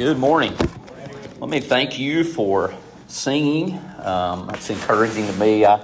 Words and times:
Good 0.00 0.16
morning. 0.16 0.56
Let 1.40 1.50
me 1.50 1.60
thank 1.60 1.98
you 1.98 2.24
for 2.24 2.72
singing. 3.06 3.78
Um, 3.98 4.48
encouraging 4.48 5.26
to 5.26 5.32
me. 5.34 5.66
I, 5.66 5.74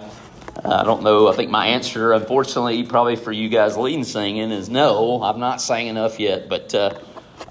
I 0.64 0.84
don't 0.84 1.02
know. 1.02 1.28
I 1.28 1.36
think 1.36 1.50
my 1.50 1.66
answer, 1.66 2.14
unfortunately, 2.14 2.82
probably 2.84 3.16
for 3.16 3.30
you 3.30 3.50
guys 3.50 3.76
leading 3.76 4.04
singing, 4.04 4.52
is 4.52 4.70
no. 4.70 5.20
I've 5.20 5.36
not 5.36 5.60
sang 5.60 5.88
enough 5.88 6.18
yet, 6.18 6.48
but 6.48 6.74
uh, 6.74 6.98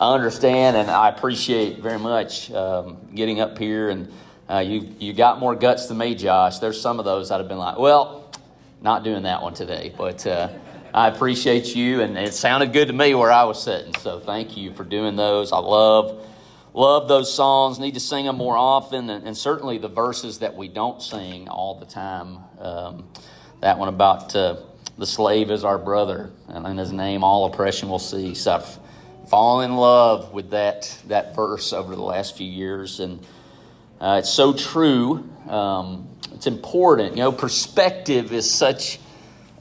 I 0.01 0.15
understand 0.15 0.75
and 0.75 0.89
I 0.89 1.09
appreciate 1.09 1.83
very 1.83 1.99
much 1.99 2.49
um, 2.51 2.97
getting 3.13 3.41
up 3.41 3.59
here. 3.59 3.89
And 3.89 4.11
uh, 4.49 4.57
you 4.57 4.89
you 4.97 5.13
got 5.13 5.39
more 5.39 5.53
guts 5.53 5.85
than 5.85 5.99
me, 5.99 6.15
Josh. 6.15 6.57
There's 6.57 6.81
some 6.81 6.97
of 6.97 7.05
those 7.05 7.29
that 7.29 7.37
have 7.37 7.47
been 7.47 7.59
like, 7.59 7.77
well, 7.77 8.31
not 8.81 9.03
doing 9.03 9.21
that 9.21 9.43
one 9.43 9.53
today, 9.53 9.93
but. 9.95 10.25
Uh, 10.25 10.49
I 10.95 11.09
appreciate 11.09 11.75
you, 11.75 11.99
and 11.99 12.17
it 12.17 12.33
sounded 12.33 12.71
good 12.71 12.87
to 12.87 12.93
me 12.93 13.13
where 13.15 13.29
I 13.29 13.43
was 13.43 13.61
sitting. 13.61 13.93
So 13.95 14.21
thank 14.21 14.55
you 14.55 14.71
for 14.71 14.85
doing 14.85 15.17
those. 15.17 15.51
I 15.51 15.57
love 15.57 16.25
love 16.75 17.07
those 17.07 17.33
songs. 17.33 17.79
Need 17.79 17.93
to 17.93 17.99
sing 17.99 18.25
them 18.25 18.35
more 18.35 18.57
often, 18.57 19.09
and, 19.09 19.25
and 19.25 19.35
certainly 19.35 19.77
the 19.77 19.87
verses 19.87 20.39
that 20.39 20.55
we 20.55 20.67
don't 20.67 21.01
sing 21.01 21.47
all 21.47 21.79
the 21.79 21.85
time. 21.85 22.39
Um, 22.59 23.05
that 23.61 23.79
one 23.79 23.87
about 23.87 24.35
uh, 24.35 24.57
the 24.97 25.05
slave 25.07 25.49
is 25.49 25.63
our 25.63 25.77
brother, 25.77 26.31
and 26.49 26.67
in 26.67 26.77
his 26.77 26.91
name 26.91 27.23
all 27.23 27.45
oppression 27.45 27.89
will 27.89 27.99
cease. 27.99 28.45
I've 28.45 28.77
fallen 29.29 29.71
in 29.71 29.77
love 29.77 30.33
with 30.33 30.51
that 30.51 30.95
that 31.07 31.35
verse 31.35 31.73
over 31.73 31.95
the 31.95 32.03
last 32.03 32.37
few 32.37 32.49
years, 32.49 32.99
and 32.99 33.25
uh, 33.99 34.17
it's 34.19 34.29
so 34.29 34.53
true. 34.53 35.27
Um, 35.49 36.09
it's 36.33 36.47
important. 36.47 37.11
You 37.15 37.23
know, 37.23 37.31
perspective 37.31 38.33
is 38.33 38.49
such 38.51 38.99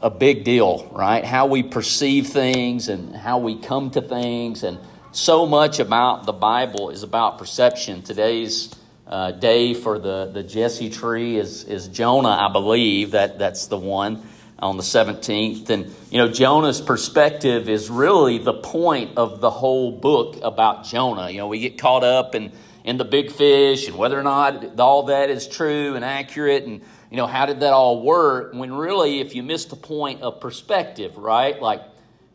a 0.02 0.10
big 0.10 0.44
deal, 0.44 0.91
right? 0.92 1.24
How 1.24 1.46
we 1.46 1.62
perceive 1.62 2.27
things 2.27 2.88
and 2.88 3.14
how 3.14 3.38
we 3.38 3.56
come 3.56 3.91
to 3.92 4.02
things. 4.02 4.64
And 4.64 4.78
so 5.14 5.46
much 5.46 5.78
about 5.78 6.27
the 6.27 6.32
Bible 6.32 6.91
is 6.91 7.04
about 7.04 7.38
perception. 7.38 8.02
Today's 8.02 8.74
uh, 9.06 9.30
day 9.30 9.72
for 9.72 9.98
the, 9.98 10.30
the 10.33 10.42
Jesse 10.42 10.91
tree 10.91 11.36
is, 11.36 11.62
is 11.64 11.86
Jonah, 11.86 12.30
I 12.30 12.50
believe. 12.52 13.12
that 13.12 13.38
That's 13.38 13.69
the 13.69 13.77
one 13.77 14.22
on 14.58 14.77
the 14.77 14.83
17th. 14.83 15.70
And, 15.70 15.94
you 16.11 16.19
know, 16.19 16.28
Jonah's 16.28 16.80
perspective 16.80 17.69
is 17.69 17.91
really 17.91 18.38
the 18.38 18.55
point 18.55 19.16
of 19.16 19.41
the 19.41 19.50
whole 19.50 19.92
book 19.92 20.38
about 20.42 20.84
Jonah. 20.84 21.31
You 21.31 21.38
know, 21.38 21.48
we 21.48 21.60
get 21.60 21.78
caught 21.78 22.03
up 22.03 22.34
in, 22.34 22.50
in 22.83 22.97
the 22.97 23.05
big 23.05 23.31
fish 23.31 23.86
and 23.86 23.97
whether 23.97 24.19
or 24.19 24.25
not 24.25 24.81
all 24.81 25.05
that 25.05 25.31
is 25.31 25.47
true 25.47 25.94
and 25.94 26.05
accurate 26.05 26.64
and 26.64 26.83
you 27.10 27.19
know, 27.19 27.28
how 27.28 27.47
did 27.47 27.60
that 27.60 27.72
all 27.72 28.03
work? 28.03 28.53
When 28.53 28.72
really, 28.72 29.20
if 29.20 29.36
you 29.36 29.44
missed 29.44 29.70
the 29.70 29.77
point 29.77 30.22
of 30.22 30.41
perspective, 30.41 31.16
right? 31.16 31.62
Like, 31.62 31.83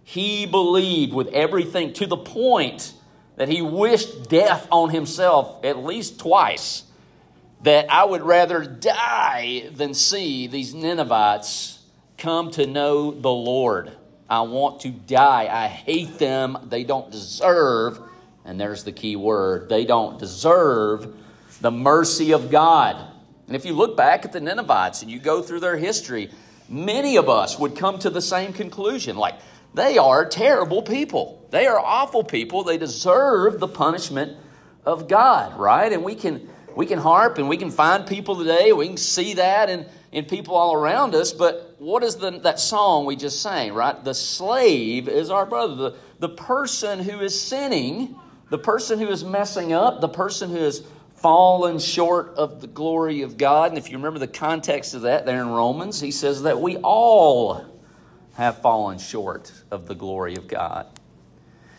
he 0.10 0.48
believed 0.48 1.14
with 1.14 1.28
everything 1.28 1.94
to 1.94 2.08
the 2.08 2.18
point 2.18 2.94
that 3.36 3.48
he 3.48 3.62
wished 3.62 4.28
death 4.28 4.68
on 4.72 4.90
himself 4.90 5.64
at 5.64 5.78
least 5.78 6.20
twice. 6.20 6.84
That 7.62 7.92
I 7.92 8.06
would 8.06 8.24
rather 8.24 8.66
die 8.66 9.70
than 9.72 9.94
see 9.94 10.48
these 10.48 10.74
Ninevites 10.74 11.78
come 12.18 12.50
to 12.52 12.66
know 12.66 13.12
the 13.12 13.30
Lord. 13.30 13.92
I 14.28 14.42
want 14.42 14.82
to 14.82 14.90
die. 14.90 15.48
I 15.48 15.68
hate 15.68 16.18
them. 16.18 16.58
They 16.70 16.84
don't 16.84 17.12
deserve, 17.12 18.00
and 18.44 18.60
there's 18.60 18.84
the 18.84 18.92
key 18.92 19.16
word, 19.16 19.70
they 19.70 19.86
don't 19.86 20.18
deserve 20.18 21.16
the 21.62 21.70
mercy 21.70 22.32
of 22.32 22.50
God. 22.50 22.96
And 23.46 23.56
if 23.56 23.64
you 23.64 23.74
look 23.74 23.96
back 23.96 24.26
at 24.26 24.32
the 24.32 24.42
Ninevites 24.42 25.04
and 25.04 25.12
you 25.12 25.20
go 25.20 25.44
through 25.44 25.60
their 25.60 25.78
history, 25.78 26.32
many 26.68 27.18
of 27.18 27.30
us 27.30 27.60
would 27.60 27.76
come 27.76 28.00
to 28.00 28.10
the 28.10 28.24
same 28.24 28.54
conclusion 28.54 29.16
like, 29.16 29.36
they 29.73 29.98
are 29.98 30.25
terrible 30.28 30.81
people. 30.81 31.48
They 31.52 31.67
are 31.67 31.80
awful 31.80 32.23
people. 32.23 32.64
They 32.64 32.78
deserve 32.78 33.59
the 33.59 33.67
punishment 33.67 34.38
of 34.86 35.08
God, 35.08 35.59
right? 35.59 35.92
And 35.92 36.03
we 36.03 36.16
can 36.16 36.50
we 36.75 36.86
can 36.86 37.00
harp 37.00 37.38
and 37.38 37.50
we 37.50 37.58
can 37.58 37.72
find 37.72 38.08
people 38.08 38.38
today. 38.38 38.72
We 38.72 38.88
can 38.88 38.97
see 38.97 39.34
that 39.34 39.70
in, 39.70 39.86
in 40.12 40.25
people 40.25 40.56
all 40.56 40.74
around 40.74 41.13
us. 41.16 41.34
But 41.34 41.75
what 41.80 42.03
is 42.03 42.16
the, 42.16 42.31
that 42.40 42.59
song 42.59 43.06
we 43.06 43.16
just 43.16 43.41
sang, 43.41 43.74
right? 43.74 44.02
The 44.03 44.13
slave 44.13 45.09
is 45.09 45.30
our 45.30 45.46
brother. 45.46 45.75
The, 45.75 45.96
the 46.19 46.30
person 46.30 47.00
who 47.00 47.19
is 47.19 47.40
sinning, 47.40 48.16
the 48.50 48.57
person 48.57 49.00
who 49.00 49.09
is 49.09 49.24
messing 49.24 49.74
up, 49.74 50.00
the 50.00 50.09
person 50.09 50.51
who 50.51 50.59
has 50.59 50.84
fallen 51.16 51.80
short 51.80 52.34
of 52.36 52.62
the 52.62 52.68
glory 52.68 53.24
of 53.24 53.38
God. 53.38 53.72
And 53.72 53.78
if 53.78 53.90
you 53.90 53.97
remember 53.97 54.19
the 54.19 54.28
context 54.28 54.94
of 54.94 55.01
that 55.01 55.25
there 55.25 55.41
in 55.41 55.50
Romans, 55.50 56.00
he 56.00 56.12
says 56.12 56.44
that 56.44 56.62
we 56.62 56.78
all 56.78 57.66
have 58.39 58.61
fallen 58.61 58.97
short 58.97 59.51
of 59.69 59.88
the 59.88 59.95
glory 59.95 60.35
of 60.35 60.47
God. 60.47 60.88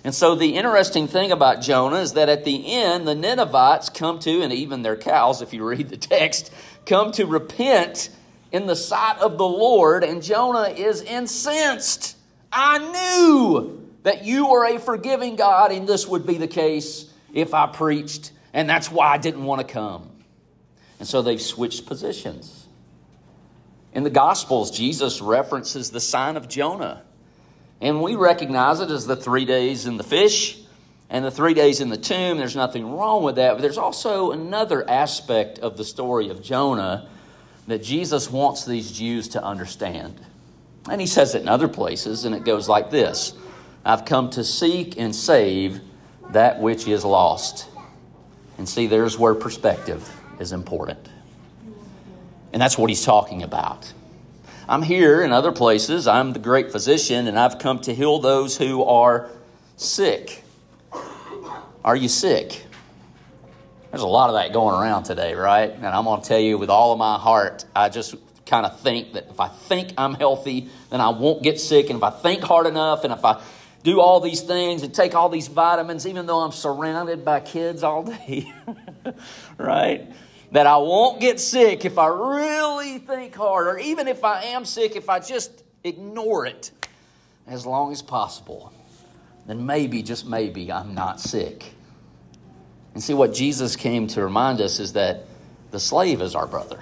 And 0.04 0.14
so 0.14 0.34
the 0.34 0.56
interesting 0.56 1.08
thing 1.08 1.32
about 1.32 1.60
Jonah 1.60 1.96
is 1.96 2.14
that 2.14 2.28
at 2.28 2.44
the 2.44 2.72
end, 2.72 3.06
the 3.06 3.14
Ninevites 3.14 3.90
come 3.90 4.18
to, 4.20 4.42
and 4.42 4.52
even 4.52 4.82
their 4.82 4.96
cows, 4.96 5.42
if 5.42 5.52
you 5.52 5.64
read 5.64 5.88
the 5.88 5.96
text, 5.96 6.52
come 6.86 7.12
to 7.12 7.26
repent 7.26 8.08
in 8.52 8.66
the 8.66 8.76
sight 8.76 9.18
of 9.18 9.36
the 9.36 9.46
Lord, 9.46 10.04
and 10.04 10.22
Jonah 10.22 10.70
is 10.70 11.02
incensed. 11.02 12.16
I 12.50 12.78
knew 12.78 13.86
that 14.04 14.24
you 14.24 14.48
were 14.48 14.64
a 14.64 14.78
forgiving 14.78 15.36
God, 15.36 15.72
and 15.72 15.86
this 15.86 16.06
would 16.06 16.26
be 16.26 16.38
the 16.38 16.48
case 16.48 17.12
if 17.34 17.52
I 17.52 17.66
preached 17.66 18.32
and 18.52 18.68
that's 18.68 18.90
why 18.90 19.12
I 19.12 19.18
didn't 19.18 19.44
want 19.44 19.66
to 19.66 19.72
come. 19.72 20.10
And 20.98 21.08
so 21.08 21.22
they've 21.22 21.40
switched 21.40 21.86
positions. 21.86 22.59
In 23.92 24.04
the 24.04 24.10
Gospels, 24.10 24.70
Jesus 24.70 25.20
references 25.20 25.90
the 25.90 26.00
sign 26.00 26.36
of 26.36 26.48
Jonah. 26.48 27.02
And 27.80 28.02
we 28.02 28.14
recognize 28.14 28.80
it 28.80 28.90
as 28.90 29.06
the 29.06 29.16
three 29.16 29.44
days 29.44 29.86
in 29.86 29.96
the 29.96 30.04
fish 30.04 30.58
and 31.08 31.24
the 31.24 31.30
three 31.30 31.54
days 31.54 31.80
in 31.80 31.88
the 31.88 31.96
tomb. 31.96 32.38
There's 32.38 32.54
nothing 32.54 32.88
wrong 32.94 33.22
with 33.22 33.36
that. 33.36 33.54
But 33.54 33.62
there's 33.62 33.78
also 33.78 34.30
another 34.30 34.88
aspect 34.88 35.58
of 35.58 35.76
the 35.76 35.84
story 35.84 36.28
of 36.28 36.42
Jonah 36.42 37.08
that 37.66 37.82
Jesus 37.82 38.30
wants 38.30 38.64
these 38.64 38.92
Jews 38.92 39.28
to 39.28 39.42
understand. 39.42 40.20
And 40.88 41.00
he 41.00 41.06
says 41.06 41.34
it 41.34 41.42
in 41.42 41.48
other 41.48 41.68
places, 41.68 42.24
and 42.24 42.34
it 42.34 42.44
goes 42.44 42.68
like 42.68 42.90
this 42.90 43.34
I've 43.84 44.04
come 44.04 44.30
to 44.30 44.44
seek 44.44 44.98
and 44.98 45.14
save 45.14 45.80
that 46.30 46.60
which 46.60 46.86
is 46.86 47.04
lost. 47.04 47.66
And 48.58 48.68
see, 48.68 48.86
there's 48.86 49.18
where 49.18 49.34
perspective 49.34 50.08
is 50.38 50.52
important. 50.52 51.08
And 52.52 52.60
that's 52.60 52.76
what 52.76 52.90
he's 52.90 53.04
talking 53.04 53.42
about. 53.42 53.92
I'm 54.68 54.82
here 54.82 55.22
in 55.22 55.32
other 55.32 55.52
places. 55.52 56.06
I'm 56.06 56.32
the 56.32 56.38
great 56.38 56.70
physician, 56.70 57.26
and 57.26 57.38
I've 57.38 57.58
come 57.58 57.80
to 57.80 57.94
heal 57.94 58.20
those 58.20 58.56
who 58.56 58.84
are 58.84 59.28
sick. 59.76 60.44
Are 61.84 61.96
you 61.96 62.08
sick? 62.08 62.64
There's 63.90 64.02
a 64.02 64.06
lot 64.06 64.30
of 64.30 64.36
that 64.36 64.52
going 64.52 64.80
around 64.80 65.04
today, 65.04 65.34
right? 65.34 65.70
And 65.70 65.86
I'm 65.86 66.04
going 66.04 66.22
to 66.22 66.28
tell 66.28 66.38
you 66.38 66.56
with 66.58 66.70
all 66.70 66.92
of 66.92 66.98
my 66.98 67.18
heart, 67.18 67.64
I 67.74 67.88
just 67.88 68.14
kind 68.46 68.64
of 68.64 68.78
think 68.80 69.14
that 69.14 69.28
if 69.30 69.40
I 69.40 69.48
think 69.48 69.92
I'm 69.98 70.14
healthy, 70.14 70.68
then 70.90 71.00
I 71.00 71.08
won't 71.08 71.42
get 71.42 71.58
sick. 71.58 71.90
And 71.90 71.96
if 71.96 72.02
I 72.02 72.10
think 72.10 72.42
hard 72.42 72.66
enough, 72.66 73.02
and 73.02 73.12
if 73.12 73.24
I 73.24 73.42
do 73.82 74.00
all 74.00 74.20
these 74.20 74.42
things 74.42 74.82
and 74.82 74.94
take 74.94 75.14
all 75.14 75.28
these 75.28 75.48
vitamins, 75.48 76.06
even 76.06 76.26
though 76.26 76.40
I'm 76.40 76.52
surrounded 76.52 77.24
by 77.24 77.40
kids 77.40 77.82
all 77.82 78.04
day, 78.04 78.52
right? 79.58 80.06
That 80.52 80.66
I 80.66 80.76
won't 80.78 81.20
get 81.20 81.38
sick 81.38 81.84
if 81.84 81.96
I 81.98 82.08
really 82.08 82.98
think 82.98 83.34
hard, 83.36 83.68
or 83.68 83.78
even 83.78 84.08
if 84.08 84.24
I 84.24 84.42
am 84.44 84.64
sick, 84.64 84.96
if 84.96 85.08
I 85.08 85.20
just 85.20 85.62
ignore 85.84 86.46
it 86.46 86.72
as 87.46 87.64
long 87.64 87.92
as 87.92 88.02
possible, 88.02 88.72
then 89.46 89.64
maybe, 89.64 90.02
just 90.02 90.26
maybe, 90.26 90.72
I'm 90.72 90.94
not 90.94 91.20
sick. 91.20 91.72
And 92.94 93.02
see, 93.02 93.14
what 93.14 93.32
Jesus 93.32 93.76
came 93.76 94.08
to 94.08 94.22
remind 94.22 94.60
us 94.60 94.80
is 94.80 94.92
that 94.94 95.26
the 95.70 95.78
slave 95.78 96.20
is 96.20 96.34
our 96.34 96.46
brother. 96.46 96.80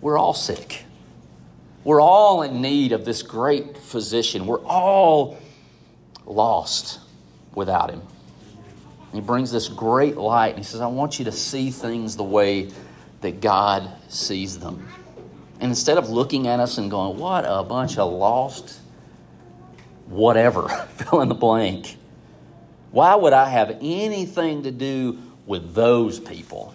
We're 0.00 0.18
all 0.18 0.34
sick. 0.34 0.84
We're 1.84 2.00
all 2.00 2.42
in 2.42 2.62
need 2.62 2.92
of 2.92 3.04
this 3.04 3.22
great 3.22 3.76
physician. 3.76 4.46
We're 4.46 4.64
all 4.64 5.38
lost 6.24 7.00
without 7.54 7.90
him. 7.90 8.02
He 9.12 9.20
brings 9.20 9.52
this 9.52 9.68
great 9.68 10.16
light 10.16 10.50
and 10.50 10.58
he 10.58 10.64
says, 10.64 10.80
I 10.80 10.86
want 10.86 11.18
you 11.18 11.26
to 11.26 11.32
see 11.32 11.70
things 11.70 12.16
the 12.16 12.24
way 12.24 12.70
that 13.20 13.40
God 13.40 13.90
sees 14.08 14.58
them. 14.58 14.88
And 15.60 15.70
instead 15.70 15.98
of 15.98 16.08
looking 16.08 16.48
at 16.48 16.60
us 16.60 16.78
and 16.78 16.90
going, 16.90 17.18
What 17.18 17.44
a 17.46 17.62
bunch 17.62 17.98
of 17.98 18.12
lost, 18.12 18.80
whatever, 20.06 20.68
fill 20.96 21.20
in 21.20 21.28
the 21.28 21.34
blank, 21.34 21.96
why 22.90 23.14
would 23.14 23.32
I 23.32 23.48
have 23.48 23.78
anything 23.80 24.64
to 24.64 24.70
do 24.70 25.18
with 25.46 25.74
those 25.74 26.18
people? 26.18 26.74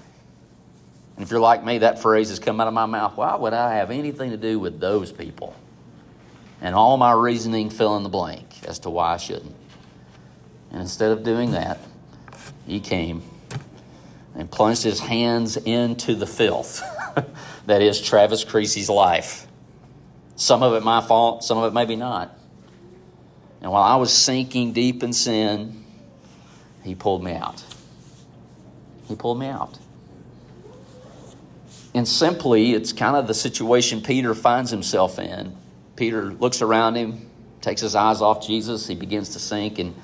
And 1.15 1.23
if 1.23 1.31
you're 1.31 1.39
like 1.39 1.65
me, 1.65 1.79
that 1.79 1.99
phrase 1.99 2.29
has 2.29 2.37
come 2.37 2.61
out 2.61 2.67
of 2.67 2.73
my 2.73 2.85
mouth. 2.85 3.17
Why 3.17 3.35
would 3.35 3.53
I 3.53 3.75
have 3.75 3.89
anything 3.89 4.31
to 4.31 4.37
do 4.37 4.59
with 4.59 4.79
those 4.79 5.11
people? 5.11 5.55
And 6.61 6.75
all 6.75 6.97
my 6.97 7.11
reasoning 7.11 7.69
fill 7.69 7.97
in 7.97 8.03
the 8.03 8.09
blank 8.09 8.47
as 8.67 8.79
to 8.79 8.89
why 8.89 9.13
I 9.13 9.17
shouldn't. 9.17 9.55
And 10.71 10.81
instead 10.81 11.11
of 11.11 11.23
doing 11.23 11.51
that, 11.51 11.79
he 12.67 12.79
came 12.81 13.23
and 14.35 14.51
plunged 14.51 14.83
his 14.83 14.99
hands 14.99 15.57
into 15.57 16.13
the 16.13 16.27
filth 16.27 16.83
that 17.65 17.81
is 17.81 17.99
Travis 17.99 18.43
Creasy's 18.43 18.89
life. 18.89 19.47
Some 20.35 20.61
of 20.61 20.73
it 20.73 20.83
my 20.83 21.01
fault, 21.01 21.43
some 21.43 21.57
of 21.57 21.71
it 21.71 21.73
maybe 21.73 21.95
not. 21.95 22.37
And 23.61 23.71
while 23.71 23.83
I 23.83 23.95
was 23.95 24.13
sinking 24.13 24.73
deep 24.73 25.01
in 25.01 25.13
sin, 25.13 25.83
he 26.83 26.93
pulled 26.93 27.23
me 27.23 27.33
out. 27.33 27.63
He 29.07 29.15
pulled 29.15 29.39
me 29.39 29.47
out. 29.47 29.79
And 31.95 32.07
simply, 32.07 32.73
it's 32.73 32.93
kind 32.93 33.15
of 33.15 33.25
the 33.25 33.33
situation 33.33 34.01
Peter 34.01 34.35
finds 34.35 34.69
himself 34.69 35.17
in. 35.17 35.55
Peter 35.95 36.25
looks 36.33 36.61
around 36.61 36.95
him, 36.95 37.27
takes 37.61 37.81
his 37.81 37.95
eyes 37.95 38.21
off 38.21 38.45
Jesus, 38.45 38.85
he 38.85 38.93
begins 38.93 39.29
to 39.29 39.39
sink, 39.39 39.79
and 39.79 39.95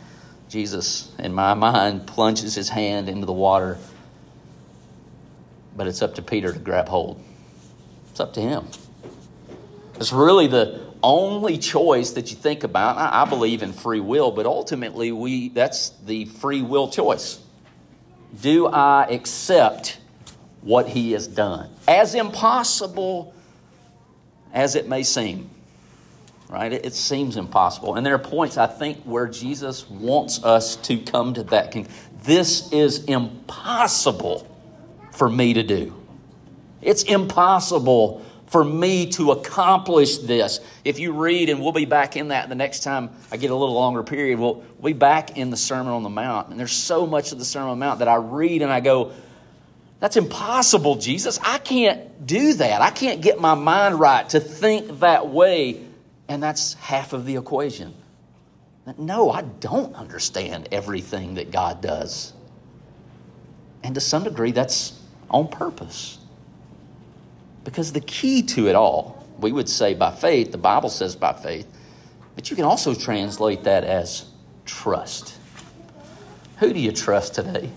Jesus, 0.54 1.12
in 1.18 1.34
my 1.34 1.56
mind, 1.56 2.06
plunges 2.06 2.54
his 2.54 2.70
hand 2.70 3.10
into 3.10 3.26
the 3.26 3.34
water. 3.34 3.80
But 5.76 5.88
it's 5.88 6.04
up 6.04 6.14
to 6.16 6.22
Peter 6.22 6.54
to 6.54 6.60
grab 6.60 6.88
hold. 6.88 7.20
It's 8.12 8.20
up 8.20 8.36
to 8.36 8.42
him. 8.42 8.68
It's 9.96 10.14
really 10.14 10.46
the 10.46 10.80
only 11.02 11.58
choice 11.58 12.12
that 12.12 12.30
you 12.30 12.38
think 12.38 12.64
about. 12.64 12.98
I, 12.98 13.28
believe 13.28 13.64
in 13.64 13.74
free 13.74 14.00
will, 14.00 14.30
but 14.30 14.46
ultimately 14.46 15.12
we 15.12 15.50
that's 15.50 15.90
the 16.06 16.26
free 16.26 16.62
will 16.62 16.88
choice. 16.88 17.40
Do 18.40 18.68
I 18.68 19.06
accept 19.06 19.98
what 20.62 20.88
he 20.88 21.14
has 21.14 21.26
done? 21.26 21.72
As 21.88 22.14
impossible 22.14 23.34
as 24.54 24.76
it 24.76 24.88
may 24.88 25.02
seem. 25.02 25.50
Right? 26.50 26.72
It, 26.72 26.94
seems 26.94 27.38
impossible. 27.38 27.96
And 27.96 28.06
there 28.06 28.14
are 28.14 28.20
points 28.20 28.58
I 28.58 28.68
think 28.68 29.02
where 29.04 29.28
Jesus 29.28 29.90
wants 29.90 30.44
us 30.44 30.76
to 30.78 30.98
come 30.98 31.34
to 31.34 31.44
that. 31.46 31.76
This 32.24 32.72
is 32.72 33.06
impossible 33.06 34.48
for 35.14 35.30
me 35.30 35.54
to 35.56 35.64
do. 35.64 35.96
It's 36.82 37.04
impossible 37.04 38.24
for 38.54 38.64
me 38.64 39.08
to 39.08 39.32
accomplish 39.32 40.20
this. 40.20 40.60
If 40.86 41.00
you 41.00 41.14
read, 41.14 41.50
and 41.50 41.60
we'll 41.60 41.72
be 41.72 41.86
back 41.86 42.16
in 42.16 42.28
that 42.28 42.50
the 42.50 42.56
next 42.56 42.84
time 42.84 43.10
I 43.32 43.38
get 43.38 43.50
a 43.50 43.56
little 43.56 43.74
longer 43.74 44.04
period, 44.04 44.38
we'll 44.38 44.64
be 44.84 44.94
back 44.94 45.38
in 45.38 45.50
the 45.50 45.58
Sermon 45.58 45.92
on 45.92 46.04
the 46.04 46.10
Mount. 46.10 46.50
And 46.50 46.60
there's 46.60 46.72
so 46.72 47.08
much 47.08 47.32
of 47.32 47.40
the 47.40 47.46
Sermon 47.46 47.70
on 47.70 47.80
the 47.80 47.86
Mount 47.86 48.00
that 48.00 48.08
I 48.08 48.16
read 48.16 48.62
and 48.62 48.72
I 48.72 48.80
go, 48.80 49.12
that's 50.00 50.18
impossible, 50.18 50.98
Jesus. 50.98 51.40
I 51.42 51.58
can't 51.58 52.28
do 52.28 52.54
that. 52.56 52.82
I 52.82 52.92
can't 52.92 53.22
get 53.22 53.40
my 53.40 53.56
mind 53.56 54.00
right 54.00 54.28
to 54.30 54.40
think 54.40 55.00
that 55.00 55.30
way. 55.30 55.83
And 56.28 56.42
that's 56.42 56.74
half 56.76 57.14
of 57.14 57.26
the 57.26 57.36
equation. 57.36 57.94
No, 58.98 59.32
I 59.32 59.42
don't 59.42 59.94
understand 59.96 60.68
everything 60.72 61.36
that 61.36 61.52
God 61.52 61.82
does. 61.82 62.34
And 63.84 63.96
to 63.96 64.02
some 64.02 64.24
degree, 64.24 64.52
that's 64.52 65.00
on 65.30 65.48
purpose. 65.48 66.20
Because 67.64 67.94
the 67.94 68.02
key 68.02 68.44
to 68.44 68.68
it 68.68 68.76
all, 68.76 69.26
we 69.40 69.52
would 69.52 69.70
say 69.70 69.94
by 69.94 70.12
faith, 70.12 70.52
the 70.52 70.58
Bible 70.58 70.90
says 70.90 71.16
by 71.16 71.34
faith, 71.34 71.68
but 72.36 72.50
you 72.50 72.56
can 72.56 72.66
also 72.66 72.94
translate 72.94 73.64
that 73.64 73.84
as 73.84 74.26
trust. 74.66 75.38
Who 76.58 76.74
do 76.74 76.80
you 76.80 76.92
trust 76.92 77.36
today? 77.36 77.70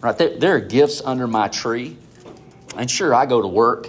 Right 0.00 0.16
there, 0.18 0.38
there 0.38 0.56
are 0.56 0.60
gifts 0.60 1.00
under 1.04 1.26
my 1.26 1.48
tree. 1.48 1.96
And 2.76 2.90
sure, 2.90 3.14
I 3.14 3.26
go 3.26 3.42
to 3.42 3.48
work 3.48 3.88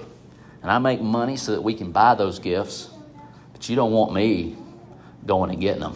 and 0.61 0.69
I 0.69 0.77
make 0.77 1.01
money 1.01 1.38
so 1.38 1.53
that 1.53 1.61
we 1.61 1.73
can 1.73 1.91
buy 1.91 2.15
those 2.15 2.39
gifts, 2.39 2.89
but 3.63 3.69
you 3.69 3.77
don't 3.77 3.94
want 3.94 4.12
me 4.12 4.57
going 5.25 5.50
and 5.50 5.62
getting 5.62 5.80
them. 5.80 5.95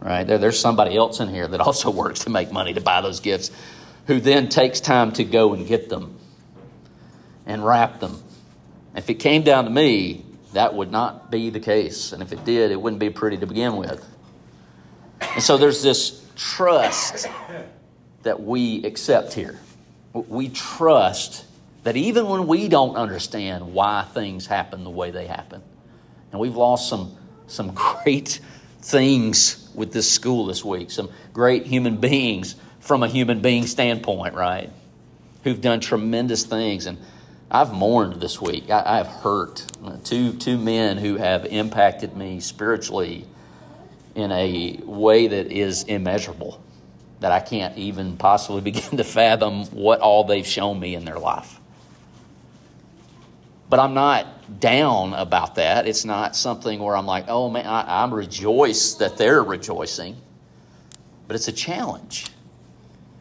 Right? 0.00 0.26
There, 0.26 0.38
there's 0.38 0.58
somebody 0.58 0.96
else 0.96 1.20
in 1.20 1.28
here 1.28 1.46
that 1.46 1.60
also 1.60 1.90
works 1.90 2.20
to 2.20 2.30
make 2.30 2.50
money 2.50 2.72
to 2.72 2.80
buy 2.80 3.02
those 3.02 3.20
gifts 3.20 3.50
who 4.06 4.20
then 4.20 4.48
takes 4.48 4.80
time 4.80 5.12
to 5.12 5.24
go 5.24 5.52
and 5.52 5.66
get 5.66 5.90
them 5.90 6.16
and 7.44 7.62
wrap 7.62 8.00
them. 8.00 8.22
If 8.96 9.10
it 9.10 9.16
came 9.16 9.42
down 9.42 9.64
to 9.64 9.70
me, 9.70 10.24
that 10.54 10.72
would 10.72 10.90
not 10.90 11.30
be 11.30 11.50
the 11.50 11.60
case. 11.60 12.14
And 12.14 12.22
if 12.22 12.32
it 12.32 12.42
did, 12.46 12.70
it 12.70 12.80
wouldn't 12.80 13.00
be 13.00 13.10
pretty 13.10 13.36
to 13.36 13.46
begin 13.46 13.76
with. 13.76 14.02
And 15.20 15.42
so 15.42 15.58
there's 15.58 15.82
this 15.82 16.26
trust 16.36 17.26
that 18.22 18.42
we 18.42 18.82
accept 18.84 19.34
here. 19.34 19.60
We 20.14 20.48
trust 20.48 21.44
that 21.82 21.98
even 21.98 22.28
when 22.28 22.46
we 22.46 22.68
don't 22.68 22.96
understand 22.96 23.74
why 23.74 24.04
things 24.14 24.46
happen 24.46 24.84
the 24.84 24.90
way 24.90 25.10
they 25.10 25.26
happen, 25.26 25.62
and 26.32 26.40
we've 26.40 26.56
lost 26.56 26.88
some, 26.88 27.16
some 27.46 27.72
great 28.02 28.40
things 28.80 29.68
with 29.74 29.92
this 29.92 30.10
school 30.10 30.46
this 30.46 30.64
week, 30.64 30.90
some 30.90 31.10
great 31.32 31.66
human 31.66 31.98
beings 31.98 32.56
from 32.80 33.02
a 33.02 33.08
human 33.08 33.40
being 33.40 33.66
standpoint, 33.66 34.34
right? 34.34 34.70
Who've 35.44 35.60
done 35.60 35.80
tremendous 35.80 36.44
things. 36.44 36.86
And 36.86 36.98
I've 37.50 37.72
mourned 37.72 38.20
this 38.20 38.40
week. 38.40 38.70
I, 38.70 38.96
have 38.96 39.06
hurt 39.06 39.64
uh, 39.84 39.96
two, 40.02 40.32
two 40.32 40.58
men 40.58 40.98
who 40.98 41.16
have 41.16 41.44
impacted 41.44 42.16
me 42.16 42.40
spiritually 42.40 43.24
in 44.14 44.32
a 44.32 44.78
way 44.82 45.28
that 45.28 45.52
is 45.52 45.84
immeasurable, 45.84 46.62
that 47.20 47.30
I 47.30 47.40
can't 47.40 47.76
even 47.78 48.16
possibly 48.16 48.60
begin 48.72 48.96
to 48.96 49.04
fathom 49.04 49.66
what 49.66 50.00
all 50.00 50.24
they've 50.24 50.46
shown 50.46 50.80
me 50.80 50.94
in 50.94 51.04
their 51.04 51.18
life. 51.18 51.60
But 53.70 53.80
I'm 53.80 53.94
not 53.94 54.26
down 54.58 55.14
about 55.14 55.56
that. 55.56 55.86
It's 55.86 56.04
not 56.04 56.36
something 56.36 56.80
where 56.80 56.96
I'm 56.96 57.06
like, 57.06 57.26
oh 57.28 57.48
man, 57.50 57.66
I, 57.66 58.02
I'm 58.02 58.12
rejoiced 58.12 58.98
that 58.98 59.16
they're 59.16 59.42
rejoicing. 59.42 60.16
But 61.26 61.36
it's 61.36 61.48
a 61.48 61.52
challenge. 61.52 62.26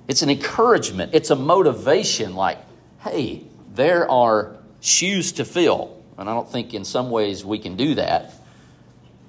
It's 0.08 0.22
an 0.22 0.30
encouragement. 0.30 1.14
It's 1.14 1.30
a 1.30 1.36
motivation 1.36 2.36
like, 2.36 2.58
hey, 3.00 3.44
there 3.74 4.10
are 4.10 4.58
shoes 4.82 5.34
to 5.34 5.46
fill. 5.46 6.04
And 6.18 6.30
I 6.30 6.34
don't 6.34 6.50
think 6.50 6.74
in 6.74 6.84
some 6.84 7.10
ways 7.10 7.46
we 7.46 7.60
can 7.60 7.76
do 7.76 7.96
that. 7.96 8.34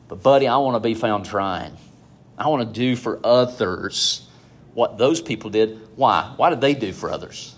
But, 0.08 0.22
buddy, 0.22 0.48
I 0.48 0.56
want 0.58 0.74
to 0.74 0.80
be 0.80 0.94
found 0.94 1.24
trying. 1.24 1.76
I 2.36 2.48
want 2.48 2.66
to 2.66 2.80
do 2.80 2.96
for 2.96 3.20
others 3.24 4.26
what 4.74 4.98
those 4.98 5.22
people 5.22 5.50
did. 5.50 5.80
Why? 5.96 6.32
Why 6.36 6.50
did 6.50 6.60
they 6.60 6.74
do 6.74 6.92
for 6.92 7.10
others? 7.10 7.54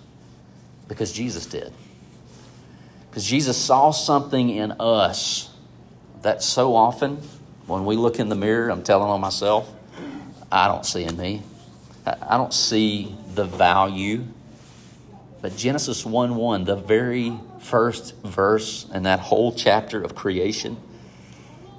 Because 0.86 1.12
Jesus 1.12 1.46
did. 1.46 1.72
Because 3.14 3.24
Jesus 3.24 3.56
saw 3.56 3.92
something 3.92 4.50
in 4.50 4.72
us 4.80 5.50
that 6.22 6.42
so 6.42 6.74
often, 6.74 7.18
when 7.66 7.84
we 7.84 7.96
look 7.96 8.18
in 8.18 8.28
the 8.28 8.34
mirror, 8.34 8.70
I'm 8.70 8.82
telling 8.82 9.08
on 9.08 9.20
myself, 9.20 9.72
I 10.50 10.66
don't 10.66 10.84
see 10.84 11.04
in 11.04 11.16
me. 11.16 11.42
I 12.04 12.36
don't 12.36 12.52
see 12.52 13.16
the 13.34 13.44
value 13.44 14.24
but 15.44 15.58
Genesis 15.58 16.06
1 16.06 16.36
1, 16.36 16.64
the 16.64 16.74
very 16.74 17.38
first 17.60 18.16
verse 18.22 18.86
in 18.94 19.02
that 19.02 19.20
whole 19.20 19.52
chapter 19.52 20.02
of 20.02 20.14
creation, 20.14 20.78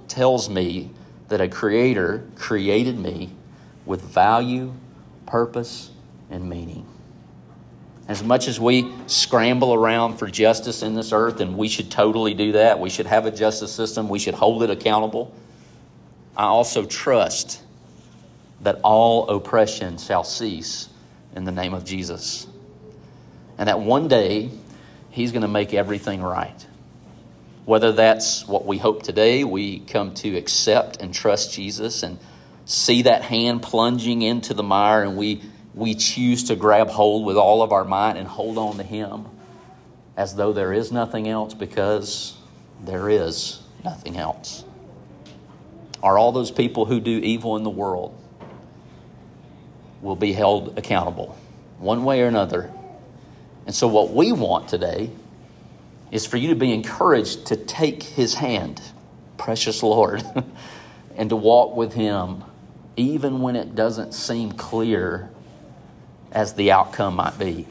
tells 0.07 0.51
me 0.51 0.91
that 1.29 1.41
a 1.41 1.47
creator 1.47 2.27
created 2.35 2.99
me 2.99 3.31
with 3.83 4.03
value, 4.03 4.71
purpose, 5.25 5.89
and 6.29 6.47
meaning. 6.47 6.85
As 8.07 8.23
much 8.23 8.47
as 8.47 8.59
we 8.59 8.91
scramble 9.07 9.73
around 9.73 10.17
for 10.17 10.27
justice 10.27 10.83
in 10.83 10.93
this 10.93 11.11
earth, 11.11 11.39
and 11.39 11.57
we 11.57 11.67
should 11.67 11.89
totally 11.89 12.33
do 12.33 12.51
that, 12.53 12.79
we 12.79 12.89
should 12.89 13.07
have 13.07 13.25
a 13.25 13.31
justice 13.31 13.71
system, 13.71 14.09
we 14.09 14.19
should 14.19 14.35
hold 14.35 14.61
it 14.63 14.69
accountable. 14.69 15.33
I 16.37 16.43
also 16.43 16.85
trust 16.85 17.61
that 18.61 18.79
all 18.83 19.29
oppression 19.29 19.97
shall 19.97 20.23
cease 20.23 20.89
in 21.35 21.45
the 21.45 21.51
name 21.51 21.73
of 21.73 21.83
Jesus 21.83 22.47
and 23.57 23.67
that 23.67 23.79
one 23.79 24.07
day 24.07 24.49
He's 25.11 25.31
going 25.31 25.43
to 25.43 25.47
make 25.47 25.73
everything 25.73 26.21
right. 26.21 26.67
Whether 27.63 27.93
that's 27.93 28.45
what 28.45 28.65
we 28.65 28.77
hope 28.77 29.01
today, 29.01 29.45
we 29.45 29.79
come 29.79 30.13
to 30.15 30.35
accept 30.35 30.97
and 31.01 31.13
trust 31.13 31.53
Jesus 31.53 32.03
and 32.03 32.19
see 32.65 33.03
that 33.03 33.21
hand 33.21 33.61
plunging 33.61 34.23
into 34.23 34.53
the 34.53 34.61
mire, 34.61 35.03
and 35.03 35.15
we, 35.15 35.41
we 35.75 35.93
choose 35.93 36.45
to 36.45 36.55
grab 36.55 36.87
hold 36.87 37.25
with 37.25 37.37
all 37.37 37.61
of 37.61 37.71
our 37.71 37.83
might 37.83 38.17
and 38.17 38.27
hold 38.27 38.57
on 38.57 38.77
to 38.77 38.83
Him 38.83 39.25
as 40.17 40.35
though 40.35 40.53
there 40.53 40.73
is 40.73 40.91
nothing 40.91 41.27
else 41.27 41.53
because 41.53 42.35
there 42.83 43.09
is 43.09 43.61
nothing 43.83 44.17
else. 44.17 44.65
Are 46.01 46.17
all 46.17 46.31
those 46.31 46.51
people 46.51 46.85
who 46.85 46.99
do 46.99 47.11
evil 47.11 47.57
in 47.57 47.63
the 47.63 47.69
world 47.69 48.17
will 50.01 50.15
be 50.15 50.33
held 50.33 50.77
accountable 50.77 51.37
one 51.77 52.03
way 52.03 52.21
or 52.21 52.27
another 52.27 52.71
and 53.65 53.73
so, 53.73 53.87
what 53.87 54.11
we 54.11 54.31
want 54.31 54.67
today 54.67 55.09
is 56.11 56.25
for 56.25 56.37
you 56.37 56.49
to 56.49 56.55
be 56.55 56.71
encouraged 56.71 57.47
to 57.47 57.55
take 57.55 58.03
his 58.03 58.35
hand, 58.35 58.81
precious 59.37 59.81
Lord, 59.81 60.23
and 61.15 61.29
to 61.29 61.35
walk 61.35 61.75
with 61.75 61.93
him, 61.93 62.43
even 62.95 63.41
when 63.41 63.55
it 63.55 63.73
doesn't 63.73 64.13
seem 64.13 64.51
clear 64.51 65.31
as 66.35 66.53
the 66.53 66.71
outcome 66.71 67.15
might 67.15 67.39
be. 67.39 67.65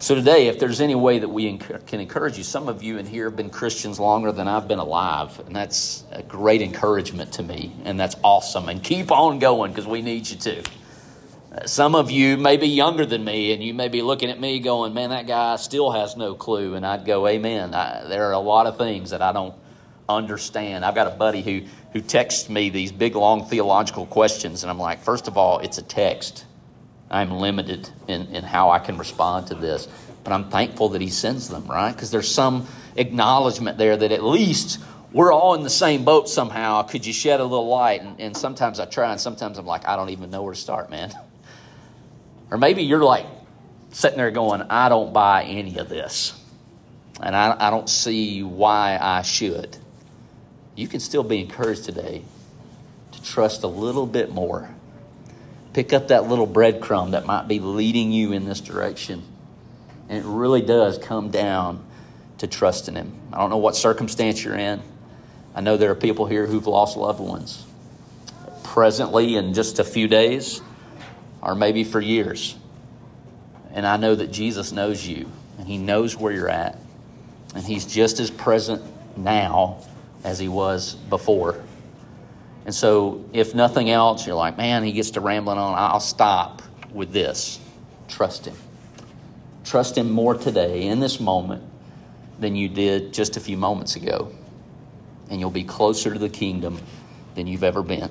So, 0.00 0.14
today, 0.14 0.48
if 0.48 0.58
there's 0.58 0.80
any 0.80 0.94
way 0.94 1.18
that 1.18 1.28
we 1.28 1.58
can 1.58 2.00
encourage 2.00 2.38
you, 2.38 2.42
some 2.42 2.68
of 2.68 2.82
you 2.82 2.96
in 2.96 3.04
here 3.04 3.26
have 3.26 3.36
been 3.36 3.50
Christians 3.50 4.00
longer 4.00 4.32
than 4.32 4.48
I've 4.48 4.66
been 4.66 4.78
alive, 4.78 5.38
and 5.46 5.54
that's 5.54 6.04
a 6.10 6.22
great 6.22 6.62
encouragement 6.62 7.34
to 7.34 7.42
me, 7.42 7.70
and 7.84 8.00
that's 8.00 8.16
awesome. 8.24 8.70
And 8.70 8.82
keep 8.82 9.12
on 9.12 9.38
going 9.40 9.72
because 9.72 9.86
we 9.86 10.00
need 10.00 10.26
you 10.30 10.38
to. 10.38 10.62
Some 11.66 11.94
of 11.94 12.10
you 12.10 12.38
may 12.38 12.56
be 12.56 12.68
younger 12.68 13.04
than 13.04 13.24
me, 13.24 13.52
and 13.52 13.62
you 13.62 13.74
may 13.74 13.88
be 13.88 14.00
looking 14.00 14.30
at 14.30 14.40
me 14.40 14.60
going, 14.60 14.94
Man, 14.94 15.10
that 15.10 15.26
guy 15.26 15.56
still 15.56 15.90
has 15.90 16.16
no 16.16 16.34
clue. 16.34 16.76
And 16.76 16.86
I'd 16.86 17.04
go, 17.04 17.26
Amen. 17.26 17.74
I, 17.74 18.04
there 18.08 18.24
are 18.24 18.32
a 18.32 18.38
lot 18.38 18.66
of 18.66 18.78
things 18.78 19.10
that 19.10 19.20
I 19.20 19.32
don't 19.32 19.54
understand. 20.08 20.82
I've 20.82 20.94
got 20.94 21.08
a 21.08 21.16
buddy 21.16 21.42
who, 21.42 21.62
who 21.92 22.00
texts 22.00 22.48
me 22.48 22.70
these 22.70 22.90
big, 22.90 23.16
long 23.16 23.44
theological 23.44 24.06
questions, 24.06 24.62
and 24.62 24.70
I'm 24.70 24.78
like, 24.78 25.02
First 25.02 25.28
of 25.28 25.36
all, 25.36 25.58
it's 25.58 25.76
a 25.76 25.82
text. 25.82 26.46
I'm 27.10 27.32
limited 27.32 27.88
in, 28.06 28.28
in 28.34 28.44
how 28.44 28.70
I 28.70 28.78
can 28.78 28.96
respond 28.98 29.48
to 29.48 29.54
this. 29.54 29.88
But 30.22 30.32
I'm 30.32 30.50
thankful 30.50 30.90
that 30.90 31.00
He 31.00 31.08
sends 31.08 31.48
them, 31.48 31.66
right? 31.66 31.92
Because 31.92 32.10
there's 32.10 32.32
some 32.32 32.66
acknowledgement 32.96 33.78
there 33.78 33.96
that 33.96 34.12
at 34.12 34.22
least 34.22 34.80
we're 35.12 35.32
all 35.32 35.54
in 35.54 35.62
the 35.62 35.70
same 35.70 36.04
boat 36.04 36.28
somehow. 36.28 36.82
Could 36.82 37.04
you 37.04 37.12
shed 37.12 37.40
a 37.40 37.44
little 37.44 37.68
light? 37.68 38.02
And, 38.02 38.20
and 38.20 38.36
sometimes 38.36 38.78
I 38.78 38.84
try, 38.84 39.10
and 39.10 39.20
sometimes 39.20 39.58
I'm 39.58 39.66
like, 39.66 39.88
I 39.88 39.96
don't 39.96 40.10
even 40.10 40.30
know 40.30 40.42
where 40.42 40.54
to 40.54 40.60
start, 40.60 40.90
man. 40.90 41.12
Or 42.50 42.58
maybe 42.58 42.82
you're 42.82 43.02
like 43.02 43.26
sitting 43.90 44.18
there 44.18 44.30
going, 44.30 44.62
I 44.62 44.88
don't 44.88 45.12
buy 45.12 45.44
any 45.44 45.78
of 45.78 45.88
this. 45.88 46.38
And 47.20 47.34
I, 47.36 47.56
I 47.58 47.70
don't 47.70 47.88
see 47.88 48.42
why 48.42 48.98
I 49.00 49.22
should. 49.22 49.76
You 50.74 50.88
can 50.88 51.00
still 51.00 51.24
be 51.24 51.40
encouraged 51.40 51.84
today 51.84 52.22
to 53.12 53.22
trust 53.22 53.62
a 53.62 53.68
little 53.68 54.06
bit 54.06 54.30
more. 54.32 54.70
Pick 55.72 55.92
up 55.92 56.08
that 56.08 56.28
little 56.28 56.46
breadcrumb 56.46 57.12
that 57.12 57.26
might 57.26 57.46
be 57.46 57.60
leading 57.60 58.10
you 58.10 58.32
in 58.32 58.44
this 58.44 58.60
direction. 58.60 59.22
And 60.08 60.24
it 60.24 60.28
really 60.28 60.62
does 60.62 60.98
come 60.98 61.30
down 61.30 61.84
to 62.38 62.46
trusting 62.46 62.96
Him. 62.96 63.12
I 63.32 63.38
don't 63.38 63.50
know 63.50 63.58
what 63.58 63.76
circumstance 63.76 64.42
you're 64.42 64.56
in. 64.56 64.82
I 65.54 65.60
know 65.60 65.76
there 65.76 65.90
are 65.90 65.96
people 65.96 66.26
here 66.26 66.46
who've 66.46 66.66
lost 66.66 66.96
loved 66.96 67.20
ones 67.20 67.64
presently 68.64 69.36
in 69.36 69.52
just 69.52 69.78
a 69.78 69.84
few 69.84 70.06
days 70.08 70.60
or 71.42 71.54
maybe 71.54 71.84
for 71.84 72.00
years. 72.00 72.56
And 73.72 73.86
I 73.86 73.96
know 73.96 74.14
that 74.14 74.30
Jesus 74.32 74.72
knows 74.72 75.06
you 75.06 75.30
and 75.58 75.66
He 75.68 75.78
knows 75.78 76.16
where 76.16 76.32
you're 76.32 76.48
at. 76.48 76.78
And 77.54 77.64
He's 77.64 77.86
just 77.86 78.20
as 78.20 78.30
present 78.30 78.82
now 79.16 79.78
as 80.24 80.38
He 80.38 80.48
was 80.48 80.94
before. 80.94 81.62
And 82.64 82.74
so, 82.74 83.24
if 83.32 83.54
nothing 83.54 83.90
else, 83.90 84.26
you're 84.26 84.36
like, 84.36 84.56
man, 84.56 84.82
He 84.84 84.92
gets 84.92 85.12
to 85.12 85.20
rambling 85.20 85.58
on. 85.58 85.74
I'll 85.76 86.00
stop 86.00 86.62
with 86.92 87.12
this. 87.12 87.58
Trust 88.08 88.46
Him. 88.46 88.56
Trust 89.64 89.96
Him 89.96 90.10
more 90.10 90.34
today 90.34 90.86
in 90.86 91.00
this 91.00 91.20
moment 91.20 91.62
than 92.38 92.56
you 92.56 92.68
did 92.68 93.12
just 93.12 93.36
a 93.36 93.40
few 93.40 93.56
moments 93.56 93.96
ago. 93.96 94.32
And 95.30 95.40
you'll 95.40 95.50
be 95.50 95.64
closer 95.64 96.12
to 96.12 96.18
the 96.18 96.28
kingdom 96.28 96.78
than 97.34 97.46
you've 97.46 97.64
ever 97.64 97.82
been. 97.82 98.10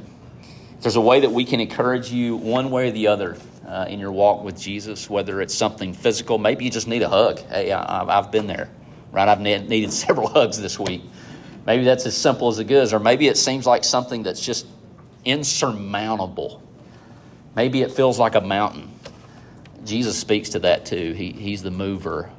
If 0.77 0.83
there's 0.83 0.95
a 0.95 1.01
way 1.01 1.19
that 1.19 1.31
we 1.31 1.43
can 1.43 1.59
encourage 1.59 2.11
you 2.11 2.37
one 2.37 2.71
way 2.71 2.87
or 2.87 2.91
the 2.91 3.07
other 3.07 3.37
uh, 3.67 3.85
in 3.89 3.99
your 3.99 4.11
walk 4.11 4.43
with 4.43 4.59
Jesus, 4.59 5.09
whether 5.09 5.41
it's 5.41 5.53
something 5.53 5.93
physical, 5.93 6.37
maybe 6.37 6.63
you 6.63 6.71
just 6.71 6.87
need 6.87 7.01
a 7.01 7.09
hug. 7.09 7.39
Hey, 7.49 7.71
I, 7.71 8.15
have 8.15 8.31
been 8.31 8.47
there, 8.47 8.69
right? 9.11 9.27
I've 9.27 9.41
needed 9.41 9.91
several 9.93 10.27
hugs 10.27 10.59
this 10.59 10.79
week. 10.79 11.03
Maybe 11.65 11.83
that's 11.83 12.05
as 12.05 12.15
simple 12.15 12.47
as 12.47 12.59
it 12.59 12.71
is, 12.71 12.93
or 12.93 12.99
maybe 12.99 13.27
it 13.27 13.37
seems 13.37 13.65
like 13.65 13.83
something 13.83 14.23
that's 14.23 14.41
just 14.41 14.65
insurmountable. 15.25 16.61
Maybe 17.55 17.81
it 17.81 17.91
feels 17.91 18.17
like 18.17 18.35
a 18.35 18.41
mountain. 18.41 18.91
Jesus 19.85 20.17
speaks 20.17 20.49
to 20.49 20.59
that 20.59 20.85
too. 20.85 21.13
He, 21.13 21.31
he's 21.31 21.61
the 21.63 21.71
mover 21.71 22.29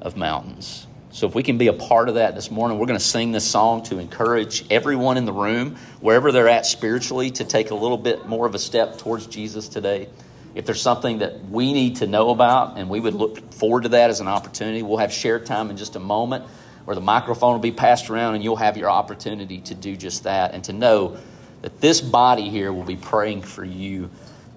of 0.00 0.16
mountains. 0.16 0.86
So, 1.10 1.26
if 1.26 1.34
we 1.34 1.42
can 1.42 1.58
be 1.58 1.66
a 1.66 1.74
part 1.74 2.08
of 2.08 2.14
that 2.14 2.34
this 2.34 2.50
morning, 2.50 2.78
we're 2.78 2.86
going 2.86 2.98
to 2.98 3.04
sing 3.04 3.32
this 3.32 3.44
song 3.44 3.82
to 3.84 3.98
encourage 3.98 4.64
everyone 4.70 5.18
in 5.18 5.26
the 5.26 5.32
room, 5.32 5.76
wherever 6.00 6.32
they're 6.32 6.48
at 6.48 6.64
spiritually, 6.64 7.30
to 7.32 7.44
take 7.44 7.70
a 7.70 7.74
little 7.74 7.98
bit 7.98 8.26
more 8.26 8.46
of 8.46 8.54
a 8.54 8.58
step 8.58 8.96
towards 8.96 9.26
Jesus 9.26 9.68
today. 9.68 10.08
If 10.54 10.64
there's 10.64 10.80
something 10.80 11.18
that 11.18 11.44
we 11.50 11.74
need 11.74 11.96
to 11.96 12.06
know 12.06 12.30
about, 12.30 12.78
and 12.78 12.88
we 12.88 12.98
would 12.98 13.14
look 13.14 13.52
forward 13.52 13.82
to 13.82 13.90
that 13.90 14.08
as 14.08 14.20
an 14.20 14.28
opportunity, 14.28 14.82
we'll 14.82 14.98
have 14.98 15.12
shared 15.12 15.44
time 15.44 15.68
in 15.68 15.76
just 15.76 15.96
a 15.96 16.00
moment 16.00 16.46
where 16.84 16.94
the 16.94 17.00
microphone 17.00 17.52
will 17.52 17.60
be 17.60 17.72
passed 17.72 18.10
around, 18.10 18.34
and 18.34 18.44
you'll 18.44 18.56
have 18.56 18.76
your 18.76 18.90
opportunity 18.90 19.60
to 19.60 19.74
do 19.74 19.96
just 19.96 20.24
that 20.24 20.54
and 20.54 20.64
to 20.64 20.72
know 20.72 21.16
that 21.62 21.80
this 21.80 22.00
body 22.00 22.48
here 22.48 22.72
will 22.72 22.84
be 22.84 22.96
praying 22.96 23.42
for 23.42 23.64
you 23.64 24.10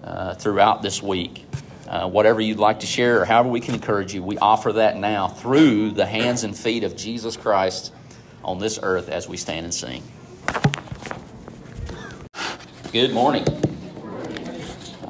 uh, 0.04 0.34
throughout 0.36 0.82
this 0.82 1.02
week. 1.02 1.46
Uh, 1.88 2.10
whatever 2.10 2.42
you'd 2.42 2.58
like 2.58 2.80
to 2.80 2.88
share 2.88 3.22
or 3.22 3.26
however 3.26 3.50
we 3.50 3.60
can 3.60 3.76
encourage 3.76 4.14
you, 4.14 4.24
we 4.24 4.38
offer 4.40 4.74
that 4.74 4.98
now 4.98 5.28
through 5.28 5.92
the 5.92 6.06
hands 6.06 6.44
and 6.44 6.58
feet 6.58 6.84
of 6.84 6.96
Jesus 6.96 7.38
Christ 7.38 7.94
on 8.44 8.58
this 8.58 8.80
earth 8.82 9.08
as 9.08 9.30
we 9.30 9.38
stand 9.38 9.66
and 9.66 9.74
sing. 9.74 10.02
Good 12.92 13.14
morning. 13.14 13.46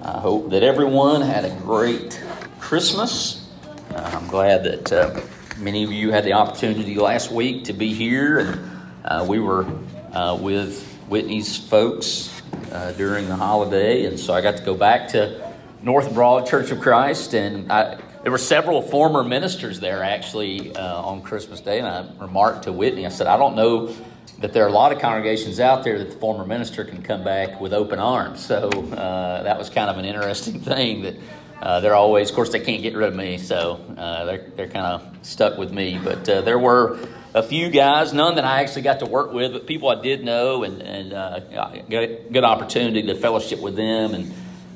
I 0.01 0.19
hope 0.19 0.49
that 0.49 0.63
everyone 0.63 1.21
had 1.21 1.45
a 1.45 1.55
great 1.61 2.21
Christmas. 2.59 3.49
Uh, 3.93 4.11
I'm 4.13 4.27
glad 4.27 4.63
that 4.63 4.91
uh, 4.91 5.21
many 5.57 5.83
of 5.83 5.91
you 5.91 6.11
had 6.11 6.23
the 6.23 6.33
opportunity 6.33 6.95
last 6.95 7.31
week 7.31 7.65
to 7.65 7.73
be 7.73 7.93
here, 7.93 8.39
and 8.39 8.71
uh, 9.05 9.25
we 9.27 9.39
were 9.39 9.65
uh, 10.11 10.37
with 10.39 10.85
Whitney's 11.07 11.57
folks 11.57 12.41
uh, 12.71 12.91
during 12.93 13.27
the 13.27 13.35
holiday, 13.35 14.05
and 14.05 14.19
so 14.19 14.33
I 14.33 14.41
got 14.41 14.57
to 14.57 14.63
go 14.63 14.75
back 14.75 15.09
to 15.09 15.53
North 15.81 16.13
Broad 16.13 16.47
Church 16.47 16.71
of 16.71 16.81
Christ, 16.81 17.33
and 17.33 17.71
I, 17.71 18.01
there 18.23 18.31
were 18.31 18.37
several 18.37 18.81
former 18.81 19.23
ministers 19.23 19.79
there 19.79 20.03
actually 20.03 20.75
uh, 20.75 21.01
on 21.01 21.21
Christmas 21.21 21.61
Day, 21.61 21.79
and 21.79 21.87
I 21.87 22.09
remarked 22.19 22.63
to 22.63 22.73
Whitney, 22.73 23.05
I 23.05 23.09
said, 23.09 23.27
I 23.27 23.37
don't 23.37 23.55
know 23.55 23.95
that 24.39 24.51
there 24.51 24.65
are 24.65 24.69
a 24.69 24.73
lot 24.73 24.91
of 24.91 24.99
congregations 24.99 25.61
out 25.61 25.83
there 25.83 25.97
that 25.99 26.11
the 26.11 26.17
former 26.17 26.45
minister 26.45 26.83
can 26.83 27.01
come 27.01 27.23
back 27.23 27.61
with 27.61 27.73
open 27.73 27.99
arms. 27.99 28.45
So 28.45 28.67
uh, 28.67 29.43
that 29.43 29.57
was 29.57 29.69
kind 29.69 29.89
of 29.89 29.97
an 29.97 30.03
interesting 30.03 30.59
thing 30.59 31.03
that 31.03 31.15
uh, 31.61 31.79
they're 31.79 31.95
always, 31.95 32.29
of 32.29 32.35
course, 32.35 32.51
they 32.51 32.59
can't 32.59 32.81
get 32.81 32.95
rid 32.95 33.07
of 33.07 33.15
me, 33.15 33.37
so 33.37 33.83
uh, 33.97 34.25
they're, 34.25 34.49
they're 34.55 34.67
kind 34.67 34.85
of 34.85 35.25
stuck 35.25 35.57
with 35.57 35.71
me. 35.71 35.99
But 36.03 36.27
uh, 36.27 36.41
there 36.41 36.59
were 36.59 36.99
a 37.33 37.43
few 37.43 37.69
guys, 37.69 38.13
none 38.13 38.35
that 38.35 38.45
I 38.45 38.61
actually 38.61 38.83
got 38.83 38.99
to 38.99 39.05
work 39.05 39.33
with, 39.33 39.53
but 39.53 39.67
people 39.67 39.89
I 39.89 40.01
did 40.01 40.23
know, 40.23 40.63
and, 40.63 40.81
and 40.81 41.13
uh, 41.13 41.39
got 41.39 41.75
a 41.75 42.23
good 42.31 42.43
opportunity 42.43 43.03
to 43.03 43.15
fellowship 43.15 43.59
with 43.59 43.75
them 43.75 44.13
and 44.13 44.33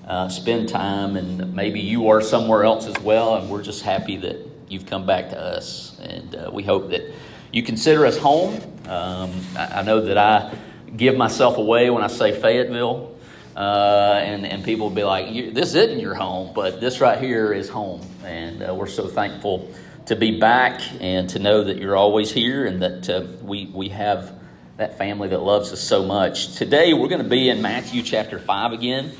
uh, 0.08 0.28
spend 0.28 0.70
time, 0.70 1.16
and 1.16 1.56
maybe 1.56 1.80
you 1.80 2.10
are 2.10 2.22
somewhere 2.22 2.64
else 2.64 2.88
as 2.88 3.00
well. 3.02 3.36
And 3.36 3.50
we're 3.50 3.62
just 3.62 3.84
happy 3.84 4.18
that 4.18 4.38
you've 4.68 4.86
come 4.86 5.06
back 5.06 5.30
to 5.30 5.40
us, 5.40 5.98
and 6.02 6.36
uh, 6.36 6.50
we 6.52 6.64
hope 6.64 6.90
that 6.90 7.04
you 7.52 7.64
consider 7.64 8.06
us 8.06 8.18
home. 8.18 8.56
Um, 8.88 9.32
I, 9.56 9.80
I, 9.80 9.82
know 9.84 10.02
that 10.02 10.18
I 10.18 10.56
give 10.96 11.16
myself 11.16 11.58
away 11.58 11.90
when 11.90 12.04
I 12.04 12.08
say 12.08 12.40
Fayetteville, 12.40 13.16
uh, 13.60 14.22
and 14.24 14.46
and 14.46 14.64
people 14.64 14.88
will 14.88 14.96
be 14.96 15.04
like, 15.04 15.54
"This 15.54 15.76
isn't 15.76 16.00
your 16.00 16.16
home," 16.16 16.54
but 16.56 16.80
this 16.80 17.02
right 17.02 17.20
here 17.20 17.54
is 17.54 17.70
home, 17.70 18.02
and 18.24 18.64
uh, 18.64 18.74
we're 18.74 18.88
so 18.88 19.08
thankful 19.08 19.72
to 20.06 20.16
be 20.16 20.40
back 20.40 20.82
and 21.02 21.30
to 21.30 21.40
know 21.40 21.66
that 21.66 21.78
you're 21.78 21.98
always 21.98 22.32
here, 22.32 22.66
and 22.66 22.82
that 22.82 23.10
uh, 23.10 23.26
we 23.44 23.66
we 23.68 23.90
have 23.90 24.34
that 24.78 24.98
family 24.98 25.28
that 25.28 25.42
loves 25.42 25.74
us 25.74 25.82
so 25.82 26.06
much. 26.06 26.56
Today 26.56 26.94
we're 26.94 27.10
going 27.10 27.22
to 27.22 27.30
be 27.30 27.50
in 27.50 27.62
Matthew 27.62 28.02
chapter 28.02 28.40
five 28.40 28.72
again. 28.72 29.12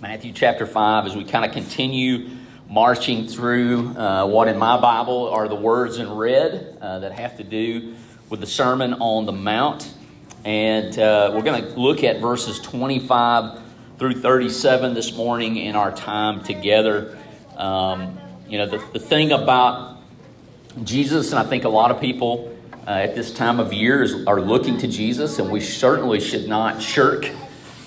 Matthew 0.00 0.32
chapter 0.32 0.64
5, 0.64 1.04
as 1.04 1.14
we 1.14 1.24
kind 1.24 1.44
of 1.44 1.52
continue 1.52 2.30
marching 2.70 3.26
through 3.26 3.88
uh, 3.98 4.26
what 4.26 4.48
in 4.48 4.56
my 4.56 4.80
Bible 4.80 5.28
are 5.28 5.46
the 5.46 5.54
words 5.54 5.98
in 5.98 6.10
red 6.10 6.78
uh, 6.80 7.00
that 7.00 7.12
have 7.12 7.36
to 7.36 7.44
do 7.44 7.96
with 8.30 8.40
the 8.40 8.46
Sermon 8.46 8.94
on 8.94 9.26
the 9.26 9.32
Mount. 9.32 9.92
And 10.44 10.98
uh, 10.98 11.32
we're 11.34 11.42
going 11.42 11.62
to 11.62 11.78
look 11.78 12.02
at 12.02 12.20
verses 12.20 12.58
25 12.60 13.60
through 13.98 14.20
37 14.22 14.94
this 14.94 15.14
morning 15.14 15.56
in 15.56 15.76
our 15.76 15.92
time 15.92 16.42
together. 16.42 17.18
Um, 17.58 18.18
you 18.48 18.56
know, 18.56 18.66
the, 18.66 18.82
the 18.94 18.98
thing 18.98 19.32
about 19.32 19.98
Jesus, 20.82 21.30
and 21.30 21.38
I 21.38 21.44
think 21.44 21.64
a 21.64 21.68
lot 21.68 21.90
of 21.90 22.00
people 22.00 22.56
uh, 22.86 22.90
at 22.90 23.14
this 23.14 23.34
time 23.34 23.60
of 23.60 23.74
year 23.74 24.02
is, 24.02 24.26
are 24.26 24.40
looking 24.40 24.78
to 24.78 24.88
Jesus, 24.88 25.38
and 25.38 25.50
we 25.50 25.60
certainly 25.60 26.20
should 26.20 26.48
not 26.48 26.80
shirk 26.80 27.28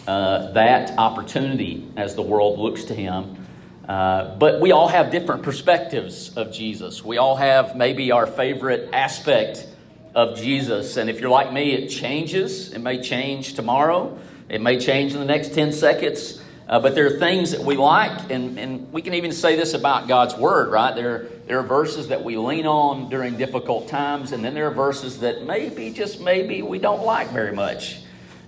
uh, 0.07 0.51
that 0.51 0.95
opportunity 0.99 1.89
as 1.95 2.13
the 2.13 2.21
world 2.21 2.59
looks 2.59 2.83
to 2.83 2.93
him. 2.93 3.47
Uh, 3.87 4.35
but 4.35 4.61
we 4.61 4.71
all 4.71 4.87
have 4.87 5.11
different 5.11 5.41
perspectives 5.41 6.37
of 6.37 6.53
Jesus. 6.53 7.03
We 7.03 7.17
all 7.17 7.35
have 7.35 7.75
maybe 7.75 8.11
our 8.11 8.27
favorite 8.27 8.89
aspect 8.93 9.67
of 10.15 10.37
Jesus. 10.37 10.97
And 10.97 11.09
if 11.09 11.19
you're 11.19 11.29
like 11.29 11.51
me, 11.51 11.73
it 11.73 11.87
changes. 11.89 12.71
It 12.71 12.79
may 12.79 13.01
change 13.01 13.53
tomorrow, 13.53 14.19
it 14.49 14.61
may 14.61 14.79
change 14.79 15.13
in 15.13 15.19
the 15.19 15.25
next 15.25 15.53
10 15.53 15.71
seconds. 15.71 16.41
Uh, 16.67 16.79
but 16.79 16.95
there 16.95 17.05
are 17.05 17.19
things 17.19 17.51
that 17.51 17.61
we 17.61 17.75
like, 17.75 18.31
and, 18.31 18.57
and 18.57 18.91
we 18.93 19.01
can 19.01 19.13
even 19.15 19.33
say 19.33 19.57
this 19.57 19.73
about 19.73 20.07
God's 20.07 20.35
Word, 20.35 20.71
right? 20.71 20.95
There, 20.95 21.27
there 21.45 21.59
are 21.59 21.63
verses 21.63 22.07
that 22.07 22.23
we 22.23 22.37
lean 22.37 22.65
on 22.65 23.09
during 23.09 23.37
difficult 23.37 23.89
times, 23.89 24.31
and 24.31 24.45
then 24.45 24.53
there 24.53 24.67
are 24.67 24.73
verses 24.73 25.19
that 25.19 25.43
maybe, 25.43 25.91
just 25.91 26.21
maybe, 26.21 26.61
we 26.61 26.79
don't 26.79 27.03
like 27.03 27.31
very 27.31 27.51
much. 27.51 27.99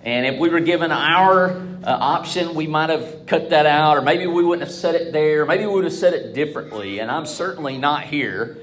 And 0.02 0.26
if 0.26 0.40
we 0.40 0.48
were 0.48 0.62
given 0.62 0.94
our 0.94 1.50
uh, 1.52 1.58
option, 1.84 2.56
we 2.56 2.68
might 2.68 2.90
have 2.90 3.26
cut 3.26 3.50
that 3.50 3.66
out, 3.66 3.98
or 3.98 4.02
maybe 4.02 4.28
we 4.28 4.46
wouldn't 4.46 4.66
have 4.66 4.76
said 4.76 4.96
it 4.96 5.12
there. 5.12 5.46
Maybe 5.46 5.66
we 5.66 5.74
would 5.74 5.84
have 5.84 5.94
said 5.94 6.14
it 6.14 6.34
differently. 6.34 7.00
And 7.00 7.12
I'm 7.12 7.26
certainly 7.26 7.78
not 7.78 8.04
here 8.04 8.58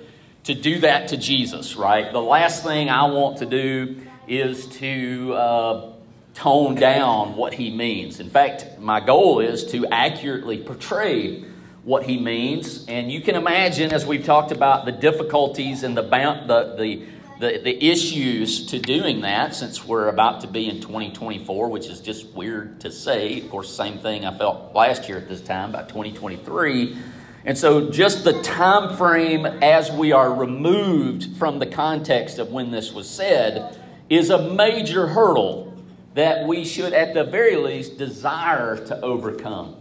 to 0.44 0.54
do 0.54 0.80
that 0.80 1.08
to 1.08 1.16
Jesus, 1.16 1.76
right? 1.76 2.12
The 2.12 2.20
last 2.20 2.62
thing 2.62 2.88
I 2.88 3.04
want 3.04 3.38
to 3.38 3.46
do 3.46 3.96
is 4.26 4.66
to 4.78 5.34
uh, 5.34 5.92
tone 6.34 6.74
down 6.74 7.36
what 7.36 7.54
he 7.54 7.70
means. 7.70 8.20
In 8.20 8.30
fact, 8.30 8.78
my 8.78 9.00
goal 9.00 9.40
is 9.40 9.64
to 9.66 9.86
accurately 9.86 10.58
portray 10.58 11.44
what 11.84 12.04
he 12.04 12.18
means. 12.18 12.86
And 12.86 13.10
you 13.10 13.20
can 13.20 13.34
imagine, 13.34 13.92
as 13.92 14.06
we've 14.06 14.24
talked 14.24 14.52
about, 14.52 14.84
the 14.84 14.92
difficulties 14.92 15.82
and 15.82 15.96
the, 15.96 16.02
the, 16.02 16.74
the 16.76 17.06
the, 17.42 17.58
the 17.58 17.90
issues 17.90 18.66
to 18.66 18.78
doing 18.78 19.22
that 19.22 19.52
since 19.52 19.84
we're 19.84 20.06
about 20.06 20.42
to 20.42 20.46
be 20.46 20.68
in 20.68 20.80
2024, 20.80 21.70
which 21.70 21.88
is 21.88 22.00
just 22.00 22.26
weird 22.28 22.80
to 22.82 22.92
say. 22.92 23.40
Of 23.40 23.50
course, 23.50 23.74
same 23.74 23.98
thing 23.98 24.24
I 24.24 24.38
felt 24.38 24.72
last 24.76 25.08
year 25.08 25.18
at 25.18 25.28
this 25.28 25.40
time, 25.40 25.70
about 25.70 25.88
2023. 25.88 26.96
And 27.44 27.58
so, 27.58 27.90
just 27.90 28.22
the 28.22 28.40
time 28.42 28.96
frame 28.96 29.46
as 29.46 29.90
we 29.90 30.12
are 30.12 30.32
removed 30.32 31.36
from 31.36 31.58
the 31.58 31.66
context 31.66 32.38
of 32.38 32.52
when 32.52 32.70
this 32.70 32.92
was 32.92 33.10
said 33.10 33.76
is 34.08 34.30
a 34.30 34.52
major 34.52 35.08
hurdle 35.08 35.76
that 36.14 36.46
we 36.46 36.64
should, 36.64 36.92
at 36.92 37.14
the 37.14 37.24
very 37.24 37.56
least, 37.56 37.98
desire 37.98 38.76
to 38.86 39.00
overcome. 39.00 39.76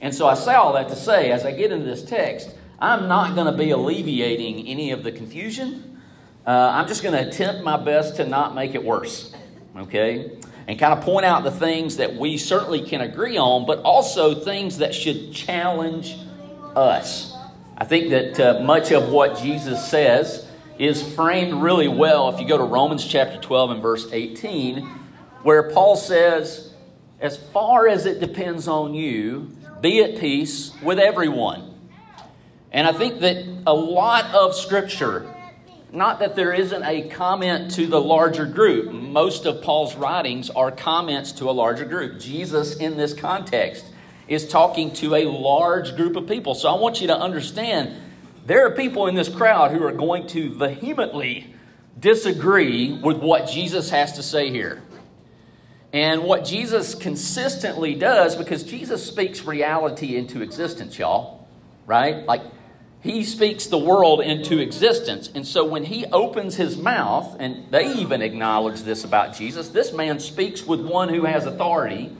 And 0.00 0.12
so, 0.12 0.26
I 0.26 0.34
say 0.34 0.54
all 0.54 0.72
that 0.72 0.88
to 0.88 0.96
say, 0.96 1.30
as 1.30 1.44
I 1.44 1.52
get 1.52 1.70
into 1.70 1.84
this 1.84 2.02
text, 2.02 2.50
I'm 2.80 3.06
not 3.06 3.36
going 3.36 3.46
to 3.46 3.56
be 3.56 3.70
alleviating 3.70 4.66
any 4.66 4.90
of 4.90 5.04
the 5.04 5.12
confusion. 5.12 6.00
Uh, 6.44 6.50
I'm 6.50 6.88
just 6.88 7.04
going 7.04 7.14
to 7.14 7.28
attempt 7.28 7.62
my 7.62 7.76
best 7.76 8.16
to 8.16 8.26
not 8.26 8.56
make 8.56 8.74
it 8.74 8.82
worse, 8.82 9.32
okay? 9.76 10.38
And 10.66 10.76
kind 10.76 10.98
of 10.98 11.04
point 11.04 11.24
out 11.24 11.44
the 11.44 11.52
things 11.52 11.98
that 11.98 12.16
we 12.16 12.36
certainly 12.36 12.84
can 12.84 13.00
agree 13.00 13.36
on, 13.36 13.64
but 13.64 13.78
also 13.80 14.34
things 14.34 14.78
that 14.78 14.92
should 14.92 15.32
challenge 15.32 16.16
us. 16.76 17.34
I 17.76 17.84
think 17.84 18.10
that 18.10 18.40
uh, 18.40 18.60
much 18.60 18.92
of 18.92 19.08
what 19.08 19.38
Jesus 19.38 19.88
says 19.88 20.46
is 20.78 21.02
framed 21.14 21.62
really 21.62 21.88
well 21.88 22.28
if 22.28 22.40
you 22.40 22.48
go 22.48 22.58
to 22.58 22.64
Romans 22.64 23.06
chapter 23.06 23.38
12 23.38 23.70
and 23.72 23.82
verse 23.82 24.06
18, 24.12 24.86
where 25.42 25.70
Paul 25.70 25.96
says, 25.96 26.74
As 27.20 27.36
far 27.36 27.88
as 27.88 28.06
it 28.06 28.20
depends 28.20 28.68
on 28.68 28.94
you, 28.94 29.50
be 29.80 30.02
at 30.02 30.18
peace 30.18 30.72
with 30.82 30.98
everyone. 30.98 31.74
And 32.72 32.86
I 32.86 32.92
think 32.92 33.20
that 33.20 33.44
a 33.66 33.74
lot 33.74 34.26
of 34.34 34.54
Scripture, 34.54 35.32
not 35.92 36.20
that 36.20 36.36
there 36.36 36.52
isn't 36.52 36.82
a 36.82 37.08
comment 37.08 37.72
to 37.72 37.86
the 37.86 38.00
larger 38.00 38.46
group, 38.46 38.92
most 38.92 39.44
of 39.44 39.62
Paul's 39.62 39.96
writings 39.96 40.50
are 40.50 40.70
comments 40.70 41.32
to 41.32 41.50
a 41.50 41.52
larger 41.52 41.84
group. 41.84 42.20
Jesus, 42.20 42.76
in 42.76 42.96
this 42.96 43.12
context, 43.12 43.86
is 44.30 44.46
talking 44.46 44.92
to 44.92 45.16
a 45.16 45.24
large 45.24 45.96
group 45.96 46.14
of 46.14 46.28
people. 46.28 46.54
So 46.54 46.68
I 46.72 46.80
want 46.80 47.00
you 47.00 47.08
to 47.08 47.18
understand 47.18 47.90
there 48.46 48.64
are 48.64 48.70
people 48.70 49.08
in 49.08 49.16
this 49.16 49.28
crowd 49.28 49.72
who 49.72 49.84
are 49.84 49.92
going 49.92 50.28
to 50.28 50.54
vehemently 50.54 51.52
disagree 51.98 52.92
with 52.92 53.18
what 53.18 53.48
Jesus 53.48 53.90
has 53.90 54.12
to 54.12 54.22
say 54.22 54.50
here. 54.50 54.82
And 55.92 56.22
what 56.22 56.44
Jesus 56.44 56.94
consistently 56.94 57.96
does, 57.96 58.36
because 58.36 58.62
Jesus 58.62 59.04
speaks 59.04 59.44
reality 59.44 60.16
into 60.16 60.42
existence, 60.42 60.96
y'all, 60.96 61.48
right? 61.84 62.24
Like, 62.24 62.42
he 63.00 63.24
speaks 63.24 63.66
the 63.66 63.78
world 63.78 64.20
into 64.20 64.60
existence. 64.60 65.28
And 65.34 65.44
so 65.44 65.64
when 65.64 65.84
he 65.84 66.06
opens 66.06 66.54
his 66.54 66.76
mouth, 66.76 67.34
and 67.40 67.68
they 67.72 67.94
even 67.94 68.22
acknowledge 68.22 68.82
this 68.82 69.02
about 69.02 69.34
Jesus, 69.34 69.70
this 69.70 69.92
man 69.92 70.20
speaks 70.20 70.64
with 70.64 70.80
one 70.80 71.08
who 71.08 71.24
has 71.24 71.46
authority 71.46 72.16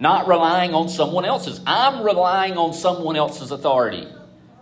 not 0.00 0.28
relying 0.28 0.74
on 0.74 0.88
someone 0.88 1.24
else's. 1.24 1.60
I'm 1.66 2.02
relying 2.02 2.56
on 2.56 2.72
someone 2.72 3.16
else's 3.16 3.50
authority. 3.50 4.06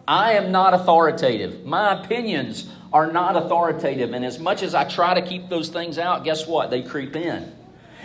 I 0.08 0.34
am 0.34 0.52
not 0.52 0.72
authoritative. 0.72 1.64
My 1.64 2.00
opinions 2.00 2.70
are 2.92 3.10
not 3.10 3.36
authoritative. 3.36 4.12
And 4.12 4.24
as 4.24 4.38
much 4.38 4.62
as 4.62 4.74
I 4.74 4.84
try 4.84 5.14
to 5.14 5.22
keep 5.22 5.48
those 5.48 5.68
things 5.68 5.98
out, 5.98 6.24
guess 6.24 6.46
what? 6.46 6.70
They 6.70 6.82
creep 6.82 7.16
in. 7.16 7.52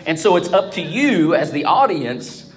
And 0.04 0.18
so 0.18 0.36
it's 0.36 0.52
up 0.52 0.72
to 0.72 0.82
you 0.82 1.34
as 1.34 1.52
the 1.52 1.64
audience 1.64 2.52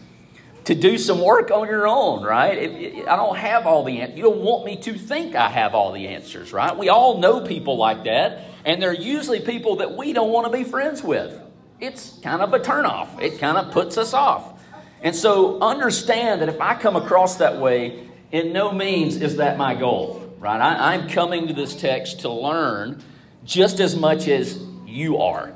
to 0.65 0.73
do 0.73 0.97
some 0.97 1.21
work 1.21 1.51
on 1.51 1.67
your 1.67 1.87
own, 1.87 2.23
right? 2.23 2.57
If, 2.57 3.07
I 3.07 3.15
don't 3.15 3.37
have 3.37 3.67
all 3.67 3.83
the 3.83 4.01
answers. 4.01 4.17
You 4.17 4.23
don't 4.23 4.41
want 4.41 4.65
me 4.65 4.77
to 4.77 4.97
think 4.97 5.35
I 5.35 5.47
have 5.47 5.75
all 5.75 5.91
the 5.91 6.07
answers, 6.07 6.51
right? 6.51 6.75
We 6.75 6.89
all 6.89 7.19
know 7.19 7.41
people 7.41 7.77
like 7.77 8.03
that, 8.05 8.41
and 8.65 8.81
they're 8.81 8.93
usually 8.93 9.39
people 9.39 9.77
that 9.77 9.95
we 9.95 10.11
don't 10.11 10.31
want 10.31 10.51
to 10.51 10.57
be 10.57 10.63
friends 10.63 11.03
with. 11.03 11.39
It's 11.79 12.19
kind 12.23 12.41
of 12.41 12.51
a 12.53 12.59
turnoff. 12.59 13.21
It 13.21 13.37
kind 13.37 13.57
of 13.57 13.71
puts 13.71 13.97
us 13.97 14.13
off. 14.13 14.54
And 15.01 15.15
so 15.15 15.59
understand 15.61 16.41
that 16.41 16.49
if 16.49 16.59
I 16.59 16.75
come 16.75 16.95
across 16.95 17.37
that 17.37 17.59
way, 17.59 18.09
in 18.31 18.53
no 18.53 18.71
means 18.71 19.17
is 19.17 19.37
that 19.37 19.57
my 19.57 19.75
goal, 19.75 20.33
right? 20.39 20.59
I, 20.59 20.95
am 20.95 21.07
coming 21.09 21.47
to 21.47 21.53
this 21.53 21.75
text 21.75 22.21
to 22.21 22.29
learn 22.29 23.03
just 23.43 23.79
as 23.79 23.95
much 23.95 24.27
as 24.27 24.59
you 24.85 25.19
are. 25.19 25.53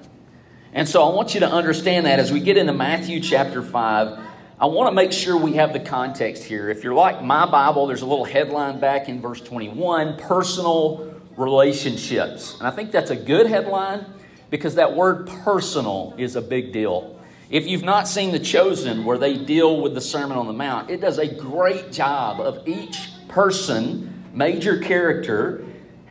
And 0.73 0.87
so 0.87 1.03
I 1.03 1.13
want 1.13 1.33
you 1.33 1.39
to 1.39 1.49
understand 1.49 2.05
that 2.05 2.19
as 2.19 2.31
we 2.31 2.39
get 2.39 2.57
into 2.57 2.73
Matthew 2.73 3.19
chapter 3.19 3.63
5, 3.63 4.19
I 4.61 4.65
want 4.65 4.89
to 4.89 4.95
make 4.95 5.11
sure 5.11 5.35
we 5.37 5.53
have 5.53 5.73
the 5.73 5.79
context 5.79 6.43
here. 6.43 6.69
If 6.69 6.83
you're 6.83 6.93
like 6.93 7.23
my 7.23 7.49
Bible, 7.49 7.87
there's 7.87 8.01
a 8.01 8.05
little 8.05 8.25
headline 8.25 8.79
back 8.79 9.09
in 9.09 9.21
verse 9.21 9.41
21 9.41 10.17
personal 10.17 11.15
relationships. 11.37 12.55
And 12.59 12.67
I 12.67 12.71
think 12.71 12.91
that's 12.91 13.09
a 13.09 13.15
good 13.15 13.47
headline 13.47 14.05
because 14.49 14.75
that 14.75 14.95
word 14.95 15.27
personal 15.43 16.13
is 16.17 16.35
a 16.35 16.41
big 16.41 16.71
deal. 16.71 17.18
If 17.49 17.65
you've 17.65 17.83
not 17.83 18.07
seen 18.07 18.31
The 18.31 18.39
Chosen, 18.39 19.05
where 19.05 19.17
they 19.17 19.35
deal 19.35 19.81
with 19.81 19.95
the 19.95 20.01
Sermon 20.01 20.37
on 20.37 20.45
the 20.45 20.53
Mount, 20.53 20.91
it 20.91 21.01
does 21.01 21.17
a 21.17 21.27
great 21.27 21.91
job 21.91 22.39
of 22.39 22.67
each 22.67 23.09
person, 23.27 24.23
major 24.33 24.77
character, 24.77 25.65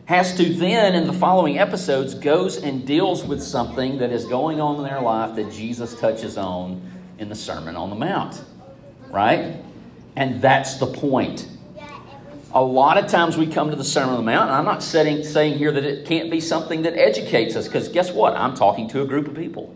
has 0.06 0.36
to 0.36 0.52
then, 0.54 0.96
in 0.96 1.06
the 1.06 1.12
following 1.12 1.58
episodes, 1.58 2.14
goes 2.14 2.56
and 2.56 2.84
deals 2.84 3.24
with 3.24 3.40
something 3.40 3.98
that 3.98 4.10
is 4.10 4.24
going 4.24 4.60
on 4.60 4.76
in 4.78 4.82
their 4.82 5.00
life 5.00 5.36
that 5.36 5.52
Jesus 5.52 5.94
touches 6.00 6.36
on 6.36 6.82
in 7.18 7.28
the 7.28 7.36
Sermon 7.36 7.76
on 7.76 7.90
the 7.90 7.96
Mount. 7.96 8.42
Right? 9.08 9.62
And 10.16 10.42
that's 10.42 10.78
the 10.78 10.86
point. 10.86 11.46
A 12.52 12.62
lot 12.62 12.98
of 12.98 13.08
times 13.08 13.36
we 13.36 13.46
come 13.46 13.70
to 13.70 13.76
the 13.76 13.84
Sermon 13.84 14.16
on 14.16 14.24
the 14.24 14.28
Mount, 14.28 14.48
and 14.48 14.56
I'm 14.56 14.64
not 14.64 14.82
setting, 14.82 15.22
saying 15.22 15.58
here 15.58 15.70
that 15.70 15.84
it 15.84 16.04
can't 16.04 16.32
be 16.32 16.40
something 16.40 16.82
that 16.82 16.94
educates 16.94 17.54
us, 17.54 17.68
because 17.68 17.88
guess 17.88 18.10
what? 18.10 18.34
I'm 18.34 18.56
talking 18.56 18.88
to 18.88 19.02
a 19.02 19.06
group 19.06 19.28
of 19.28 19.36
people. 19.36 19.72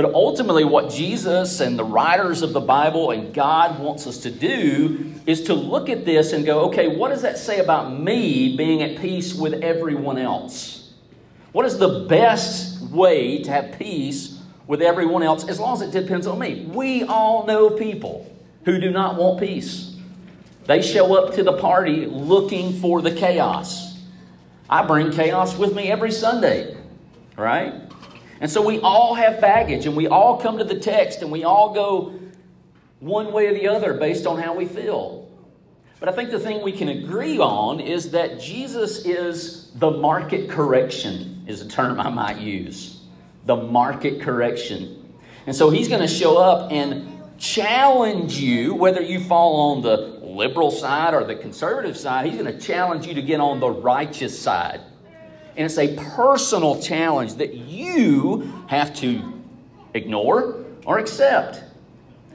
But 0.00 0.14
ultimately, 0.14 0.64
what 0.64 0.88
Jesus 0.88 1.60
and 1.60 1.78
the 1.78 1.84
writers 1.84 2.40
of 2.40 2.54
the 2.54 2.60
Bible 2.60 3.10
and 3.10 3.34
God 3.34 3.78
wants 3.78 4.06
us 4.06 4.16
to 4.20 4.30
do 4.30 5.12
is 5.26 5.42
to 5.42 5.52
look 5.52 5.90
at 5.90 6.06
this 6.06 6.32
and 6.32 6.46
go, 6.46 6.70
okay, 6.70 6.88
what 6.88 7.10
does 7.10 7.20
that 7.20 7.36
say 7.36 7.58
about 7.58 8.00
me 8.00 8.56
being 8.56 8.82
at 8.82 8.98
peace 8.98 9.34
with 9.34 9.62
everyone 9.62 10.16
else? 10.16 10.94
What 11.52 11.66
is 11.66 11.76
the 11.76 12.06
best 12.08 12.80
way 12.84 13.42
to 13.42 13.50
have 13.50 13.78
peace 13.78 14.40
with 14.66 14.80
everyone 14.80 15.22
else 15.22 15.46
as 15.46 15.60
long 15.60 15.74
as 15.74 15.82
it 15.82 15.90
depends 15.90 16.26
on 16.26 16.38
me? 16.38 16.64
We 16.72 17.02
all 17.02 17.44
know 17.44 17.68
people 17.68 18.34
who 18.64 18.80
do 18.80 18.90
not 18.90 19.16
want 19.16 19.38
peace. 19.38 19.98
They 20.64 20.80
show 20.80 21.14
up 21.14 21.34
to 21.34 21.42
the 21.42 21.58
party 21.58 22.06
looking 22.06 22.72
for 22.80 23.02
the 23.02 23.12
chaos. 23.12 23.98
I 24.66 24.82
bring 24.86 25.12
chaos 25.12 25.58
with 25.58 25.74
me 25.74 25.90
every 25.90 26.10
Sunday, 26.10 26.74
right? 27.36 27.74
And 28.40 28.50
so 28.50 28.62
we 28.64 28.80
all 28.80 29.14
have 29.14 29.40
baggage 29.40 29.86
and 29.86 29.94
we 29.94 30.08
all 30.08 30.40
come 30.40 30.58
to 30.58 30.64
the 30.64 30.78
text 30.78 31.20
and 31.20 31.30
we 31.30 31.44
all 31.44 31.74
go 31.74 32.18
one 32.98 33.32
way 33.32 33.46
or 33.46 33.54
the 33.54 33.68
other 33.68 33.94
based 33.94 34.26
on 34.26 34.40
how 34.40 34.54
we 34.54 34.66
feel. 34.66 35.28
But 36.00 36.08
I 36.08 36.12
think 36.12 36.30
the 36.30 36.40
thing 36.40 36.62
we 36.62 36.72
can 36.72 36.88
agree 36.88 37.38
on 37.38 37.78
is 37.80 38.10
that 38.12 38.40
Jesus 38.40 39.04
is 39.04 39.70
the 39.74 39.90
market 39.90 40.48
correction, 40.48 41.44
is 41.46 41.60
a 41.60 41.68
term 41.68 42.00
I 42.00 42.08
might 42.08 42.38
use. 42.38 43.02
The 43.44 43.56
market 43.56 44.22
correction. 44.22 45.14
And 45.46 45.54
so 45.54 45.68
he's 45.68 45.88
going 45.88 46.00
to 46.00 46.08
show 46.08 46.38
up 46.38 46.72
and 46.72 47.20
challenge 47.36 48.38
you, 48.38 48.74
whether 48.74 49.02
you 49.02 49.20
fall 49.20 49.72
on 49.72 49.82
the 49.82 49.96
liberal 50.22 50.70
side 50.70 51.12
or 51.12 51.24
the 51.24 51.34
conservative 51.34 51.96
side, 51.96 52.26
he's 52.26 52.40
going 52.40 52.50
to 52.50 52.58
challenge 52.58 53.06
you 53.06 53.14
to 53.14 53.22
get 53.22 53.40
on 53.40 53.60
the 53.60 53.70
righteous 53.70 54.38
side. 54.38 54.80
And 55.56 55.66
it's 55.66 55.78
a 55.78 55.96
personal 55.96 56.80
challenge 56.80 57.34
that 57.34 57.54
you 57.54 58.64
have 58.68 58.94
to 58.96 59.22
ignore 59.94 60.64
or 60.86 60.98
accept. 60.98 61.62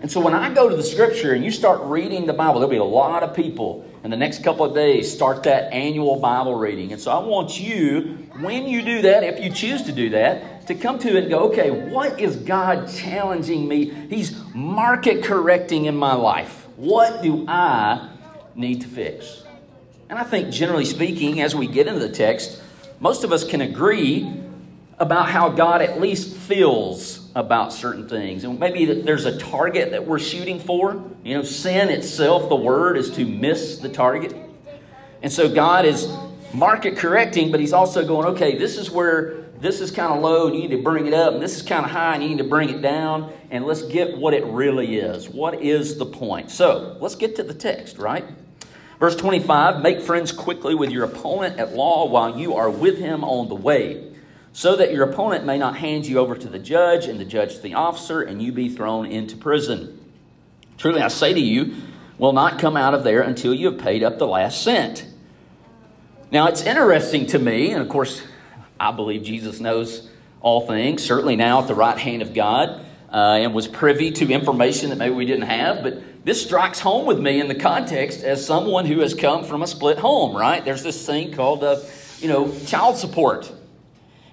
And 0.01 0.11
so 0.11 0.19
when 0.19 0.33
I 0.33 0.53
go 0.53 0.69
to 0.69 0.75
the 0.75 0.83
scripture 0.83 1.33
and 1.33 1.43
you 1.43 1.51
start 1.51 1.81
reading 1.83 2.25
the 2.25 2.33
Bible, 2.33 2.59
there'll 2.59 2.69
be 2.69 2.77
a 2.77 2.83
lot 2.83 3.23
of 3.23 3.35
people 3.35 3.89
in 4.03 4.11
the 4.11 4.17
next 4.17 4.43
couple 4.43 4.65
of 4.65 4.75
days 4.75 5.11
start 5.11 5.43
that 5.43 5.73
annual 5.73 6.19
Bible 6.19 6.53
reading. 6.55 6.91
And 6.91 7.01
so 7.01 7.11
I 7.11 7.17
want 7.25 7.59
you, 7.59 8.17
when 8.39 8.67
you 8.67 8.83
do 8.83 9.01
that, 9.03 9.23
if 9.23 9.43
you 9.43 9.49
choose 9.49 9.81
to 9.83 9.91
do 9.91 10.09
that, 10.11 10.67
to 10.67 10.75
come 10.75 10.99
to 10.99 11.15
it 11.15 11.23
and 11.23 11.29
go, 11.29 11.49
okay, 11.49 11.71
what 11.71 12.19
is 12.19 12.35
God 12.35 12.87
challenging 12.89 13.67
me? 13.67 13.85
He's 13.85 14.39
market 14.53 15.23
correcting 15.23 15.85
in 15.85 15.95
my 15.95 16.13
life. 16.13 16.67
What 16.75 17.23
do 17.23 17.45
I 17.47 18.09
need 18.53 18.81
to 18.81 18.87
fix? 18.87 19.43
And 20.09 20.19
I 20.19 20.23
think, 20.23 20.51
generally 20.51 20.85
speaking, 20.85 21.41
as 21.41 21.55
we 21.55 21.67
get 21.67 21.87
into 21.87 21.99
the 21.99 22.13
text, 22.13 22.61
most 23.05 23.23
of 23.23 23.31
us 23.31 23.43
can 23.43 23.61
agree 23.61 24.27
about 24.97 25.29
how 25.29 25.47
God 25.47 25.83
at 25.83 26.01
least 26.01 26.35
feels 26.35 27.29
about 27.35 27.71
certain 27.71 28.09
things. 28.09 28.43
And 28.43 28.59
maybe 28.59 28.83
there's 29.03 29.25
a 29.25 29.37
target 29.37 29.91
that 29.91 30.07
we're 30.07 30.17
shooting 30.17 30.59
for. 30.59 31.03
You 31.23 31.37
know, 31.37 31.43
sin 31.43 31.89
itself, 31.89 32.49
the 32.49 32.55
word, 32.55 32.97
is 32.97 33.11
to 33.11 33.23
miss 33.23 33.77
the 33.77 33.89
target. 33.89 34.35
And 35.21 35.31
so 35.31 35.53
God 35.53 35.85
is 35.85 36.11
market 36.51 36.97
correcting, 36.97 37.51
but 37.51 37.59
He's 37.59 37.73
also 37.73 38.03
going, 38.07 38.25
okay, 38.29 38.57
this 38.57 38.75
is 38.75 38.89
where 38.89 39.43
this 39.59 39.81
is 39.81 39.91
kind 39.91 40.11
of 40.11 40.23
low 40.23 40.47
and 40.47 40.55
you 40.55 40.63
need 40.63 40.75
to 40.75 40.81
bring 40.81 41.05
it 41.05 41.13
up, 41.13 41.35
and 41.35 41.43
this 41.43 41.55
is 41.55 41.61
kind 41.61 41.85
of 41.85 41.91
high 41.91 42.15
and 42.15 42.23
you 42.23 42.29
need 42.29 42.39
to 42.39 42.49
bring 42.49 42.69
it 42.69 42.81
down, 42.81 43.31
and 43.51 43.67
let's 43.67 43.83
get 43.83 44.17
what 44.17 44.33
it 44.33 44.43
really 44.45 44.97
is. 44.97 45.29
What 45.29 45.61
is 45.61 45.99
the 45.99 46.07
point? 46.07 46.49
So 46.49 46.97
let's 46.99 47.13
get 47.13 47.35
to 47.35 47.43
the 47.43 47.53
text, 47.53 47.99
right? 47.99 48.25
Verse 48.99 49.15
25 49.15 49.81
Make 49.81 50.01
friends 50.01 50.31
quickly 50.31 50.75
with 50.75 50.91
your 50.91 51.03
opponent 51.03 51.59
at 51.59 51.73
law 51.73 52.07
while 52.07 52.39
you 52.39 52.55
are 52.55 52.69
with 52.69 52.97
him 52.97 53.23
on 53.23 53.49
the 53.49 53.55
way, 53.55 54.11
so 54.53 54.75
that 54.75 54.91
your 54.91 55.09
opponent 55.09 55.45
may 55.45 55.57
not 55.57 55.77
hand 55.77 56.05
you 56.05 56.19
over 56.19 56.35
to 56.35 56.47
the 56.47 56.59
judge, 56.59 57.05
and 57.05 57.19
the 57.19 57.25
judge 57.25 57.55
to 57.55 57.61
the 57.61 57.73
officer, 57.73 58.21
and 58.21 58.41
you 58.41 58.51
be 58.51 58.69
thrown 58.69 59.05
into 59.05 59.35
prison. 59.35 59.99
Truly 60.77 61.01
I 61.01 61.09
say 61.09 61.33
to 61.33 61.39
you, 61.39 61.75
will 62.17 62.33
not 62.33 62.59
come 62.59 62.77
out 62.77 62.93
of 62.93 63.03
there 63.03 63.21
until 63.21 63.53
you 63.53 63.71
have 63.71 63.79
paid 63.79 64.03
up 64.03 64.17
the 64.17 64.27
last 64.27 64.63
cent. 64.63 65.05
Now 66.31 66.47
it's 66.47 66.61
interesting 66.63 67.27
to 67.27 67.39
me, 67.39 67.71
and 67.71 67.81
of 67.81 67.89
course, 67.89 68.21
I 68.79 68.91
believe 68.91 69.23
Jesus 69.23 69.59
knows 69.59 70.09
all 70.41 70.67
things, 70.67 71.03
certainly 71.03 71.35
now 71.35 71.61
at 71.61 71.67
the 71.67 71.75
right 71.75 71.97
hand 71.97 72.21
of 72.21 72.33
God, 72.33 72.85
uh, 73.11 73.37
and 73.39 73.53
was 73.53 73.67
privy 73.67 74.11
to 74.11 74.31
information 74.31 74.89
that 74.89 74.97
maybe 74.97 75.15
we 75.15 75.25
didn't 75.25 75.47
have, 75.47 75.83
but 75.83 76.01
this 76.25 76.43
strikes 76.43 76.79
home 76.79 77.05
with 77.05 77.19
me 77.19 77.39
in 77.39 77.47
the 77.47 77.55
context 77.55 78.23
as 78.23 78.43
someone 78.43 78.87
who 78.87 78.99
has 79.01 79.13
come 79.13 79.43
from 79.43 79.61
a 79.61 79.67
split 79.67 79.99
home, 79.99 80.35
right? 80.35 80.65
There's 80.65 80.81
this 80.81 81.05
thing 81.05 81.31
called, 81.31 81.63
uh, 81.63 81.79
you 82.19 82.27
know, 82.27 82.51
child 82.65 82.97
support. 82.97 83.51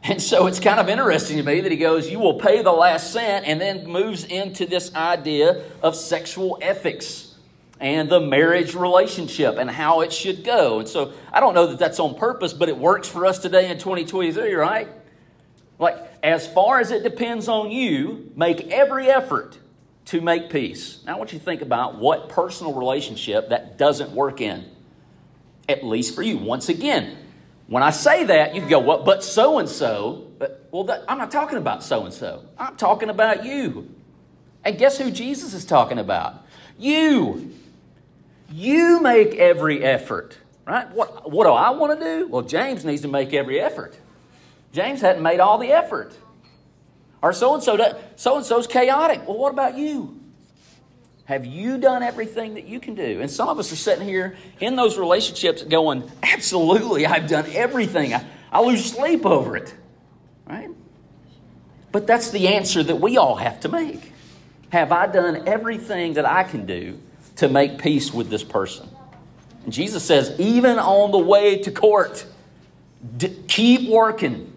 And 0.02 0.20
so 0.20 0.46
it's 0.46 0.58
kind 0.58 0.80
of 0.80 0.88
interesting 0.88 1.36
to 1.36 1.42
me 1.42 1.60
that 1.60 1.70
he 1.70 1.76
goes, 1.76 2.10
You 2.10 2.18
will 2.18 2.40
pay 2.40 2.62
the 2.62 2.72
last 2.72 3.12
cent, 3.12 3.46
and 3.46 3.60
then 3.60 3.86
moves 3.86 4.24
into 4.24 4.64
this 4.64 4.92
idea 4.94 5.64
of 5.82 5.94
sexual 5.94 6.58
ethics 6.62 7.36
and 7.78 8.08
the 8.08 8.20
marriage 8.20 8.74
relationship 8.74 9.58
and 9.58 9.70
how 9.70 10.00
it 10.00 10.12
should 10.12 10.44
go. 10.44 10.80
And 10.80 10.88
so 10.88 11.12
I 11.30 11.40
don't 11.40 11.52
know 11.52 11.66
that 11.66 11.78
that's 11.78 12.00
on 12.00 12.14
purpose, 12.14 12.54
but 12.54 12.70
it 12.70 12.78
works 12.78 13.06
for 13.06 13.26
us 13.26 13.38
today 13.38 13.70
in 13.70 13.78
2023, 13.78 14.54
right? 14.54 14.88
Like, 15.78 15.98
as 16.22 16.48
far 16.48 16.80
as 16.80 16.90
it 16.90 17.02
depends 17.02 17.48
on 17.48 17.70
you, 17.70 18.32
make 18.34 18.68
every 18.70 19.08
effort 19.08 19.58
to 20.06 20.20
make 20.20 20.50
peace. 20.50 21.02
Now, 21.06 21.14
I 21.14 21.18
want 21.18 21.32
you 21.32 21.38
to 21.38 21.44
think 21.44 21.62
about 21.62 21.98
what 21.98 22.28
personal 22.28 22.74
relationship 22.74 23.50
that 23.50 23.78
doesn't 23.78 24.10
work 24.12 24.40
in, 24.40 24.64
at 25.68 25.84
least 25.84 26.14
for 26.14 26.22
you. 26.22 26.38
Once 26.38 26.68
again, 26.68 27.16
when 27.68 27.82
I 27.82 27.90
say 27.90 28.24
that, 28.24 28.54
you 28.54 28.68
go, 28.68 28.80
what, 28.80 29.04
but 29.04 29.22
so 29.22 29.58
and 29.58 29.68
so. 29.68 30.26
But 30.38 30.68
well, 30.70 30.84
that, 30.84 31.04
I'm 31.08 31.18
not 31.18 31.30
talking 31.30 31.58
about 31.58 31.82
so 31.82 32.04
and 32.04 32.12
so. 32.12 32.44
I'm 32.58 32.76
talking 32.76 33.08
about 33.08 33.44
you. 33.44 33.88
And 34.64 34.78
guess 34.78 34.98
who 34.98 35.10
Jesus 35.10 35.54
is 35.54 35.64
talking 35.64 35.98
about? 35.98 36.44
You. 36.78 37.54
You 38.50 39.00
make 39.00 39.34
every 39.36 39.82
effort, 39.82 40.36
right? 40.66 40.90
What, 40.90 41.30
what 41.30 41.44
do 41.44 41.50
I 41.52 41.70
want 41.70 41.98
to 41.98 42.04
do? 42.04 42.28
Well, 42.28 42.42
James 42.42 42.84
needs 42.84 43.02
to 43.02 43.08
make 43.08 43.32
every 43.32 43.60
effort. 43.60 43.96
James 44.72 45.00
hadn't 45.00 45.22
made 45.22 45.40
all 45.40 45.58
the 45.58 45.72
effort. 45.72 46.12
Or 47.22 47.32
so 47.32 47.54
and 47.54 47.62
so, 47.62 47.98
so 48.16 48.36
and 48.36 48.44
so's 48.44 48.66
chaotic. 48.66 49.26
Well, 49.28 49.38
what 49.38 49.52
about 49.52 49.78
you? 49.78 50.18
Have 51.24 51.46
you 51.46 51.78
done 51.78 52.02
everything 52.02 52.54
that 52.54 52.66
you 52.66 52.80
can 52.80 52.94
do? 52.94 53.20
And 53.20 53.30
some 53.30 53.48
of 53.48 53.58
us 53.58 53.72
are 53.72 53.76
sitting 53.76 54.06
here 54.06 54.36
in 54.58 54.74
those 54.74 54.98
relationships 54.98 55.62
going, 55.62 56.10
Absolutely, 56.22 57.06
I've 57.06 57.28
done 57.28 57.46
everything. 57.52 58.12
I, 58.12 58.24
I 58.50 58.60
lose 58.60 58.84
sleep 58.84 59.24
over 59.24 59.56
it. 59.56 59.72
Right? 60.46 60.68
But 61.92 62.06
that's 62.06 62.30
the 62.30 62.48
answer 62.48 62.82
that 62.82 62.96
we 62.96 63.18
all 63.18 63.36
have 63.36 63.60
to 63.60 63.68
make. 63.68 64.12
Have 64.70 64.90
I 64.90 65.06
done 65.06 65.46
everything 65.46 66.14
that 66.14 66.24
I 66.24 66.42
can 66.42 66.66
do 66.66 66.98
to 67.36 67.48
make 67.48 67.78
peace 67.78 68.12
with 68.12 68.30
this 68.30 68.42
person? 68.42 68.88
And 69.64 69.72
Jesus 69.72 70.02
says, 70.02 70.34
even 70.40 70.78
on 70.78 71.12
the 71.12 71.18
way 71.18 71.58
to 71.58 71.70
court, 71.70 72.26
d- 73.16 73.36
keep 73.46 73.88
working, 73.88 74.52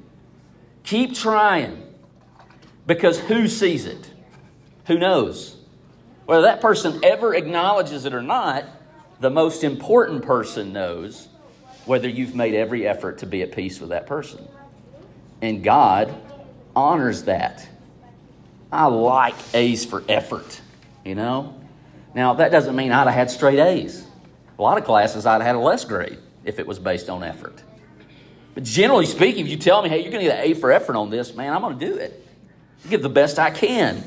keep 0.84 1.13
trying, 1.13 1.84
because 2.87 3.19
who 3.19 3.47
sees 3.47 3.85
it? 3.85 4.11
Who 4.87 4.97
knows? 4.97 5.55
Whether 6.25 6.43
that 6.43 6.61
person 6.61 7.03
ever 7.03 7.33
acknowledges 7.33 8.05
it 8.05 8.13
or 8.13 8.21
not, 8.21 8.65
the 9.19 9.29
most 9.29 9.63
important 9.63 10.23
person 10.23 10.73
knows 10.73 11.27
whether 11.85 12.09
you've 12.09 12.35
made 12.35 12.53
every 12.53 12.87
effort 12.87 13.19
to 13.19 13.25
be 13.25 13.41
at 13.41 13.51
peace 13.51 13.79
with 13.79 13.89
that 13.89 14.07
person. 14.07 14.47
And 15.41 15.63
God 15.63 16.13
honors 16.75 17.23
that. 17.23 17.67
I 18.71 18.87
like 18.87 19.35
A's 19.53 19.85
for 19.85 20.03
effort, 20.09 20.59
you 21.03 21.15
know? 21.15 21.59
Now, 22.13 22.33
that 22.35 22.51
doesn't 22.51 22.75
mean 22.75 22.91
I'd 22.91 23.05
have 23.05 23.13
had 23.13 23.29
straight 23.29 23.59
A's. 23.59 24.05
A 24.57 24.61
lot 24.61 24.77
of 24.77 24.85
classes 24.85 25.25
I'd 25.25 25.33
have 25.33 25.41
had 25.43 25.55
a 25.55 25.59
less 25.59 25.85
grade 25.85 26.17
if 26.43 26.59
it 26.59 26.65
was 26.65 26.79
based 26.79 27.09
on 27.09 27.23
effort. 27.23 27.61
But 28.53 28.63
generally 28.63 29.05
speaking, 29.05 29.45
if 29.45 29.51
you 29.51 29.57
tell 29.57 29.81
me, 29.81 29.89
hey, 29.89 30.01
you're 30.01 30.11
going 30.11 30.23
to 30.23 30.29
get 30.29 30.39
an 30.39 30.51
A 30.51 30.53
for 30.53 30.71
effort 30.71 30.95
on 30.95 31.09
this, 31.09 31.35
man, 31.35 31.53
I'm 31.53 31.61
going 31.61 31.77
to 31.77 31.85
do 31.85 31.95
it. 31.95 32.24
Give 32.89 33.01
the 33.01 33.09
best 33.09 33.39
I 33.39 33.51
can. 33.51 34.03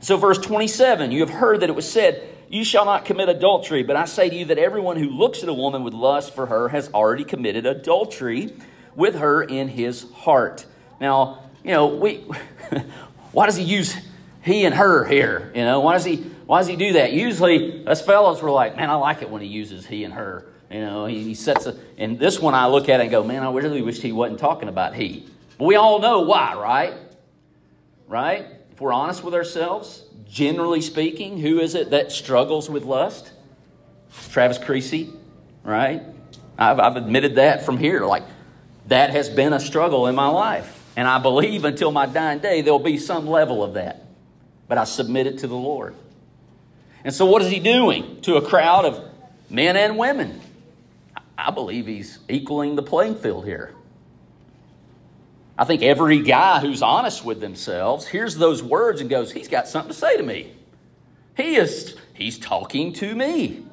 So, 0.00 0.16
verse 0.16 0.38
27 0.38 1.12
you 1.12 1.20
have 1.20 1.30
heard 1.30 1.60
that 1.60 1.68
it 1.68 1.76
was 1.76 1.90
said, 1.90 2.26
You 2.48 2.64
shall 2.64 2.84
not 2.84 3.04
commit 3.04 3.28
adultery, 3.28 3.82
but 3.82 3.96
I 3.96 4.06
say 4.06 4.30
to 4.30 4.34
you 4.34 4.46
that 4.46 4.58
everyone 4.58 4.96
who 4.96 5.10
looks 5.10 5.42
at 5.42 5.48
a 5.48 5.54
woman 5.54 5.84
with 5.84 5.92
lust 5.92 6.34
for 6.34 6.46
her 6.46 6.68
has 6.70 6.90
already 6.92 7.24
committed 7.24 7.66
adultery 7.66 8.52
with 8.96 9.16
her 9.16 9.42
in 9.42 9.68
his 9.68 10.10
heart. 10.12 10.64
Now, 11.00 11.44
you 11.62 11.72
know, 11.72 11.88
we 11.88 12.16
why 13.32 13.46
does 13.46 13.56
he 13.56 13.64
use 13.64 13.94
he 14.42 14.64
and 14.64 14.74
her 14.74 15.04
here? 15.04 15.52
You 15.54 15.64
know, 15.64 15.80
why 15.80 15.94
does 15.94 16.04
he 16.04 16.16
why 16.46 16.60
does 16.60 16.66
he 16.66 16.76
do 16.76 16.94
that? 16.94 17.12
Usually 17.12 17.86
us 17.86 18.02
fellows 18.02 18.42
were 18.42 18.50
like, 18.50 18.76
man, 18.76 18.90
I 18.90 18.94
like 18.94 19.22
it 19.22 19.30
when 19.30 19.42
he 19.42 19.48
uses 19.48 19.86
he 19.86 20.04
and 20.04 20.14
her. 20.14 20.46
You 20.70 20.80
know, 20.80 21.06
he, 21.06 21.22
he 21.22 21.34
sets 21.34 21.66
a 21.66 21.76
and 21.98 22.18
this 22.18 22.40
one 22.40 22.54
I 22.54 22.68
look 22.68 22.88
at 22.88 23.00
and 23.00 23.10
go, 23.10 23.22
man, 23.22 23.42
I 23.42 23.52
really 23.52 23.82
wish 23.82 24.00
he 24.00 24.12
wasn't 24.12 24.40
talking 24.40 24.68
about 24.68 24.94
he. 24.94 25.26
But 25.58 25.66
we 25.66 25.76
all 25.76 25.98
know 25.98 26.20
why, 26.20 26.54
right? 26.54 26.94
Right? 28.10 28.46
if 28.80 28.82
we're 28.82 28.94
honest 28.94 29.22
with 29.22 29.34
ourselves, 29.34 30.04
generally 30.26 30.80
speaking, 30.80 31.38
who 31.38 31.60
is 31.60 31.74
it 31.74 31.90
that 31.90 32.10
struggles 32.10 32.70
with 32.70 32.84
lust? 32.84 33.30
Travis 34.30 34.56
Creasy, 34.56 35.10
right? 35.62 36.02
I've, 36.56 36.80
I've 36.80 36.96
admitted 36.96 37.34
that 37.34 37.66
from 37.66 37.76
here. 37.76 38.06
Like, 38.06 38.22
that 38.86 39.10
has 39.10 39.28
been 39.28 39.52
a 39.52 39.60
struggle 39.60 40.06
in 40.06 40.14
my 40.14 40.28
life. 40.28 40.82
And 40.96 41.06
I 41.06 41.18
believe 41.18 41.66
until 41.66 41.92
my 41.92 42.06
dying 42.06 42.38
day, 42.38 42.62
there'll 42.62 42.78
be 42.78 42.96
some 42.96 43.26
level 43.26 43.62
of 43.62 43.74
that. 43.74 44.06
But 44.66 44.78
I 44.78 44.84
submit 44.84 45.26
it 45.26 45.40
to 45.40 45.46
the 45.46 45.54
Lord. 45.54 45.94
And 47.04 47.14
so, 47.14 47.26
what 47.26 47.42
is 47.42 47.50
he 47.50 47.60
doing 47.60 48.22
to 48.22 48.36
a 48.36 48.42
crowd 48.42 48.86
of 48.86 49.04
men 49.50 49.76
and 49.76 49.98
women? 49.98 50.40
I 51.36 51.50
believe 51.50 51.86
he's 51.86 52.18
equaling 52.30 52.76
the 52.76 52.82
playing 52.82 53.16
field 53.16 53.44
here. 53.44 53.74
I 55.60 55.64
think 55.66 55.82
every 55.82 56.20
guy 56.20 56.58
who's 56.60 56.80
honest 56.80 57.22
with 57.22 57.42
themselves 57.42 58.06
hears 58.06 58.34
those 58.34 58.62
words 58.62 59.02
and 59.02 59.10
goes, 59.10 59.30
He's 59.30 59.46
got 59.46 59.68
something 59.68 59.92
to 59.92 59.96
say 59.96 60.16
to 60.16 60.22
me. 60.22 60.54
He 61.36 61.56
is, 61.56 61.98
he's 62.14 62.38
talking 62.38 62.94
to 62.94 63.14
me. 63.14 63.66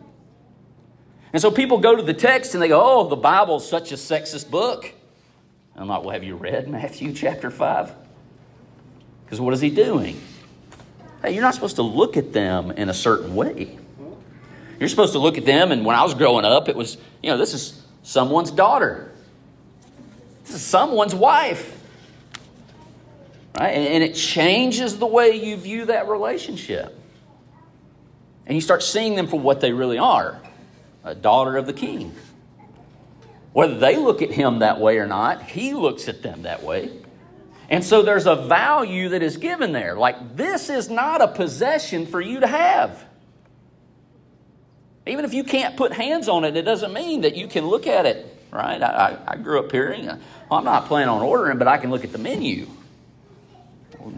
And 1.31 1.41
so 1.41 1.49
people 1.49 1.77
go 1.77 1.95
to 1.95 2.03
the 2.03 2.13
text 2.13 2.53
and 2.53 2.61
they 2.61 2.67
go, 2.67 2.81
Oh, 2.83 3.07
the 3.07 3.15
Bible's 3.15 3.67
such 3.67 3.93
a 3.93 3.95
sexist 3.95 4.51
book. 4.51 4.93
I'm 5.77 5.87
like, 5.87 6.01
Well, 6.01 6.09
have 6.09 6.25
you 6.25 6.35
read 6.35 6.67
Matthew 6.67 7.13
chapter 7.13 7.49
5? 7.49 7.93
Because 9.23 9.39
what 9.39 9.53
is 9.53 9.61
he 9.61 9.69
doing? 9.69 10.19
Hey, 11.21 11.31
you're 11.31 11.41
not 11.41 11.53
supposed 11.53 11.77
to 11.77 11.83
look 11.83 12.17
at 12.17 12.33
them 12.33 12.71
in 12.71 12.89
a 12.89 12.93
certain 12.93 13.33
way. 13.33 13.77
You're 14.77 14.89
supposed 14.89 15.13
to 15.13 15.19
look 15.19 15.37
at 15.37 15.45
them, 15.45 15.71
and 15.71 15.85
when 15.85 15.95
I 15.95 16.03
was 16.03 16.15
growing 16.15 16.43
up, 16.43 16.67
it 16.67 16.75
was, 16.75 16.97
you 17.23 17.29
know, 17.29 17.37
this 17.37 17.53
is 17.53 17.81
someone's 18.03 18.51
daughter. 18.51 19.09
This 20.43 20.55
is 20.55 20.61
someone's 20.61 21.15
wife. 21.15 21.75
Right? 23.59 23.69
And 23.69 24.03
it 24.03 24.13
changes 24.13 24.99
the 24.99 25.07
way 25.07 25.43
you 25.43 25.57
view 25.57 25.85
that 25.85 26.07
relationship. 26.07 26.97
And 28.45 28.55
you 28.55 28.61
start 28.61 28.83
seeing 28.83 29.15
them 29.15 29.27
for 29.27 29.39
what 29.39 29.61
they 29.61 29.73
really 29.73 29.97
are 29.97 30.39
a 31.03 31.15
daughter 31.15 31.55
of 31.55 31.65
the 31.65 31.73
king. 31.73 32.13
Whether 33.53 33.77
they 33.77 33.95
look 33.95 34.21
at 34.21 34.29
him 34.29 34.59
that 34.59 34.79
way 34.79 34.97
or 34.97 35.07
not, 35.07 35.41
he 35.43 35.73
looks 35.73 36.09
at 36.09 36.21
them 36.21 36.43
that 36.43 36.63
way. 36.63 36.91
And 37.69 37.83
so 37.83 38.01
there's 38.01 38.27
a 38.27 38.35
value 38.35 39.09
that 39.09 39.23
is 39.23 39.37
given 39.37 39.71
there. 39.71 39.95
Like, 39.95 40.35
this 40.35 40.69
is 40.69 40.89
not 40.89 41.21
a 41.21 41.27
possession 41.27 42.05
for 42.05 42.21
you 42.21 42.41
to 42.41 42.47
have. 42.47 43.03
Even 45.05 45.23
if 45.23 45.33
you 45.33 45.43
can't 45.43 45.77
put 45.77 45.93
hands 45.93 46.27
on 46.27 46.43
it, 46.43 46.55
it 46.57 46.63
doesn't 46.63 46.93
mean 46.93 47.21
that 47.21 47.35
you 47.35 47.47
can 47.47 47.65
look 47.65 47.87
at 47.87 48.05
it, 48.05 48.25
right? 48.51 48.81
I, 48.81 49.17
I 49.25 49.37
grew 49.37 49.59
up 49.59 49.71
hearing, 49.71 50.05
well, 50.05 50.19
I'm 50.51 50.65
not 50.65 50.87
planning 50.87 51.09
on 51.09 51.21
ordering, 51.21 51.57
but 51.57 51.67
I 51.67 51.77
can 51.77 51.89
look 51.89 52.03
at 52.03 52.11
the 52.11 52.17
menu. 52.17 52.67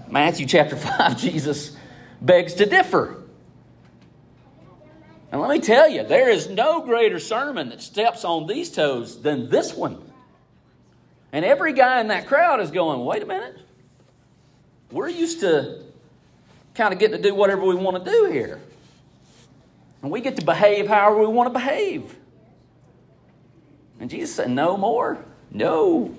Matthew 0.10 0.46
chapter 0.46 0.76
5, 0.78 1.18
Jesus 1.18 1.76
begs 2.22 2.54
to 2.56 2.66
differ. 2.66 3.24
And 5.32 5.40
let 5.40 5.50
me 5.50 5.60
tell 5.60 5.88
you, 5.88 6.04
there 6.04 6.30
is 6.30 6.50
no 6.50 6.82
greater 6.82 7.20
sermon 7.20 7.70
that 7.70 7.82
steps 7.82 8.26
on 8.26 8.48
these 8.48 8.72
toes 8.72 9.22
than 9.22 9.50
this 9.50 9.74
one. 9.74 10.02
And 11.32 11.46
every 11.46 11.74
guy 11.74 12.02
in 12.02 12.08
that 12.08 12.26
crowd 12.26 12.60
is 12.60 12.72
going, 12.72 13.06
wait 13.06 13.22
a 13.22 13.26
minute. 13.28 13.58
We're 14.92 15.10
used 15.10 15.42
to 15.42 15.84
kind 16.74 16.94
of 16.94 17.00
getting 17.00 17.18
to 17.18 17.22
do 17.22 17.36
whatever 17.36 17.64
we 17.64 17.76
want 17.76 18.04
to 18.04 18.12
do 18.12 18.26
here. 18.32 18.60
And 20.02 20.12
we 20.12 20.22
get 20.22 20.38
to 20.38 20.46
behave 20.46 20.88
however 20.88 21.20
we 21.20 21.28
want 21.28 21.54
to 21.54 21.60
behave. 21.60 22.16
And 24.00 24.10
Jesus 24.10 24.36
said, 24.36 24.50
no 24.50 24.78
more. 24.78 25.24
No. 25.52 26.16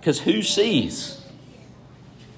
Because 0.00 0.20
who 0.20 0.42
sees? 0.42 1.21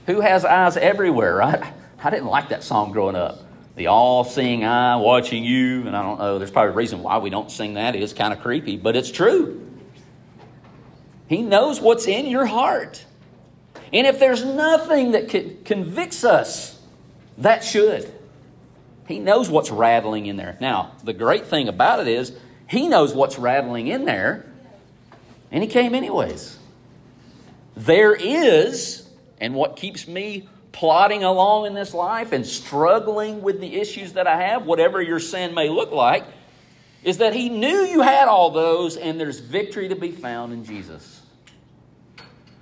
Who 0.07 0.21
has 0.21 0.45
eyes 0.45 0.77
everywhere, 0.77 1.37
right? 1.37 1.63
I 2.03 2.11
didn't 2.11 2.27
like 2.27 2.51
that 2.51 2.63
song 2.63 2.93
growing 2.93 3.17
up. 3.17 3.41
The 3.77 3.87
all 3.89 4.25
seeing 4.25 4.65
eye 4.65 4.97
watching 4.97 5.45
you. 5.45 5.87
And 5.87 5.97
I 5.97 6.03
don't 6.03 6.19
know, 6.19 6.39
there's 6.39 6.51
probably 6.51 6.73
a 6.73 6.77
reason 6.77 7.03
why 7.03 7.19
we 7.19 7.31
don't 7.31 7.51
sing 7.51 7.75
that. 7.75 7.97
It 7.97 8.03
is 8.03 8.13
kind 8.13 8.33
of 8.33 8.41
creepy, 8.41 8.77
but 8.77 8.97
it's 8.97 9.11
true. 9.11 9.61
He 11.27 11.43
knows 11.43 11.81
what's 11.81 12.07
in 12.07 12.27
your 12.27 12.47
heart. 12.47 13.05
And 13.93 14.07
if 14.07 14.19
there's 14.19 14.45
nothing 14.45 15.13
that 15.13 15.29
could 15.29 15.65
convicts 15.65 16.25
us, 16.25 16.79
that 17.39 17.65
should. 17.65 18.13
He 19.07 19.19
knows 19.19 19.49
what's 19.49 19.71
rattling 19.71 20.27
in 20.27 20.37
there. 20.37 20.57
Now, 20.61 20.93
the 21.03 21.13
great 21.13 21.47
thing 21.47 21.69
about 21.69 22.01
it 22.01 22.09
is, 22.09 22.33
he 22.67 22.89
knows 22.89 23.13
what's 23.13 23.39
rattling 23.39 23.87
in 23.87 24.05
there, 24.05 24.47
and 25.51 25.63
he 25.63 25.69
came 25.69 25.95
anyways. 25.95 26.59
There 27.77 28.15
is, 28.15 29.04
and 29.45 29.55
what 29.55 29.77
keeps 29.77 30.09
me 30.09 30.49
plodding 30.73 31.23
along 31.23 31.67
in 31.67 31.75
this 31.75 31.93
life 31.93 32.33
and 32.33 32.47
struggling 32.47 33.43
with 33.43 33.61
the 33.61 33.77
issues 33.77 34.15
that 34.15 34.27
I 34.27 34.41
have, 34.41 34.65
whatever 34.65 35.03
your 35.03 35.21
sin 35.21 35.53
may 35.53 35.69
look 35.69 35.93
like, 35.93 36.25
is 37.03 37.19
that 37.19 37.35
he 37.35 37.51
knew 37.51 37.85
you 37.85 38.01
had 38.01 38.27
all 38.27 38.51
those, 38.51 38.97
and 38.97 39.21
there's 39.21 39.41
victory 39.41 39.89
to 39.89 39.97
be 39.97 40.11
found 40.11 40.55
in 40.55 40.65
Jesus. 40.65 41.21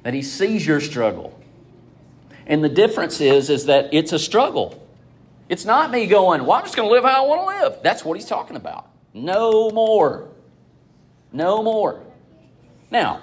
That 0.02 0.12
he 0.12 0.22
sees 0.22 0.66
your 0.66 0.80
struggle. 0.80 1.40
And 2.48 2.64
the 2.64 2.68
difference 2.68 3.20
is, 3.20 3.48
is 3.48 3.66
that 3.66 3.94
it's 3.94 4.12
a 4.12 4.18
struggle. 4.18 4.84
It's 5.48 5.64
not 5.64 5.92
me 5.92 6.08
going, 6.08 6.44
well, 6.44 6.58
I'm 6.58 6.64
just 6.64 6.74
going 6.74 6.88
to 6.88 6.92
live 6.92 7.04
how 7.04 7.24
I 7.24 7.28
want 7.28 7.42
to 7.42 7.46
live. 7.46 7.82
That's 7.84 8.04
what 8.04 8.18
he's 8.18 8.26
talking 8.26 8.56
about. 8.56 8.90
No 9.14 9.70
more. 9.70 10.30
No 11.32 11.62
more. 11.62 12.02
Now, 12.90 13.20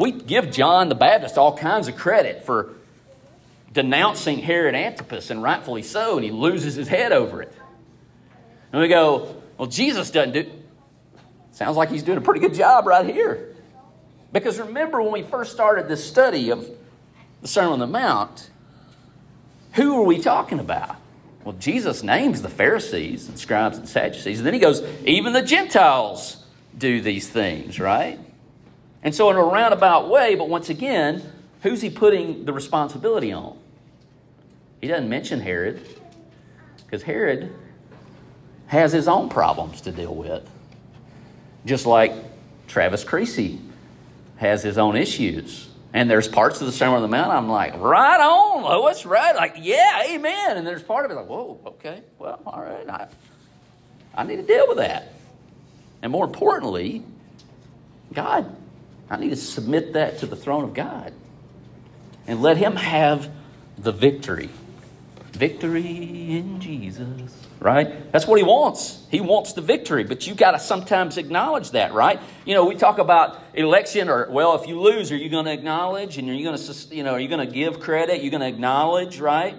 we 0.00 0.12
give 0.12 0.50
John 0.50 0.88
the 0.88 0.94
Baptist 0.94 1.36
all 1.36 1.56
kinds 1.56 1.86
of 1.86 1.94
credit 1.94 2.46
for 2.46 2.72
denouncing 3.72 4.38
Herod 4.38 4.74
Antipas, 4.74 5.30
and 5.30 5.42
rightfully 5.42 5.82
so, 5.82 6.16
and 6.16 6.24
he 6.24 6.30
loses 6.30 6.74
his 6.74 6.88
head 6.88 7.12
over 7.12 7.42
it. 7.42 7.52
And 8.72 8.80
we 8.80 8.88
go, 8.88 9.36
well, 9.58 9.68
Jesus 9.68 10.10
doesn't 10.10 10.32
do. 10.32 10.50
Sounds 11.52 11.76
like 11.76 11.90
he's 11.90 12.02
doing 12.02 12.16
a 12.16 12.22
pretty 12.22 12.40
good 12.40 12.54
job 12.54 12.86
right 12.86 13.04
here. 13.04 13.54
Because 14.32 14.58
remember 14.58 15.02
when 15.02 15.12
we 15.12 15.22
first 15.22 15.52
started 15.52 15.86
this 15.86 16.02
study 16.02 16.50
of 16.50 16.66
the 17.42 17.48
Sermon 17.48 17.74
on 17.74 17.78
the 17.80 17.86
Mount, 17.86 18.48
who 19.74 20.00
are 20.00 20.04
we 20.04 20.18
talking 20.18 20.60
about? 20.60 20.96
Well, 21.44 21.56
Jesus 21.58 22.02
names 22.02 22.40
the 22.40 22.48
Pharisees 22.48 23.28
and 23.28 23.38
scribes 23.38 23.76
and 23.76 23.86
Sadducees. 23.88 24.38
And 24.38 24.46
then 24.46 24.54
he 24.54 24.60
goes, 24.60 24.82
even 25.04 25.34
the 25.34 25.42
Gentiles 25.42 26.42
do 26.76 27.02
these 27.02 27.28
things, 27.28 27.78
right? 27.78 28.18
And 29.02 29.14
so, 29.14 29.30
in 29.30 29.36
a 29.36 29.42
roundabout 29.42 30.08
way, 30.08 30.34
but 30.34 30.48
once 30.48 30.68
again, 30.68 31.22
who's 31.62 31.80
he 31.80 31.90
putting 31.90 32.44
the 32.44 32.52
responsibility 32.52 33.32
on? 33.32 33.58
He 34.80 34.88
doesn't 34.88 35.08
mention 35.08 35.40
Herod, 35.40 35.80
because 36.84 37.02
Herod 37.02 37.54
has 38.66 38.92
his 38.92 39.08
own 39.08 39.28
problems 39.28 39.80
to 39.82 39.92
deal 39.92 40.14
with. 40.14 40.48
Just 41.66 41.86
like 41.86 42.12
Travis 42.66 43.04
Creasy 43.04 43.58
has 44.36 44.62
his 44.62 44.78
own 44.78 44.96
issues. 44.96 45.68
And 45.92 46.08
there's 46.08 46.28
parts 46.28 46.60
of 46.60 46.66
the 46.66 46.72
Sermon 46.72 46.96
on 46.96 47.02
the 47.02 47.08
Mount 47.08 47.32
I'm 47.32 47.48
like, 47.48 47.76
right 47.78 48.20
on, 48.20 48.62
Lois, 48.62 49.04
right? 49.04 49.34
Like, 49.34 49.56
yeah, 49.58 50.04
amen. 50.08 50.56
And 50.56 50.66
there's 50.66 50.82
part 50.82 51.04
of 51.04 51.10
it 51.10 51.14
like, 51.14 51.26
whoa, 51.26 51.60
okay, 51.66 52.02
well, 52.18 52.40
all 52.46 52.62
right. 52.62 52.88
I, 52.88 53.08
I 54.14 54.24
need 54.24 54.36
to 54.36 54.42
deal 54.42 54.68
with 54.68 54.78
that. 54.78 55.12
And 56.02 56.12
more 56.12 56.24
importantly, 56.24 57.02
God, 58.14 58.56
I 59.10 59.16
need 59.16 59.30
to 59.30 59.36
submit 59.36 59.94
that 59.94 60.18
to 60.18 60.26
the 60.26 60.36
throne 60.36 60.64
of 60.64 60.72
God 60.72 61.12
and 62.26 62.40
let 62.40 62.56
Him 62.56 62.76
have 62.76 63.28
the 63.76 63.92
victory. 63.92 64.50
Victory 65.32 66.36
in 66.36 66.60
Jesus 66.60 67.40
right? 67.60 68.10
That's 68.10 68.26
what 68.26 68.38
he 68.38 68.42
wants. 68.42 68.98
He 69.10 69.20
wants 69.20 69.52
the 69.52 69.60
victory, 69.60 70.04
but 70.04 70.26
you 70.26 70.34
got 70.34 70.52
to 70.52 70.58
sometimes 70.58 71.18
acknowledge 71.18 71.72
that, 71.72 71.92
right? 71.92 72.20
You 72.46 72.54
know, 72.54 72.64
we 72.64 72.74
talk 72.74 72.98
about 72.98 73.38
election, 73.54 74.08
or 74.08 74.28
well, 74.30 74.60
if 74.60 74.66
you 74.66 74.80
lose, 74.80 75.12
are 75.12 75.16
you 75.16 75.28
going 75.28 75.44
to 75.44 75.52
acknowledge, 75.52 76.16
and 76.16 76.28
are 76.28 76.32
you 76.32 76.42
going 76.42 76.58
to, 76.58 76.94
you 76.94 77.04
know, 77.04 77.12
are 77.12 77.20
you 77.20 77.28
going 77.28 77.46
to 77.46 77.52
give 77.52 77.78
credit? 77.78 78.22
You're 78.22 78.30
going 78.30 78.40
to 78.40 78.48
acknowledge, 78.48 79.20
right? 79.20 79.54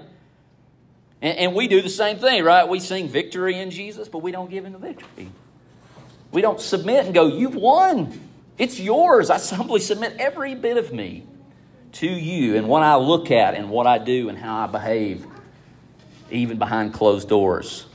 And, 1.22 1.38
and 1.38 1.56
we 1.56 1.68
do 1.68 1.82
the 1.82 1.90
same 1.90 2.18
thing, 2.18 2.44
right? 2.44 2.68
We 2.68 2.80
sing 2.80 3.08
victory 3.08 3.56
in 3.56 3.70
Jesus, 3.70 4.08
but 4.08 4.20
we 4.20 4.32
don't 4.32 4.50
give 4.50 4.66
him 4.66 4.74
the 4.74 4.80
victory. 4.80 5.30
We 6.32 6.42
don't 6.42 6.60
submit 6.60 7.06
and 7.06 7.14
go, 7.14 7.28
"You've 7.28 7.56
won. 7.56 8.20
It's 8.62 8.80
yours." 8.80 9.32
I 9.32 9.40
humbly 9.56 9.80
submit 9.80 10.18
every 10.20 10.54
bit 10.54 10.78
of 10.78 10.94
me 10.94 11.24
to 11.94 12.08
you, 12.08 12.56
and 12.56 12.68
what 12.68 12.84
I 12.84 12.96
look 12.96 13.32
at, 13.32 13.56
and 13.56 13.72
what 13.72 13.88
I 13.88 13.98
do, 13.98 14.30
and 14.30 14.38
how 14.38 14.56
I 14.64 14.68
behave, 14.68 15.26
even 16.30 16.58
behind 16.58 16.94
closed 16.94 17.28
doors. 17.28 17.88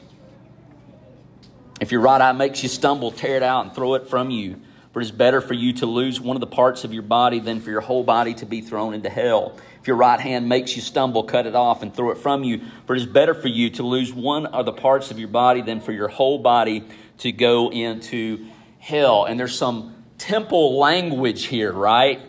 If 1.80 1.92
your 1.92 2.00
right 2.00 2.20
eye 2.20 2.32
makes 2.32 2.64
you 2.64 2.68
stumble, 2.68 3.12
tear 3.12 3.36
it 3.36 3.42
out 3.44 3.64
and 3.66 3.74
throw 3.74 3.94
it 3.94 4.08
from 4.08 4.30
you. 4.30 4.56
For 4.92 5.00
it 5.00 5.04
is 5.04 5.12
better 5.12 5.42
for 5.42 5.54
you 5.54 5.74
to 5.74 5.86
lose 5.86 6.20
one 6.22 6.36
of 6.36 6.40
the 6.40 6.46
parts 6.46 6.82
of 6.82 6.92
your 6.92 7.02
body 7.02 7.38
than 7.38 7.60
for 7.60 7.70
your 7.70 7.82
whole 7.82 8.02
body 8.02 8.32
to 8.34 8.46
be 8.46 8.62
thrown 8.62 8.94
into 8.94 9.10
hell. 9.10 9.52
If 9.82 9.86
your 9.86 9.96
right 9.96 10.18
hand 10.18 10.48
makes 10.48 10.74
you 10.74 10.80
stumble, 10.80 11.22
cut 11.22 11.46
it 11.46 11.54
off 11.54 11.82
and 11.82 11.94
throw 11.94 12.10
it 12.10 12.18
from 12.18 12.44
you. 12.44 12.62
For 12.86 12.96
it 12.96 13.00
is 13.02 13.06
better 13.06 13.34
for 13.34 13.48
you 13.48 13.68
to 13.70 13.82
lose 13.82 14.12
one 14.14 14.46
of 14.46 14.64
the 14.64 14.72
parts 14.72 15.10
of 15.10 15.18
your 15.18 15.28
body 15.28 15.60
than 15.60 15.80
for 15.80 15.92
your 15.92 16.08
whole 16.08 16.38
body 16.38 16.82
to 17.18 17.30
go 17.30 17.70
into 17.70 18.46
hell. 18.78 19.26
And 19.26 19.38
there's 19.38 19.56
some 19.56 19.95
temple 20.18 20.78
language 20.78 21.46
here, 21.46 21.72
right? 21.72 22.20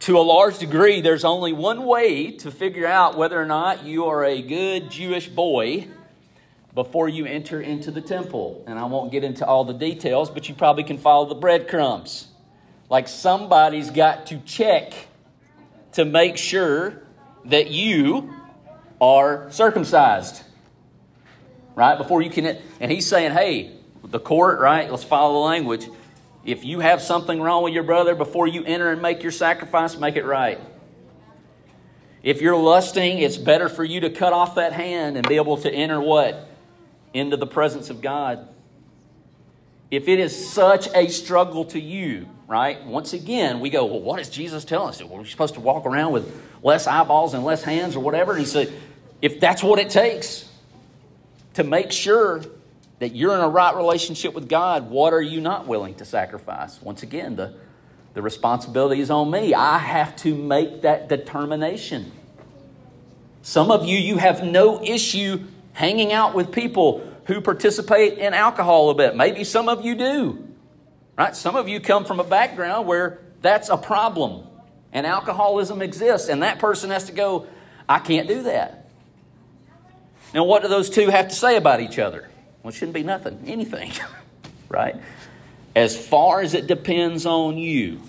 To 0.00 0.18
a 0.18 0.22
large 0.22 0.58
degree, 0.58 1.00
there's 1.02 1.24
only 1.24 1.52
one 1.52 1.84
way 1.84 2.30
to 2.38 2.50
figure 2.50 2.86
out 2.86 3.18
whether 3.18 3.40
or 3.40 3.44
not 3.44 3.84
you 3.84 4.06
are 4.06 4.24
a 4.24 4.40
good 4.40 4.90
Jewish 4.90 5.28
boy 5.28 5.88
before 6.74 7.08
you 7.08 7.26
enter 7.26 7.60
into 7.60 7.90
the 7.90 8.00
temple. 8.00 8.64
And 8.66 8.78
I 8.78 8.84
won't 8.84 9.12
get 9.12 9.24
into 9.24 9.44
all 9.44 9.64
the 9.64 9.74
details, 9.74 10.30
but 10.30 10.48
you 10.48 10.54
probably 10.54 10.84
can 10.84 10.96
follow 10.96 11.26
the 11.26 11.34
breadcrumbs. 11.34 12.28
Like 12.88 13.08
somebody's 13.08 13.90
got 13.90 14.26
to 14.26 14.38
check 14.38 14.94
to 15.92 16.04
make 16.04 16.36
sure 16.36 17.02
that 17.44 17.70
you 17.70 18.34
are 19.00 19.50
circumcised. 19.50 20.44
Right? 21.74 21.96
Before 21.96 22.22
you 22.22 22.30
can. 22.30 22.58
And 22.80 22.90
he's 22.90 23.06
saying, 23.06 23.32
hey, 23.32 23.72
the 24.02 24.20
court, 24.20 24.60
right? 24.60 24.90
Let's 24.90 25.04
follow 25.04 25.34
the 25.34 25.46
language. 25.46 25.88
If 26.44 26.64
you 26.64 26.80
have 26.80 27.02
something 27.02 27.40
wrong 27.40 27.62
with 27.62 27.74
your 27.74 27.82
brother 27.82 28.14
before 28.14 28.46
you 28.46 28.64
enter 28.64 28.90
and 28.90 29.02
make 29.02 29.22
your 29.22 29.32
sacrifice, 29.32 29.96
make 29.96 30.16
it 30.16 30.24
right. 30.24 30.60
If 32.22 32.40
you're 32.40 32.56
lusting, 32.56 33.18
it's 33.18 33.36
better 33.36 33.68
for 33.68 33.84
you 33.84 34.00
to 34.00 34.10
cut 34.10 34.32
off 34.32 34.56
that 34.56 34.72
hand 34.72 35.16
and 35.16 35.26
be 35.26 35.36
able 35.36 35.56
to 35.58 35.70
enter 35.70 36.00
what? 36.00 36.48
into 37.12 37.36
the 37.36 37.46
presence 37.46 37.90
of 37.90 38.00
God. 38.00 38.48
If 39.90 40.06
it 40.08 40.20
is 40.20 40.50
such 40.50 40.88
a 40.94 41.08
struggle 41.08 41.64
to 41.66 41.80
you, 41.80 42.28
right? 42.46 42.84
Once 42.84 43.12
again, 43.12 43.60
we 43.60 43.70
go, 43.70 43.84
well, 43.86 44.00
what 44.00 44.20
is 44.20 44.30
Jesus 44.30 44.64
telling 44.64 44.90
us? 44.90 45.02
Well, 45.02 45.18
we're 45.18 45.24
supposed 45.24 45.54
to 45.54 45.60
walk 45.60 45.84
around 45.84 46.12
with 46.12 46.32
less 46.62 46.86
eyeballs 46.86 47.34
and 47.34 47.44
less 47.44 47.64
hands 47.64 47.96
or 47.96 48.00
whatever. 48.00 48.32
And 48.32 48.40
he 48.40 48.46
said, 48.46 48.72
if 49.20 49.40
that's 49.40 49.62
what 49.62 49.78
it 49.78 49.90
takes 49.90 50.48
to 51.54 51.64
make 51.64 51.90
sure 51.90 52.42
that 53.00 53.16
you're 53.16 53.34
in 53.34 53.40
a 53.40 53.48
right 53.48 53.74
relationship 53.74 54.34
with 54.34 54.48
God, 54.48 54.90
what 54.90 55.12
are 55.12 55.22
you 55.22 55.40
not 55.40 55.66
willing 55.66 55.94
to 55.96 56.04
sacrifice? 56.04 56.80
Once 56.80 57.02
again, 57.02 57.34
the, 57.34 57.54
the 58.14 58.22
responsibility 58.22 59.00
is 59.00 59.10
on 59.10 59.30
me. 59.30 59.54
I 59.54 59.78
have 59.78 60.14
to 60.16 60.34
make 60.34 60.82
that 60.82 61.08
determination. 61.08 62.12
Some 63.42 63.70
of 63.70 63.86
you, 63.86 63.96
you 63.96 64.18
have 64.18 64.44
no 64.44 64.82
issue 64.84 65.46
hanging 65.72 66.12
out 66.12 66.34
with 66.34 66.52
people 66.52 67.06
who 67.24 67.40
participate 67.40 68.18
in 68.18 68.34
alcohol 68.34 68.90
a 68.90 68.94
bit. 68.94 69.16
Maybe 69.16 69.44
some 69.44 69.68
of 69.68 69.84
you 69.84 69.94
do. 69.94 70.46
Right? 71.16 71.34
Some 71.34 71.56
of 71.56 71.68
you 71.68 71.80
come 71.80 72.04
from 72.04 72.20
a 72.20 72.24
background 72.24 72.86
where 72.86 73.18
that's 73.40 73.70
a 73.70 73.78
problem 73.78 74.46
and 74.92 75.06
alcoholism 75.06 75.80
exists, 75.80 76.28
and 76.28 76.42
that 76.42 76.58
person 76.58 76.90
has 76.90 77.04
to 77.04 77.12
go, 77.12 77.46
I 77.88 77.98
can't 77.98 78.28
do 78.28 78.42
that. 78.42 78.90
Now, 80.34 80.44
what 80.44 80.62
do 80.62 80.68
those 80.68 80.90
two 80.90 81.08
have 81.08 81.28
to 81.28 81.34
say 81.34 81.56
about 81.56 81.80
each 81.80 81.98
other? 81.98 82.28
Well, 82.62 82.70
it 82.70 82.74
shouldn't 82.74 82.94
be 82.94 83.02
nothing, 83.02 83.42
anything, 83.46 83.92
right? 84.68 84.96
As 85.74 85.96
far 85.96 86.40
as 86.40 86.54
it 86.54 86.66
depends 86.66 87.26
on 87.26 87.56
you, 87.56 88.00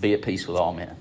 be 0.00 0.12
at 0.14 0.22
peace 0.22 0.46
with 0.46 0.56
all 0.56 0.72
men. 0.72 0.94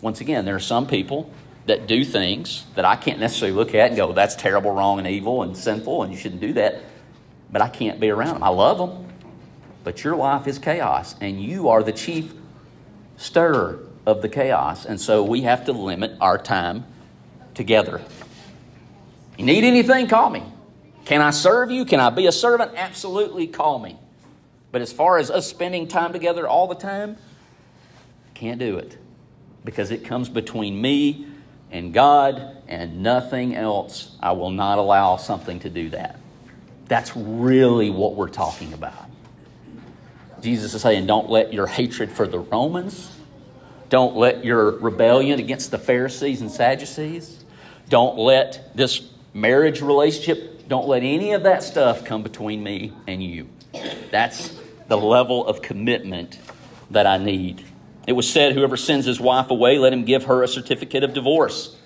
Once 0.00 0.20
again, 0.20 0.44
there 0.44 0.54
are 0.54 0.60
some 0.60 0.86
people 0.86 1.30
that 1.66 1.86
do 1.86 2.04
things 2.04 2.64
that 2.74 2.84
I 2.84 2.96
can't 2.96 3.20
necessarily 3.20 3.56
look 3.56 3.74
at 3.74 3.88
and 3.88 3.96
go, 3.96 4.12
that's 4.12 4.36
terrible, 4.36 4.70
wrong, 4.70 4.98
and 4.98 5.06
evil 5.06 5.42
and 5.42 5.56
sinful, 5.56 6.02
and 6.02 6.12
you 6.12 6.18
shouldn't 6.18 6.40
do 6.40 6.54
that. 6.54 6.82
But 7.50 7.62
I 7.62 7.68
can't 7.68 8.00
be 8.00 8.10
around 8.10 8.34
them. 8.34 8.42
I 8.42 8.48
love 8.48 8.78
them, 8.78 9.06
but 9.84 10.04
your 10.04 10.16
life 10.16 10.46
is 10.46 10.58
chaos, 10.58 11.14
and 11.20 11.42
you 11.42 11.68
are 11.68 11.82
the 11.82 11.92
chief 11.92 12.32
stirrer 13.16 13.80
of 14.06 14.22
the 14.22 14.28
chaos. 14.28 14.84
And 14.84 15.00
so 15.00 15.22
we 15.22 15.42
have 15.42 15.66
to 15.66 15.72
limit 15.72 16.12
our 16.20 16.38
time 16.38 16.84
together. 17.54 18.02
You 19.36 19.44
need 19.44 19.64
anything, 19.64 20.08
call 20.08 20.30
me. 20.30 20.42
Can 21.08 21.22
I 21.22 21.30
serve 21.30 21.70
you? 21.70 21.86
Can 21.86 22.00
I 22.00 22.10
be 22.10 22.26
a 22.26 22.32
servant? 22.32 22.72
Absolutely, 22.76 23.46
call 23.46 23.78
me. 23.78 23.96
But 24.70 24.82
as 24.82 24.92
far 24.92 25.16
as 25.16 25.30
us 25.30 25.46
spending 25.46 25.88
time 25.88 26.12
together 26.12 26.46
all 26.46 26.68
the 26.68 26.74
time, 26.74 27.16
can't 28.34 28.58
do 28.58 28.76
it 28.76 28.98
because 29.64 29.90
it 29.90 30.04
comes 30.04 30.28
between 30.28 30.78
me 30.78 31.26
and 31.70 31.94
God 31.94 32.58
and 32.68 33.02
nothing 33.02 33.54
else. 33.54 34.16
I 34.20 34.32
will 34.32 34.50
not 34.50 34.76
allow 34.76 35.16
something 35.16 35.60
to 35.60 35.70
do 35.70 35.88
that. 35.88 36.18
That's 36.88 37.16
really 37.16 37.88
what 37.88 38.14
we're 38.14 38.28
talking 38.28 38.74
about. 38.74 39.08
Jesus 40.42 40.74
is 40.74 40.82
saying, 40.82 41.06
don't 41.06 41.30
let 41.30 41.54
your 41.54 41.66
hatred 41.66 42.12
for 42.12 42.28
the 42.28 42.40
Romans, 42.40 43.10
don't 43.88 44.14
let 44.14 44.44
your 44.44 44.72
rebellion 44.72 45.38
against 45.38 45.70
the 45.70 45.78
Pharisees 45.78 46.42
and 46.42 46.50
Sadducees, 46.50 47.46
don't 47.88 48.18
let 48.18 48.76
this 48.76 49.08
marriage 49.32 49.80
relationship, 49.80 50.57
don't 50.68 50.86
let 50.86 51.02
any 51.02 51.32
of 51.32 51.42
that 51.44 51.62
stuff 51.62 52.04
come 52.04 52.22
between 52.22 52.62
me 52.62 52.92
and 53.06 53.22
you. 53.22 53.48
That's 54.10 54.54
the 54.86 54.98
level 54.98 55.46
of 55.46 55.62
commitment 55.62 56.38
that 56.90 57.06
I 57.06 57.16
need. 57.16 57.64
It 58.06 58.12
was 58.12 58.30
said, 58.30 58.52
Whoever 58.52 58.76
sends 58.76 59.06
his 59.06 59.18
wife 59.20 59.50
away, 59.50 59.78
let 59.78 59.92
him 59.92 60.04
give 60.04 60.24
her 60.24 60.42
a 60.42 60.48
certificate 60.48 61.04
of 61.04 61.14
divorce. 61.14 61.76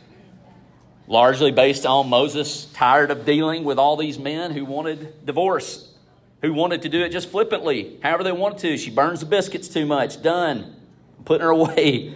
Largely 1.06 1.50
based 1.52 1.84
on 1.86 2.08
Moses 2.08 2.66
tired 2.66 3.10
of 3.10 3.24
dealing 3.24 3.64
with 3.64 3.78
all 3.78 3.96
these 3.96 4.18
men 4.18 4.52
who 4.52 4.64
wanted 4.64 5.26
divorce, 5.26 5.92
who 6.40 6.52
wanted 6.52 6.82
to 6.82 6.88
do 6.88 7.02
it 7.02 7.10
just 7.10 7.28
flippantly, 7.28 7.98
however 8.02 8.22
they 8.24 8.32
wanted 8.32 8.58
to. 8.58 8.76
She 8.76 8.90
burns 8.90 9.20
the 9.20 9.26
biscuits 9.26 9.68
too 9.68 9.86
much. 9.86 10.22
Done. 10.22 10.76
putting 11.24 11.42
her 11.42 11.50
away. 11.52 12.14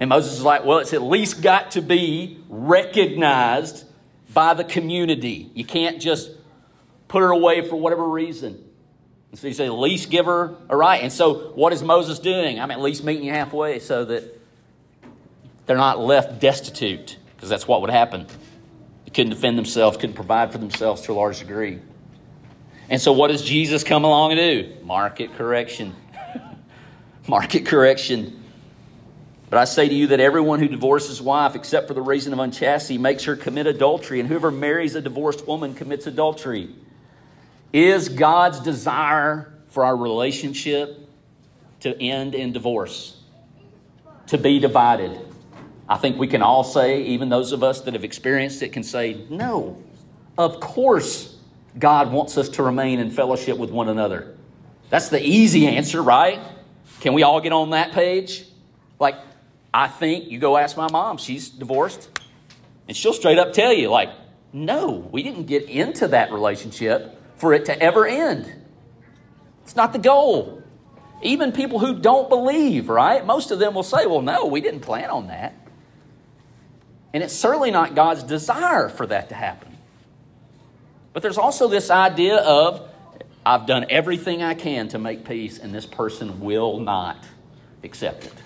And 0.00 0.08
Moses 0.08 0.32
is 0.34 0.42
like, 0.42 0.64
Well, 0.64 0.78
it's 0.78 0.92
at 0.92 1.02
least 1.02 1.42
got 1.42 1.70
to 1.72 1.82
be 1.82 2.38
recognized 2.48 3.84
by 4.32 4.54
the 4.54 4.64
community. 4.64 5.50
You 5.54 5.64
can't 5.64 6.00
just 6.00 6.30
put 7.08 7.20
her 7.20 7.30
away 7.30 7.68
for 7.68 7.76
whatever 7.76 8.06
reason. 8.08 8.62
And 9.30 9.38
so 9.38 9.46
you 9.46 9.54
say, 9.54 9.68
least 9.68 10.10
give 10.10 10.26
her 10.26 10.54
a 10.68 10.76
right. 10.76 11.02
And 11.02 11.12
so 11.12 11.52
what 11.52 11.72
is 11.72 11.82
Moses 11.82 12.18
doing? 12.18 12.60
I'm 12.60 12.70
at 12.70 12.80
least 12.80 13.02
meeting 13.02 13.24
you 13.24 13.32
halfway 13.32 13.78
so 13.78 14.04
that 14.04 14.40
they're 15.66 15.76
not 15.76 15.98
left 15.98 16.40
destitute, 16.40 17.16
because 17.34 17.48
that's 17.48 17.66
what 17.66 17.80
would 17.80 17.90
happen. 17.90 18.26
They 19.04 19.10
couldn't 19.10 19.30
defend 19.30 19.56
themselves, 19.56 19.96
couldn't 19.96 20.16
provide 20.16 20.52
for 20.52 20.58
themselves 20.58 21.02
to 21.02 21.12
a 21.12 21.14
large 21.14 21.38
degree. 21.38 21.78
And 22.90 23.00
so 23.00 23.12
what 23.12 23.28
does 23.28 23.42
Jesus 23.42 23.84
come 23.84 24.04
along 24.04 24.32
and 24.32 24.38
do? 24.38 24.84
Market 24.84 25.34
correction. 25.34 25.94
Market 27.26 27.64
correction. 27.64 28.41
But 29.52 29.58
I 29.58 29.64
say 29.64 29.86
to 29.86 29.94
you 29.94 30.06
that 30.06 30.18
everyone 30.18 30.60
who 30.60 30.68
divorces 30.68 31.20
wife, 31.20 31.54
except 31.54 31.86
for 31.86 31.92
the 31.92 32.00
reason 32.00 32.32
of 32.32 32.38
unchastity, 32.38 32.96
makes 32.96 33.24
her 33.24 33.36
commit 33.36 33.66
adultery, 33.66 34.18
and 34.18 34.26
whoever 34.26 34.50
marries 34.50 34.94
a 34.94 35.02
divorced 35.02 35.46
woman 35.46 35.74
commits 35.74 36.06
adultery. 36.06 36.70
Is 37.70 38.08
God's 38.08 38.60
desire 38.60 39.52
for 39.68 39.84
our 39.84 39.94
relationship 39.94 41.06
to 41.80 41.94
end 42.02 42.34
in 42.34 42.54
divorce, 42.54 43.20
to 44.28 44.38
be 44.38 44.58
divided? 44.58 45.20
I 45.86 45.98
think 45.98 46.16
we 46.16 46.28
can 46.28 46.40
all 46.40 46.64
say, 46.64 47.02
even 47.02 47.28
those 47.28 47.52
of 47.52 47.62
us 47.62 47.82
that 47.82 47.92
have 47.92 48.04
experienced 48.04 48.62
it, 48.62 48.72
can 48.72 48.82
say, 48.82 49.22
no, 49.28 49.76
of 50.38 50.60
course 50.60 51.36
God 51.78 52.10
wants 52.10 52.38
us 52.38 52.48
to 52.48 52.62
remain 52.62 53.00
in 53.00 53.10
fellowship 53.10 53.58
with 53.58 53.70
one 53.70 53.90
another. 53.90 54.34
That's 54.88 55.10
the 55.10 55.22
easy 55.22 55.66
answer, 55.66 56.02
right? 56.02 56.40
Can 57.00 57.12
we 57.12 57.22
all 57.22 57.42
get 57.42 57.52
on 57.52 57.68
that 57.70 57.92
page? 57.92 58.46
Like, 58.98 59.16
I 59.74 59.88
think 59.88 60.30
you 60.30 60.38
go 60.38 60.56
ask 60.56 60.76
my 60.76 60.90
mom, 60.90 61.16
she's 61.16 61.48
divorced, 61.48 62.10
and 62.88 62.96
she'll 62.96 63.14
straight 63.14 63.38
up 63.38 63.52
tell 63.52 63.72
you, 63.72 63.88
like, 63.88 64.10
no, 64.52 65.08
we 65.10 65.22
didn't 65.22 65.44
get 65.44 65.64
into 65.64 66.08
that 66.08 66.30
relationship 66.32 67.18
for 67.36 67.54
it 67.54 67.64
to 67.66 67.82
ever 67.82 68.06
end. 68.06 68.52
It's 69.64 69.76
not 69.76 69.92
the 69.92 69.98
goal. 69.98 70.62
Even 71.22 71.52
people 71.52 71.78
who 71.78 71.98
don't 71.98 72.28
believe, 72.28 72.88
right? 72.88 73.24
Most 73.24 73.50
of 73.50 73.58
them 73.58 73.74
will 73.74 73.82
say, 73.82 74.06
well, 74.06 74.20
no, 74.20 74.46
we 74.46 74.60
didn't 74.60 74.80
plan 74.80 75.08
on 75.08 75.28
that. 75.28 75.54
And 77.14 77.22
it's 77.22 77.34
certainly 77.34 77.70
not 77.70 77.94
God's 77.94 78.22
desire 78.24 78.88
for 78.88 79.06
that 79.06 79.28
to 79.30 79.34
happen. 79.34 79.76
But 81.12 81.22
there's 81.22 81.38
also 81.38 81.68
this 81.68 81.90
idea 81.90 82.36
of, 82.36 82.88
I've 83.44 83.66
done 83.66 83.86
everything 83.88 84.42
I 84.42 84.54
can 84.54 84.88
to 84.88 84.98
make 84.98 85.24
peace, 85.24 85.58
and 85.58 85.74
this 85.74 85.86
person 85.86 86.40
will 86.40 86.80
not 86.80 87.24
accept 87.82 88.24
it. 88.24 88.41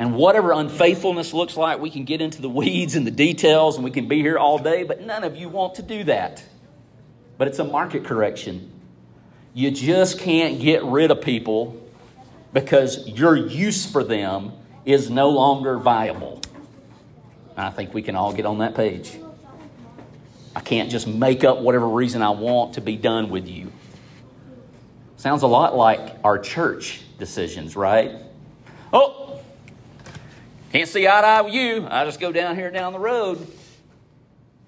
And 0.00 0.14
whatever 0.14 0.52
unfaithfulness 0.52 1.34
looks 1.34 1.58
like, 1.58 1.78
we 1.78 1.90
can 1.90 2.04
get 2.04 2.22
into 2.22 2.40
the 2.40 2.48
weeds 2.48 2.94
and 2.94 3.06
the 3.06 3.10
details 3.10 3.76
and 3.76 3.84
we 3.84 3.90
can 3.90 4.08
be 4.08 4.22
here 4.22 4.38
all 4.38 4.58
day, 4.58 4.82
but 4.82 5.02
none 5.02 5.24
of 5.24 5.36
you 5.36 5.50
want 5.50 5.74
to 5.74 5.82
do 5.82 6.04
that. 6.04 6.42
But 7.36 7.48
it's 7.48 7.58
a 7.58 7.64
market 7.64 8.04
correction. 8.06 8.72
You 9.52 9.70
just 9.70 10.18
can't 10.18 10.58
get 10.58 10.82
rid 10.84 11.10
of 11.10 11.20
people 11.20 11.86
because 12.54 13.06
your 13.08 13.36
use 13.36 13.84
for 13.84 14.02
them 14.02 14.52
is 14.86 15.10
no 15.10 15.28
longer 15.28 15.76
viable. 15.76 16.40
I 17.54 17.68
think 17.68 17.92
we 17.92 18.00
can 18.00 18.16
all 18.16 18.32
get 18.32 18.46
on 18.46 18.60
that 18.60 18.74
page. 18.74 19.18
I 20.56 20.60
can't 20.60 20.90
just 20.90 21.06
make 21.06 21.44
up 21.44 21.58
whatever 21.58 21.86
reason 21.86 22.22
I 22.22 22.30
want 22.30 22.74
to 22.74 22.80
be 22.80 22.96
done 22.96 23.28
with 23.28 23.46
you. 23.46 23.70
Sounds 25.18 25.42
a 25.42 25.46
lot 25.46 25.76
like 25.76 26.16
our 26.24 26.38
church 26.38 27.02
decisions, 27.18 27.76
right? 27.76 28.12
Oh, 28.94 29.29
can't 30.72 30.88
see 30.88 31.06
eye 31.06 31.20
to 31.20 31.26
eye 31.26 31.40
with 31.42 31.54
you. 31.54 31.86
I 31.90 32.04
just 32.04 32.20
go 32.20 32.32
down 32.32 32.54
here 32.54 32.70
down 32.70 32.92
the 32.92 32.98
road. 32.98 33.46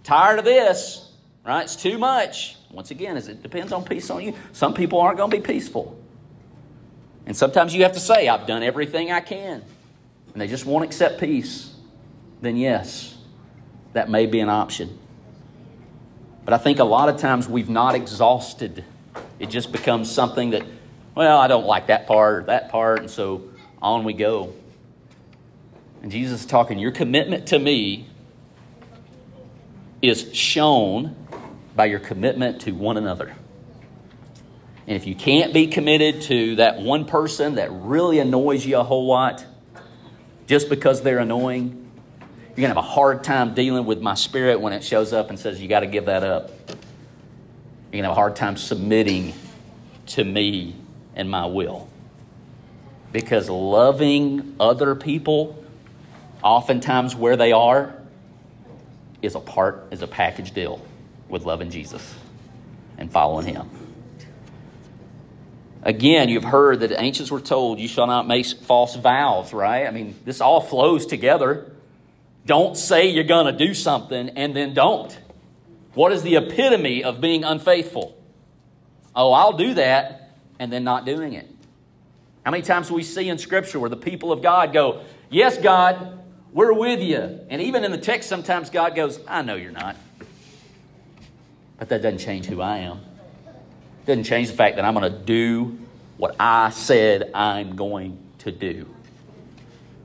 Tired 0.02 0.38
of 0.38 0.44
this, 0.44 1.10
right? 1.44 1.62
It's 1.62 1.76
too 1.76 1.98
much. 1.98 2.56
Once 2.70 2.90
again, 2.90 3.16
as 3.16 3.28
it 3.28 3.42
depends 3.42 3.72
on 3.72 3.84
peace 3.84 4.10
on 4.10 4.22
you. 4.22 4.34
Some 4.52 4.74
people 4.74 5.00
aren't 5.00 5.18
going 5.18 5.30
to 5.30 5.36
be 5.36 5.42
peaceful. 5.42 5.98
And 7.26 7.36
sometimes 7.36 7.74
you 7.74 7.82
have 7.84 7.92
to 7.92 8.00
say, 8.00 8.28
I've 8.28 8.46
done 8.46 8.62
everything 8.62 9.12
I 9.12 9.20
can. 9.20 9.62
And 10.32 10.40
they 10.40 10.48
just 10.48 10.66
won't 10.66 10.84
accept 10.84 11.20
peace. 11.20 11.72
Then, 12.40 12.56
yes, 12.56 13.16
that 13.92 14.10
may 14.10 14.26
be 14.26 14.40
an 14.40 14.48
option. 14.48 14.98
But 16.44 16.54
I 16.54 16.58
think 16.58 16.80
a 16.80 16.84
lot 16.84 17.08
of 17.08 17.18
times 17.18 17.48
we've 17.48 17.68
not 17.68 17.94
exhausted. 17.94 18.84
It 19.38 19.50
just 19.50 19.70
becomes 19.70 20.10
something 20.10 20.50
that, 20.50 20.64
well, 21.14 21.38
I 21.38 21.46
don't 21.46 21.66
like 21.66 21.86
that 21.86 22.08
part 22.08 22.42
or 22.42 22.46
that 22.46 22.70
part, 22.70 23.00
and 23.00 23.10
so 23.10 23.42
on 23.80 24.02
we 24.02 24.14
go. 24.14 24.52
And 26.02 26.10
Jesus 26.10 26.40
is 26.40 26.46
talking, 26.46 26.78
your 26.78 26.90
commitment 26.90 27.46
to 27.48 27.58
me 27.58 28.08
is 30.02 30.34
shown 30.34 31.16
by 31.76 31.86
your 31.86 32.00
commitment 32.00 32.62
to 32.62 32.72
one 32.72 32.96
another. 32.96 33.34
And 34.88 34.96
if 34.96 35.06
you 35.06 35.14
can't 35.14 35.54
be 35.54 35.68
committed 35.68 36.22
to 36.22 36.56
that 36.56 36.80
one 36.80 37.04
person 37.04 37.54
that 37.54 37.70
really 37.70 38.18
annoys 38.18 38.66
you 38.66 38.78
a 38.78 38.82
whole 38.82 39.06
lot, 39.06 39.46
just 40.48 40.68
because 40.68 41.02
they're 41.02 41.20
annoying, 41.20 41.88
you're 42.48 42.56
going 42.56 42.74
to 42.74 42.74
have 42.74 42.76
a 42.76 42.82
hard 42.82 43.22
time 43.22 43.54
dealing 43.54 43.86
with 43.86 44.02
my 44.02 44.14
spirit 44.14 44.60
when 44.60 44.72
it 44.72 44.82
shows 44.82 45.12
up 45.12 45.30
and 45.30 45.38
says, 45.38 45.62
you 45.62 45.68
got 45.68 45.80
to 45.80 45.86
give 45.86 46.06
that 46.06 46.24
up. 46.24 46.50
You're 47.92 48.02
going 48.02 48.02
to 48.02 48.08
have 48.08 48.12
a 48.12 48.16
hard 48.16 48.34
time 48.34 48.56
submitting 48.56 49.34
to 50.08 50.24
me 50.24 50.74
and 51.14 51.30
my 51.30 51.46
will. 51.46 51.88
Because 53.12 53.48
loving 53.48 54.56
other 54.58 54.96
people 54.96 55.61
oftentimes 56.42 57.14
where 57.14 57.36
they 57.36 57.52
are 57.52 57.94
is 59.22 59.34
a 59.34 59.40
part, 59.40 59.88
is 59.90 60.02
a 60.02 60.06
package 60.06 60.52
deal 60.52 60.84
with 61.28 61.44
loving 61.44 61.70
Jesus 61.70 62.14
and 62.98 63.10
following 63.10 63.46
Him. 63.46 63.68
Again, 65.84 66.28
you've 66.28 66.44
heard 66.44 66.80
that 66.80 66.88
the 66.88 67.00
ancients 67.00 67.30
were 67.30 67.40
told, 67.40 67.80
You 67.80 67.88
shall 67.88 68.06
not 68.06 68.26
make 68.26 68.46
false 68.46 68.94
vows, 68.94 69.52
right? 69.52 69.86
I 69.86 69.90
mean, 69.90 70.14
this 70.24 70.40
all 70.40 70.60
flows 70.60 71.06
together. 71.06 71.72
Don't 72.46 72.76
say 72.76 73.08
you're 73.08 73.24
going 73.24 73.46
to 73.46 73.66
do 73.66 73.72
something 73.74 74.30
and 74.30 74.54
then 74.54 74.74
don't. 74.74 75.16
What 75.94 76.12
is 76.12 76.22
the 76.22 76.36
epitome 76.36 77.04
of 77.04 77.20
being 77.20 77.44
unfaithful? 77.44 78.16
Oh, 79.14 79.32
I'll 79.32 79.56
do 79.56 79.74
that 79.74 80.30
and 80.58 80.72
then 80.72 80.84
not 80.84 81.04
doing 81.04 81.34
it. 81.34 81.48
How 82.44 82.50
many 82.50 82.62
times 82.62 82.88
do 82.88 82.94
we 82.94 83.02
see 83.02 83.28
in 83.28 83.38
Scripture 83.38 83.78
where 83.78 83.90
the 83.90 83.96
people 83.96 84.32
of 84.32 84.42
God 84.42 84.72
go, 84.72 85.02
Yes, 85.30 85.58
God, 85.58 86.21
we're 86.52 86.72
with 86.72 87.00
you. 87.00 87.40
And 87.48 87.62
even 87.62 87.84
in 87.84 87.90
the 87.90 87.98
text, 87.98 88.28
sometimes 88.28 88.70
God 88.70 88.94
goes, 88.94 89.18
I 89.26 89.42
know 89.42 89.54
you're 89.54 89.72
not. 89.72 89.96
But 91.78 91.88
that 91.88 92.02
doesn't 92.02 92.18
change 92.18 92.46
who 92.46 92.60
I 92.60 92.78
am. 92.78 93.00
Doesn't 94.06 94.24
change 94.24 94.48
the 94.48 94.54
fact 94.54 94.76
that 94.76 94.84
I'm 94.84 94.94
going 94.94 95.10
to 95.10 95.18
do 95.18 95.78
what 96.16 96.36
I 96.38 96.70
said 96.70 97.30
I'm 97.34 97.74
going 97.74 98.18
to 98.38 98.52
do. 98.52 98.86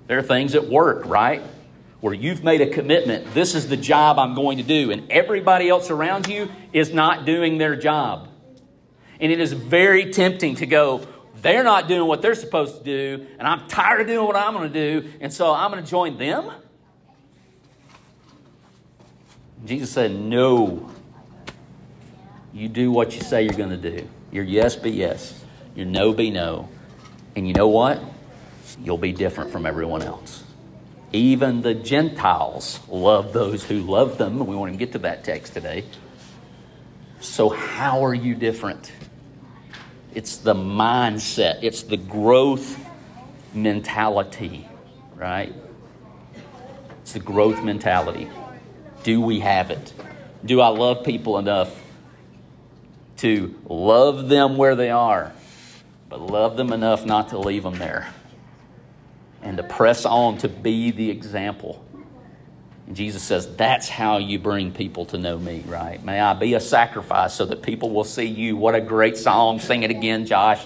There 0.07 0.17
are 0.17 0.23
things 0.23 0.55
at 0.55 0.67
work, 0.67 1.05
right? 1.05 1.41
Where 1.99 2.13
you've 2.13 2.43
made 2.43 2.61
a 2.61 2.69
commitment, 2.69 3.33
this 3.33 3.53
is 3.53 3.67
the 3.67 3.77
job 3.77 4.17
I'm 4.17 4.33
going 4.33 4.57
to 4.57 4.63
do, 4.63 4.91
and 4.91 5.11
everybody 5.11 5.67
else 5.67 5.89
around 5.89 6.27
you 6.27 6.49
is 6.71 6.93
not 6.93 7.25
doing 7.25 7.57
their 7.57 7.75
job. 7.75 8.29
And 9.19 9.31
it 9.31 9.39
is 9.39 9.51
very 9.51 10.11
tempting 10.11 10.55
to 10.55 10.65
go, 10.65 11.05
they're 11.41 11.63
not 11.63 11.87
doing 11.87 12.07
what 12.07 12.21
they're 12.21 12.35
supposed 12.35 12.79
to 12.79 12.83
do, 12.83 13.27
and 13.39 13.47
I'm 13.47 13.67
tired 13.67 14.01
of 14.01 14.07
doing 14.07 14.25
what 14.25 14.35
I'm 14.35 14.53
going 14.53 14.71
to 14.71 15.01
do, 15.01 15.09
and 15.19 15.31
so 15.31 15.53
I'm 15.53 15.71
going 15.71 15.83
to 15.83 15.89
join 15.89 16.17
them? 16.17 16.51
Jesus 19.65 19.91
said, 19.91 20.11
No. 20.11 20.89
You 22.53 22.69
do 22.69 22.91
what 22.91 23.13
you 23.13 23.21
say 23.21 23.43
you're 23.43 23.53
going 23.53 23.69
to 23.69 23.77
do. 23.77 24.07
Your 24.31 24.43
yes 24.43 24.75
be 24.75 24.89
yes, 24.91 25.43
your 25.75 25.85
no 25.85 26.11
be 26.13 26.31
no. 26.31 26.69
And 27.35 27.47
you 27.47 27.53
know 27.53 27.67
what? 27.67 28.01
You'll 28.83 28.97
be 28.97 29.11
different 29.11 29.51
from 29.51 29.65
everyone 29.65 30.01
else. 30.01 30.43
Even 31.13 31.61
the 31.61 31.73
Gentiles 31.73 32.79
love 32.89 33.31
those 33.31 33.63
who 33.63 33.81
love 33.81 34.17
them. 34.17 34.45
We 34.45 34.55
want 34.55 34.71
to 34.73 34.77
get 34.77 34.93
to 34.93 34.99
that 34.99 35.23
text 35.23 35.53
today. 35.53 35.85
So, 37.19 37.49
how 37.49 38.03
are 38.05 38.13
you 38.13 38.35
different? 38.35 38.91
It's 40.17 40.37
the 40.37 40.55
mindset, 40.55 41.59
it's 41.61 41.83
the 41.83 41.95
growth 41.95 42.83
mentality, 43.53 44.67
right? 45.15 45.53
It's 47.03 47.13
the 47.13 47.19
growth 47.19 47.63
mentality. 47.63 48.27
Do 49.03 49.21
we 49.21 49.41
have 49.41 49.69
it? 49.69 49.93
Do 50.43 50.59
I 50.59 50.69
love 50.69 51.03
people 51.03 51.37
enough 51.37 51.79
to 53.17 53.53
love 53.69 54.27
them 54.27 54.57
where 54.57 54.75
they 54.75 54.89
are, 54.89 55.33
but 56.09 56.19
love 56.19 56.57
them 56.57 56.73
enough 56.73 57.05
not 57.05 57.29
to 57.29 57.37
leave 57.37 57.61
them 57.61 57.77
there? 57.77 58.11
And 59.43 59.57
to 59.57 59.63
press 59.63 60.03
on 60.03 60.39
to 60.39 60.49
be 60.49 60.89
the 60.89 61.11
example. 61.11 61.85
Jesus 62.93 63.21
says, 63.21 63.55
That's 63.55 63.89
how 63.89 64.17
you 64.17 64.39
bring 64.39 64.71
people 64.71 65.05
to 65.07 65.17
know 65.17 65.37
me, 65.37 65.63
right? 65.67 66.03
May 66.03 66.19
I 66.19 66.33
be 66.33 66.53
a 66.53 66.59
sacrifice 66.59 67.33
so 67.33 67.45
that 67.45 67.61
people 67.61 67.89
will 67.89 68.05
see 68.05 68.25
you. 68.25 68.55
What 68.55 68.75
a 68.75 68.81
great 68.81 69.17
song. 69.17 69.59
Sing 69.59 69.83
it 69.83 69.91
again, 69.91 70.25
Josh. 70.25 70.65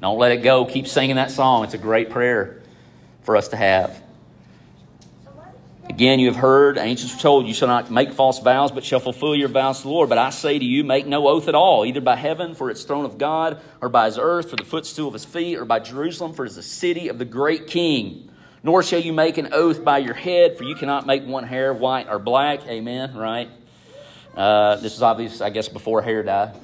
Don't 0.00 0.18
let 0.18 0.32
it 0.32 0.42
go. 0.42 0.64
Keep 0.64 0.86
singing 0.86 1.16
that 1.16 1.30
song. 1.30 1.64
It's 1.64 1.74
a 1.74 1.78
great 1.78 2.10
prayer 2.10 2.62
for 3.22 3.36
us 3.36 3.48
to 3.48 3.56
have. 3.56 4.00
Again, 5.90 6.20
you 6.20 6.28
have 6.28 6.36
heard, 6.36 6.78
ancients 6.78 7.16
were 7.16 7.20
told, 7.20 7.48
you 7.48 7.52
shall 7.52 7.66
not 7.66 7.90
make 7.90 8.12
false 8.12 8.38
vows, 8.38 8.70
but 8.70 8.84
shall 8.84 9.00
fulfill 9.00 9.34
your 9.34 9.48
vows 9.48 9.78
to 9.78 9.82
the 9.82 9.88
Lord. 9.88 10.08
But 10.08 10.18
I 10.18 10.30
say 10.30 10.56
to 10.56 10.64
you, 10.64 10.84
make 10.84 11.04
no 11.04 11.26
oath 11.26 11.48
at 11.48 11.56
all, 11.56 11.84
either 11.84 12.00
by 12.00 12.14
heaven, 12.14 12.54
for 12.54 12.70
its 12.70 12.84
throne 12.84 13.04
of 13.04 13.18
God, 13.18 13.60
or 13.80 13.88
by 13.88 14.06
his 14.06 14.16
earth, 14.16 14.50
for 14.50 14.56
the 14.56 14.64
footstool 14.64 15.08
of 15.08 15.14
his 15.14 15.24
feet, 15.24 15.56
or 15.56 15.64
by 15.64 15.80
Jerusalem, 15.80 16.32
for 16.32 16.44
it 16.44 16.50
is 16.50 16.56
the 16.56 16.62
city 16.62 17.08
of 17.08 17.18
the 17.18 17.24
great 17.24 17.66
king. 17.66 18.29
Nor 18.62 18.82
shall 18.82 19.00
you 19.00 19.12
make 19.12 19.38
an 19.38 19.48
oath 19.52 19.82
by 19.84 19.98
your 19.98 20.14
head, 20.14 20.58
for 20.58 20.64
you 20.64 20.74
cannot 20.74 21.06
make 21.06 21.24
one 21.24 21.44
hair 21.44 21.72
white 21.72 22.08
or 22.08 22.18
black. 22.18 22.66
Amen, 22.66 23.14
right? 23.14 23.48
Uh, 24.36 24.76
this 24.76 24.94
is 24.94 25.02
obvious, 25.02 25.40
I 25.40 25.50
guess, 25.50 25.68
before 25.68 26.02
hair 26.02 26.22
dye. 26.22 26.54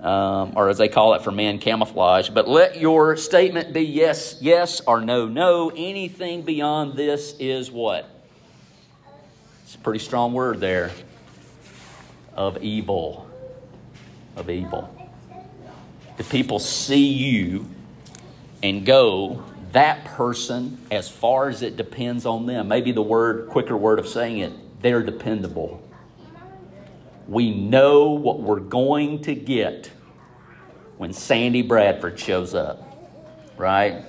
Um, 0.00 0.54
or 0.56 0.70
as 0.70 0.78
they 0.78 0.88
call 0.88 1.14
it 1.14 1.22
for 1.22 1.30
men, 1.30 1.58
camouflage. 1.58 2.30
But 2.30 2.48
let 2.48 2.80
your 2.80 3.16
statement 3.16 3.72
be 3.72 3.82
yes, 3.82 4.38
yes, 4.40 4.80
or 4.86 5.00
no, 5.00 5.28
no. 5.28 5.70
Anything 5.70 6.42
beyond 6.42 6.94
this 6.96 7.34
is 7.38 7.70
what? 7.70 8.08
It's 9.64 9.74
a 9.74 9.78
pretty 9.78 9.98
strong 9.98 10.32
word 10.32 10.60
there. 10.60 10.90
Of 12.34 12.62
evil. 12.62 13.28
Of 14.36 14.48
evil. 14.48 14.94
The 16.16 16.24
people 16.24 16.58
see 16.58 17.08
you 17.12 17.66
and 18.62 18.86
go, 18.86 19.44
that 19.72 20.04
person, 20.04 20.78
as 20.90 21.08
far 21.08 21.48
as 21.48 21.62
it 21.62 21.76
depends 21.76 22.26
on 22.26 22.46
them, 22.46 22.68
maybe 22.68 22.92
the 22.92 23.02
word, 23.02 23.48
quicker 23.48 23.76
word 23.76 23.98
of 23.98 24.08
saying 24.08 24.38
it, 24.38 24.52
they're 24.82 25.02
dependable. 25.02 25.82
We 27.28 27.54
know 27.54 28.10
what 28.10 28.40
we're 28.40 28.60
going 28.60 29.22
to 29.22 29.34
get 29.34 29.90
when 30.96 31.12
Sandy 31.12 31.62
Bradford 31.62 32.18
shows 32.18 32.54
up, 32.54 32.82
right? 33.56 34.04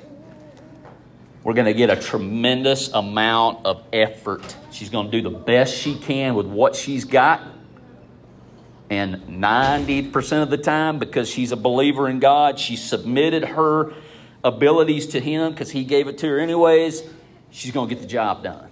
We're 1.44 1.54
going 1.54 1.66
to 1.66 1.74
get 1.74 1.90
a 1.90 1.96
tremendous 1.96 2.90
amount 2.90 3.66
of 3.66 3.84
effort. 3.94 4.56
She's 4.72 4.90
going 4.90 5.10
to 5.10 5.22
do 5.22 5.28
the 5.28 5.36
best 5.36 5.76
she 5.76 5.96
can 5.96 6.36
with 6.36 6.46
what 6.46 6.76
she's 6.76 7.06
got. 7.06 7.42
And 8.90 9.24
90% 9.42 10.44
of 10.44 10.50
the 10.50 10.58
time, 10.58 11.00
because 11.00 11.30
she's 11.30 11.52
a 11.52 11.56
believer 11.56 12.10
in 12.10 12.20
God, 12.20 12.60
she 12.60 12.76
submitted 12.76 13.46
her 13.46 13.94
abilities 14.44 15.08
to 15.08 15.20
Him 15.20 15.52
because 15.52 15.72
He 15.72 15.84
gave 15.84 16.08
it 16.08 16.18
to 16.20 16.28
her 16.28 16.40
anyways. 16.40 17.04
She's 17.50 17.72
going 17.72 17.90
to 17.90 17.96
get 17.96 18.02
the 18.02 18.08
job 18.08 18.44
done. 18.44 18.68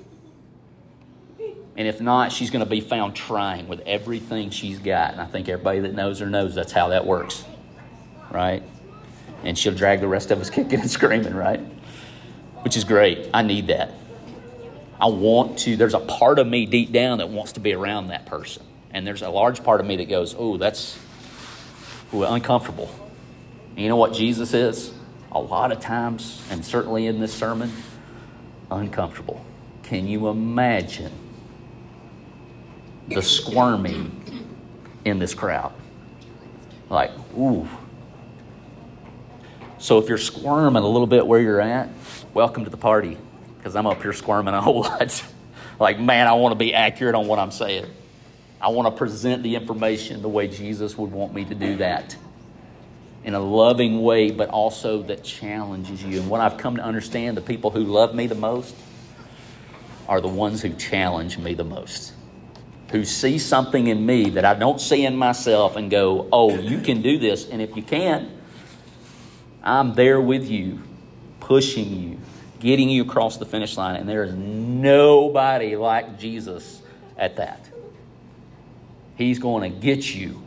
And 1.75 1.87
if 1.87 2.01
not, 2.01 2.31
she's 2.31 2.49
going 2.49 2.63
to 2.63 2.69
be 2.69 2.81
found 2.81 3.15
trying 3.15 3.67
with 3.67 3.81
everything 3.81 4.49
she's 4.49 4.79
got. 4.79 5.13
And 5.13 5.21
I 5.21 5.25
think 5.25 5.47
everybody 5.47 5.79
that 5.79 5.93
knows 5.93 6.19
her 6.19 6.25
knows 6.25 6.55
that's 6.55 6.73
how 6.73 6.89
that 6.89 7.05
works, 7.05 7.45
right? 8.31 8.63
And 9.43 9.57
she'll 9.57 9.73
drag 9.73 10.01
the 10.01 10.07
rest 10.07 10.31
of 10.31 10.41
us 10.41 10.49
kicking 10.49 10.81
and 10.81 10.91
screaming, 10.91 11.33
right? 11.33 11.61
which 12.61 12.75
is 12.75 12.83
great. 12.83 13.29
I 13.33 13.41
need 13.41 13.67
that. 13.67 13.93
I 14.99 15.07
want 15.07 15.59
to, 15.59 15.77
there's 15.77 15.93
a 15.93 15.99
part 15.99 16.39
of 16.39 16.47
me 16.47 16.65
deep 16.65 16.91
down 16.91 17.19
that 17.19 17.29
wants 17.29 17.53
to 17.53 17.59
be 17.59 17.73
around 17.73 18.07
that 18.07 18.25
person. 18.25 18.63
And 18.91 19.07
there's 19.07 19.21
a 19.21 19.29
large 19.29 19.63
part 19.63 19.79
of 19.79 19.87
me 19.87 19.95
that 19.97 20.09
goes, 20.09 20.35
oh, 20.37 20.57
that's 20.57 20.99
ooh, 22.13 22.23
uncomfortable. 22.23 22.93
And 23.71 23.79
you 23.79 23.87
know 23.87 23.95
what 23.95 24.13
Jesus 24.13 24.53
is? 24.53 24.93
A 25.31 25.39
lot 25.39 25.71
of 25.71 25.79
times, 25.79 26.43
and 26.49 26.65
certainly 26.65 27.05
in 27.05 27.19
this 27.19 27.33
sermon, 27.33 27.71
uncomfortable. 28.71 29.45
Can 29.83 30.07
you 30.07 30.27
imagine 30.27 31.11
the 33.07 33.21
squirming 33.21 34.47
in 35.05 35.19
this 35.19 35.33
crowd? 35.35 35.73
Like, 36.89 37.11
ooh. 37.37 37.67
So 39.77 39.99
if 39.99 40.09
you're 40.09 40.17
squirming 40.17 40.83
a 40.83 40.87
little 40.87 41.07
bit 41.07 41.25
where 41.25 41.39
you're 41.39 41.61
at, 41.61 41.89
welcome 42.33 42.63
to 42.63 42.69
the 42.69 42.77
party 42.77 43.17
because 43.57 43.75
I'm 43.75 43.85
up 43.85 44.01
here 44.01 44.13
squirming 44.13 44.55
a 44.55 44.61
whole 44.63 44.81
lot. 44.81 45.23
like, 45.79 45.99
man, 45.99 46.27
I 46.27 46.33
want 46.33 46.53
to 46.53 46.57
be 46.57 46.73
accurate 46.73 47.13
on 47.13 47.27
what 47.27 47.37
I'm 47.37 47.51
saying. 47.51 47.85
I 48.59 48.69
want 48.69 48.93
to 48.93 48.97
present 48.97 49.43
the 49.43 49.55
information 49.55 50.21
the 50.21 50.27
way 50.27 50.47
Jesus 50.47 50.97
would 50.97 51.11
want 51.11 51.33
me 51.33 51.45
to 51.45 51.55
do 51.55 51.77
that 51.77 52.15
in 53.23 53.33
a 53.33 53.39
loving 53.39 54.01
way, 54.01 54.31
but 54.31 54.49
also 54.49 55.03
that 55.03 55.23
challenges 55.23 56.03
you. 56.03 56.19
And 56.19 56.29
what 56.29 56.41
I've 56.41 56.57
come 56.57 56.77
to 56.77 56.83
understand 56.83 57.35
the 57.35 57.41
people 57.41 57.71
who 57.71 57.83
love 57.83 58.15
me 58.15 58.27
the 58.27 58.35
most 58.35 58.75
are 60.07 60.21
the 60.21 60.27
ones 60.27 60.61
who 60.61 60.73
challenge 60.73 61.37
me 61.37 61.53
the 61.53 61.63
most, 61.63 62.13
who 62.91 63.03
see 63.03 63.37
something 63.37 63.87
in 63.87 64.05
me 64.05 64.31
that 64.31 64.45
I 64.45 64.53
don't 64.53 64.81
see 64.81 65.05
in 65.05 65.15
myself 65.15 65.75
and 65.75 65.91
go, 65.91 66.27
oh, 66.31 66.57
you 66.57 66.79
can 66.79 67.01
do 67.01 67.19
this. 67.19 67.47
And 67.47 67.61
if 67.61 67.75
you 67.75 67.83
can, 67.83 68.31
I'm 69.61 69.93
there 69.95 70.19
with 70.19 70.49
you 70.49 70.81
pushing 71.39 72.01
you, 72.01 72.19
getting 72.59 72.89
you 72.89 73.03
across 73.03 73.37
the 73.37 73.45
finish 73.45 73.77
line. 73.77 73.97
And 73.97 74.07
there 74.07 74.23
is 74.23 74.33
nobody 74.33 75.75
like 75.75 76.17
Jesus 76.17 76.81
at 77.17 77.35
that. 77.35 77.69
He's 79.15 79.39
going 79.39 79.71
to 79.71 79.77
get 79.77 80.15
you 80.15 80.41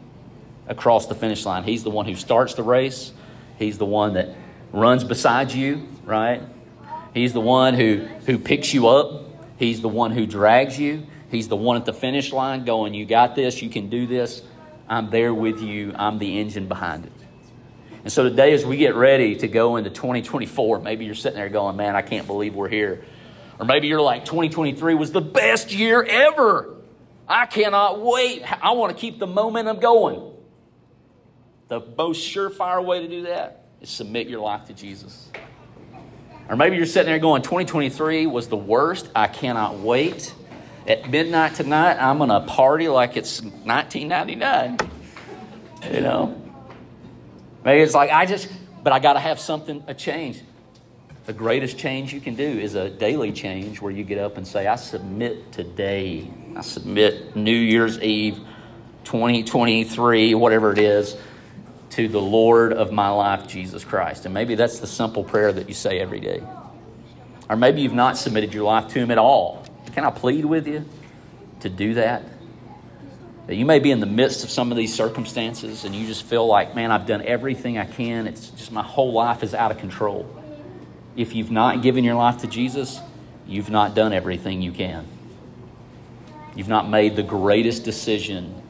across 0.67 1.07
the 1.07 1.15
finish 1.15 1.45
line. 1.45 1.65
He's 1.65 1.83
the 1.85 1.91
one 1.91 2.07
who 2.07 2.15
starts 2.15 2.55
the 2.55 2.63
race, 2.63 3.13
He's 3.59 3.79
the 3.79 3.87
one 3.87 4.15
that 4.15 4.31
runs 4.73 5.05
beside 5.05 5.53
you, 5.53 5.87
right? 6.05 6.43
He's 7.15 7.33
the 7.33 7.41
one 7.41 7.75
who, 7.75 8.07
who 8.27 8.39
picks 8.39 8.73
you 8.75 8.89
up, 8.89 9.25
He's 9.59 9.81
the 9.81 9.89
one 9.89 10.11
who 10.11 10.27
drags 10.27 10.79
you. 10.79 11.07
He's 11.31 11.49
the 11.49 11.57
one 11.57 11.79
at 11.79 11.87
the 11.87 11.95
finish 11.95 12.33
line 12.33 12.65
going, 12.65 12.93
You 12.93 13.07
got 13.07 13.35
this, 13.35 13.63
you 13.63 13.71
can 13.71 13.89
do 13.89 14.07
this. 14.07 14.43
I'm 14.89 15.11
there 15.11 15.33
with 15.33 15.63
you, 15.63 15.95
I'm 15.97 16.19
the 16.19 16.41
engine 16.41 16.69
behind 16.69 17.07
it. 17.07 17.13
And 18.05 18.13
so 18.13 18.25
today, 18.25 18.53
as 18.53 18.67
we 18.67 18.77
get 18.77 18.97
ready 18.97 19.37
to 19.37 19.49
go 19.49 19.77
into 19.77 19.91
2024, 19.91 20.81
maybe 20.81 21.05
you're 21.05 21.15
sitting 21.15 21.39
there 21.39 21.49
going, 21.49 21.77
man, 21.77 21.95
I 21.95 22.03
can't 22.03 22.27
believe 22.27 22.55
we're 22.55 22.69
here. 22.69 23.05
Or 23.61 23.65
maybe 23.65 23.87
you're 23.87 24.01
like, 24.01 24.25
2023 24.25 24.95
was 24.95 25.13
the 25.13 25.21
best 25.21 25.73
year 25.73 26.03
ever. 26.03 26.75
I 27.29 27.47
cannot 27.47 28.01
wait. 28.01 28.43
I 28.63 28.73
want 28.73 28.95
to 28.95 29.01
keep 29.01 29.21
the 29.21 29.27
momentum 29.29 29.79
going. 29.79 30.32
The 31.73 31.83
most 31.97 32.21
surefire 32.21 32.85
way 32.85 33.01
to 33.01 33.09
do 33.09 33.23
that 33.23 33.65
is 33.81 33.89
submit 33.89 34.29
your 34.29 34.41
life 34.41 34.67
to 34.67 34.75
Jesus. 34.75 35.31
Or 36.51 36.55
maybe 36.55 36.77
you're 36.77 36.85
sitting 36.85 37.07
there 37.07 37.19
going, 37.19 37.41
2023 37.41 38.27
was 38.27 38.49
the 38.49 38.59
worst. 38.59 39.09
I 39.17 39.27
cannot 39.27 39.79
wait. 39.79 40.35
At 40.87 41.09
midnight 41.09 41.55
tonight, 41.55 41.95
I'm 41.95 42.19
going 42.19 42.29
to 42.29 42.41
party 42.41 42.89
like 42.89 43.17
it's 43.17 43.41
1999. 43.41 44.81
You 45.95 46.01
know? 46.03 46.43
Maybe 47.65 47.81
it's 47.81 47.95
like, 47.95 48.11
I 48.11 48.27
just, 48.27 48.51
but 48.83 48.93
I 48.93 48.99
got 48.99 49.15
to 49.15 49.21
have 49.21 49.41
something, 49.41 49.83
a 49.87 49.95
change. 49.95 50.43
The 51.25 51.33
greatest 51.33 51.79
change 51.79 52.13
you 52.13 52.21
can 52.21 52.35
do 52.35 52.45
is 52.45 52.75
a 52.75 52.91
daily 52.91 53.33
change 53.33 53.81
where 53.81 53.93
you 53.93 54.05
get 54.05 54.19
up 54.19 54.37
and 54.37 54.47
say, 54.47 54.67
I 54.67 54.77
submit 54.77 55.53
today. 55.53 56.31
I 56.55 56.61
submit 56.61 57.35
New 57.35 57.57
Year's 57.57 57.99
Eve 57.99 58.41
2023, 59.05 60.35
whatever 60.35 60.71
it 60.71 60.79
is, 60.79 61.17
to 61.93 62.09
the 62.09 62.21
Lord 62.21 62.73
of 62.73 62.91
my 62.91 63.11
life, 63.11 63.47
Jesus 63.47 63.85
Christ. 63.85 64.25
And 64.25 64.33
maybe 64.33 64.55
that's 64.55 64.79
the 64.79 64.87
simple 64.87 65.25
prayer 65.25 65.53
that 65.53 65.69
you 65.69 65.75
say 65.75 66.01
every 66.01 66.21
day. 66.21 66.43
Or 67.51 67.57
maybe 67.57 67.83
you've 67.83 67.93
not 67.93 68.17
submitted 68.17 68.55
your 68.55 68.65
life 68.65 68.89
to 68.89 68.99
Him 68.99 69.11
at 69.11 69.19
all. 69.19 69.67
Can 69.93 70.05
I 70.05 70.11
plead 70.11 70.47
with 70.47 70.67
you 70.67 70.87
to 71.61 71.69
do 71.69 71.95
that? 71.95 72.23
That 73.47 73.57
you 73.57 73.67
may 73.67 73.79
be 73.79 73.91
in 73.91 74.01
the 74.01 74.07
midst 74.07 74.43
of 74.43 74.49
some 74.49 74.71
of 74.71 74.79
these 74.79 74.95
circumstances 74.95 75.85
and 75.85 75.95
you 75.95 76.07
just 76.07 76.23
feel 76.23 76.47
like, 76.47 76.75
man, 76.75 76.91
I've 76.91 77.05
done 77.05 77.21
everything 77.23 77.77
I 77.77 77.85
can. 77.85 78.27
It's 78.27 78.49
just 78.49 78.73
my 78.73 78.83
whole 78.83 79.13
life 79.13 79.43
is 79.43 79.53
out 79.53 79.71
of 79.71 79.77
control. 79.77 80.27
If 81.15 81.35
you've 81.35 81.51
not 81.51 81.83
given 81.83 82.05
your 82.05 82.15
life 82.15 82.39
to 82.39 82.47
Jesus, 82.47 83.01
you've 83.47 83.69
not 83.69 83.95
done 83.95 84.15
everything 84.15 84.63
you 84.63 84.73
can. 84.73 85.07
You've 86.57 86.69
not 86.69 86.89
made 86.89 87.17
the 87.17 87.23
greatest 87.23 87.85
decision 87.85 88.62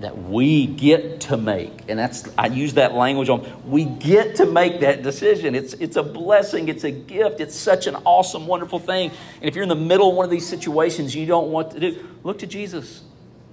that 0.00 0.18
we 0.18 0.66
get 0.66 1.20
to 1.22 1.36
make. 1.36 1.88
And 1.88 1.98
that's 1.98 2.28
I 2.36 2.48
use 2.48 2.74
that 2.74 2.94
language 2.94 3.28
on 3.28 3.46
we 3.64 3.84
get 3.84 4.36
to 4.36 4.46
make 4.46 4.80
that 4.80 5.02
decision. 5.02 5.54
It's 5.54 5.74
it's 5.74 5.96
a 5.96 6.02
blessing, 6.02 6.68
it's 6.68 6.84
a 6.84 6.90
gift, 6.90 7.40
it's 7.40 7.54
such 7.54 7.86
an 7.86 7.96
awesome, 8.04 8.46
wonderful 8.46 8.78
thing. 8.78 9.10
And 9.40 9.48
if 9.48 9.54
you're 9.54 9.62
in 9.62 9.68
the 9.68 9.76
middle 9.76 10.10
of 10.10 10.16
one 10.16 10.24
of 10.24 10.30
these 10.30 10.46
situations 10.46 11.14
you 11.14 11.26
don't 11.26 11.50
want 11.50 11.70
to 11.72 11.80
do, 11.80 12.08
look 12.22 12.40
to 12.40 12.46
Jesus. 12.46 13.02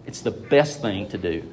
It's 0.06 0.22
the 0.22 0.32
best 0.32 0.82
thing 0.82 1.10
to 1.10 1.18
do. 1.18 1.44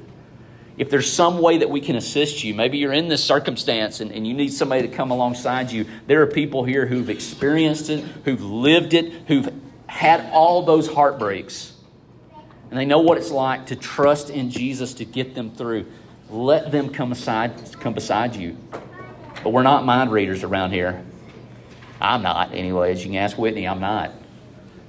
If 0.75 0.89
there's 0.89 1.11
some 1.11 1.39
way 1.39 1.57
that 1.57 1.69
we 1.69 1.81
can 1.81 1.97
assist 1.97 2.43
you, 2.43 2.53
maybe 2.53 2.77
you're 2.77 2.93
in 2.93 3.09
this 3.09 3.23
circumstance 3.23 3.99
and, 3.99 4.11
and 4.11 4.25
you 4.25 4.33
need 4.33 4.53
somebody 4.53 4.87
to 4.87 4.87
come 4.87 5.11
alongside 5.11 5.71
you. 5.71 5.85
There 6.07 6.21
are 6.21 6.27
people 6.27 6.63
here 6.63 6.85
who've 6.85 7.09
experienced 7.09 7.89
it, 7.89 7.99
who've 8.23 8.41
lived 8.41 8.93
it, 8.93 9.11
who've 9.27 9.53
had 9.87 10.31
all 10.31 10.63
those 10.63 10.87
heartbreaks 10.87 11.73
and 12.69 12.79
they 12.79 12.85
know 12.85 12.99
what 12.99 13.17
it's 13.17 13.31
like 13.31 13.67
to 13.67 13.75
trust 13.75 14.29
in 14.29 14.51
Jesus 14.51 14.93
to 14.95 15.05
get 15.05 15.33
them 15.35 15.51
through. 15.51 15.85
Let 16.29 16.71
them 16.71 16.89
come 16.89 17.11
aside, 17.11 17.53
come 17.79 17.93
beside 17.93 18.35
you. 18.35 18.55
But 19.43 19.51
we're 19.51 19.63
not 19.63 19.85
mind 19.85 20.11
readers 20.11 20.43
around 20.43 20.71
here. 20.71 21.03
I'm 21.99 22.21
not, 22.21 22.53
anyways. 22.53 23.03
You 23.03 23.11
can 23.11 23.17
ask 23.17 23.37
Whitney, 23.37 23.67
I'm 23.67 23.79
not. 23.79 24.11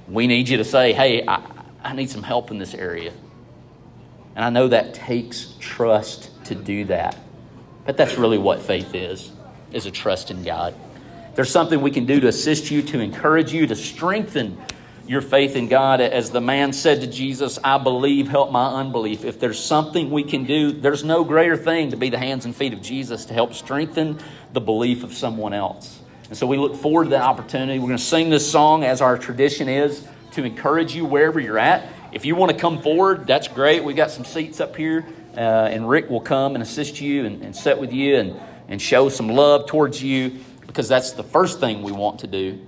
We 0.07 0.27
need 0.27 0.49
you 0.49 0.57
to 0.57 0.63
say, 0.63 0.93
hey, 0.93 1.25
I, 1.27 1.41
I 1.83 1.93
need 1.93 2.09
some 2.09 2.23
help 2.23 2.51
in 2.51 2.59
this 2.59 2.73
area. 2.73 3.13
And 4.35 4.45
I 4.45 4.49
know 4.49 4.67
that 4.67 4.93
takes 4.93 5.55
trust 5.59 6.29
to 6.45 6.55
do 6.55 6.85
that. 6.85 7.17
But 7.85 7.97
that's 7.97 8.17
really 8.17 8.37
what 8.37 8.61
faith 8.61 8.93
is, 8.93 9.31
is 9.71 9.85
a 9.85 9.91
trust 9.91 10.31
in 10.31 10.43
God. 10.43 10.75
There's 11.33 11.49
something 11.49 11.81
we 11.81 11.91
can 11.91 12.05
do 12.05 12.19
to 12.19 12.27
assist 12.27 12.69
you, 12.69 12.81
to 12.83 12.99
encourage 12.99 13.51
you, 13.53 13.65
to 13.67 13.75
strengthen 13.75 14.57
your 15.07 15.21
faith 15.21 15.55
in 15.55 15.67
God. 15.67 16.01
As 16.01 16.31
the 16.31 16.41
man 16.41 16.73
said 16.73 17.01
to 17.01 17.07
Jesus, 17.07 17.59
I 17.63 17.77
believe, 17.77 18.27
help 18.27 18.51
my 18.51 18.67
unbelief. 18.67 19.25
If 19.25 19.39
there's 19.39 19.63
something 19.63 20.11
we 20.11 20.23
can 20.23 20.45
do, 20.45 20.71
there's 20.71 21.03
no 21.03 21.23
greater 21.23 21.57
thing 21.57 21.91
to 21.91 21.97
be 21.97 22.09
the 22.09 22.17
hands 22.17 22.45
and 22.45 22.55
feet 22.55 22.73
of 22.73 22.81
Jesus 22.81 23.25
to 23.25 23.33
help 23.33 23.53
strengthen 23.53 24.19
the 24.53 24.61
belief 24.61 25.03
of 25.03 25.13
someone 25.13 25.53
else. 25.53 25.99
And 26.29 26.37
so 26.37 26.47
we 26.47 26.57
look 26.57 26.75
forward 26.75 27.05
to 27.05 27.09
that 27.11 27.23
opportunity. 27.23 27.77
We're 27.79 27.87
going 27.87 27.97
to 27.97 28.03
sing 28.03 28.29
this 28.29 28.49
song 28.49 28.83
as 28.83 29.01
our 29.01 29.17
tradition 29.17 29.67
is 29.67 30.07
to 30.31 30.43
encourage 30.43 30.95
you 30.95 31.03
wherever 31.03 31.39
you're 31.39 31.59
at. 31.59 31.87
If 32.13 32.25
you 32.25 32.35
want 32.35 32.51
to 32.51 32.57
come 32.57 32.81
forward, 32.81 33.27
that's 33.27 33.47
great. 33.47 33.83
We've 33.83 33.95
got 33.95 34.11
some 34.11 34.25
seats 34.25 34.59
up 34.59 34.75
here, 34.75 35.05
uh, 35.35 35.39
and 35.39 35.89
Rick 35.89 36.09
will 36.09 36.21
come 36.21 36.55
and 36.55 36.61
assist 36.61 37.01
you 37.01 37.25
and, 37.25 37.41
and 37.41 37.55
sit 37.55 37.79
with 37.79 37.91
you 37.91 38.17
and, 38.17 38.39
and 38.67 38.81
show 38.81 39.09
some 39.09 39.27
love 39.29 39.67
towards 39.67 40.01
you 40.01 40.39
because 40.67 40.87
that's 40.87 41.11
the 41.11 41.23
first 41.23 41.59
thing 41.59 41.83
we 41.83 41.91
want 41.91 42.19
to 42.19 42.27
do. 42.27 42.59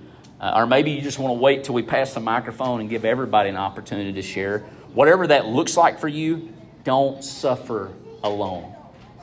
Uh, 0.44 0.52
or 0.56 0.66
maybe 0.66 0.90
you 0.90 1.00
just 1.00 1.18
want 1.18 1.30
to 1.30 1.40
wait 1.40 1.64
till 1.64 1.74
we 1.74 1.82
pass 1.82 2.12
the 2.12 2.20
microphone 2.20 2.82
and 2.82 2.90
give 2.90 3.06
everybody 3.06 3.48
an 3.48 3.56
opportunity 3.56 4.12
to 4.12 4.20
share. 4.20 4.58
Whatever 4.92 5.26
that 5.28 5.46
looks 5.46 5.74
like 5.74 5.98
for 5.98 6.06
you, 6.06 6.52
don't 6.84 7.24
suffer 7.24 7.90
alone. 8.22 8.74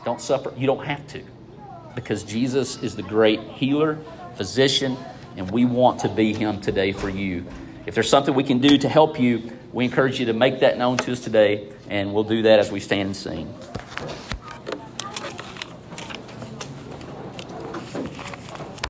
Don't 0.03 0.19
suffer. 0.19 0.51
You 0.57 0.65
don't 0.65 0.84
have 0.84 1.05
to 1.09 1.22
because 1.93 2.24
Jesus 2.24 2.82
is 2.82 2.95
the 2.95 3.03
great 3.03 3.39
healer, 3.39 3.99
physician, 4.34 4.97
and 5.38 5.51
we 5.51 5.63
want 5.63 5.99
to 5.99 6.09
be 6.09 6.34
him 6.34 6.59
today 6.59 6.91
for 6.91 7.07
you. 7.07 7.45
If 7.86 7.93
there's 7.93 8.09
something 8.09 8.34
we 8.34 8.43
can 8.43 8.57
do 8.57 8.80
to 8.80 8.89
help 8.89 9.19
you, 9.19 9.51
we 9.74 9.86
encourage 9.86 10.19
you 10.19 10.26
to 10.26 10.34
make 10.34 10.61
that 10.61 10.80
known 10.80 10.97
to 10.97 11.11
us 11.11 11.19
today, 11.19 11.72
and 11.88 12.15
we'll 12.15 12.24
do 12.24 12.41
that 12.41 12.57
as 12.57 12.72
we 12.72 12.80
stand 12.80 13.01
and 13.01 13.15
sing. 13.15 13.53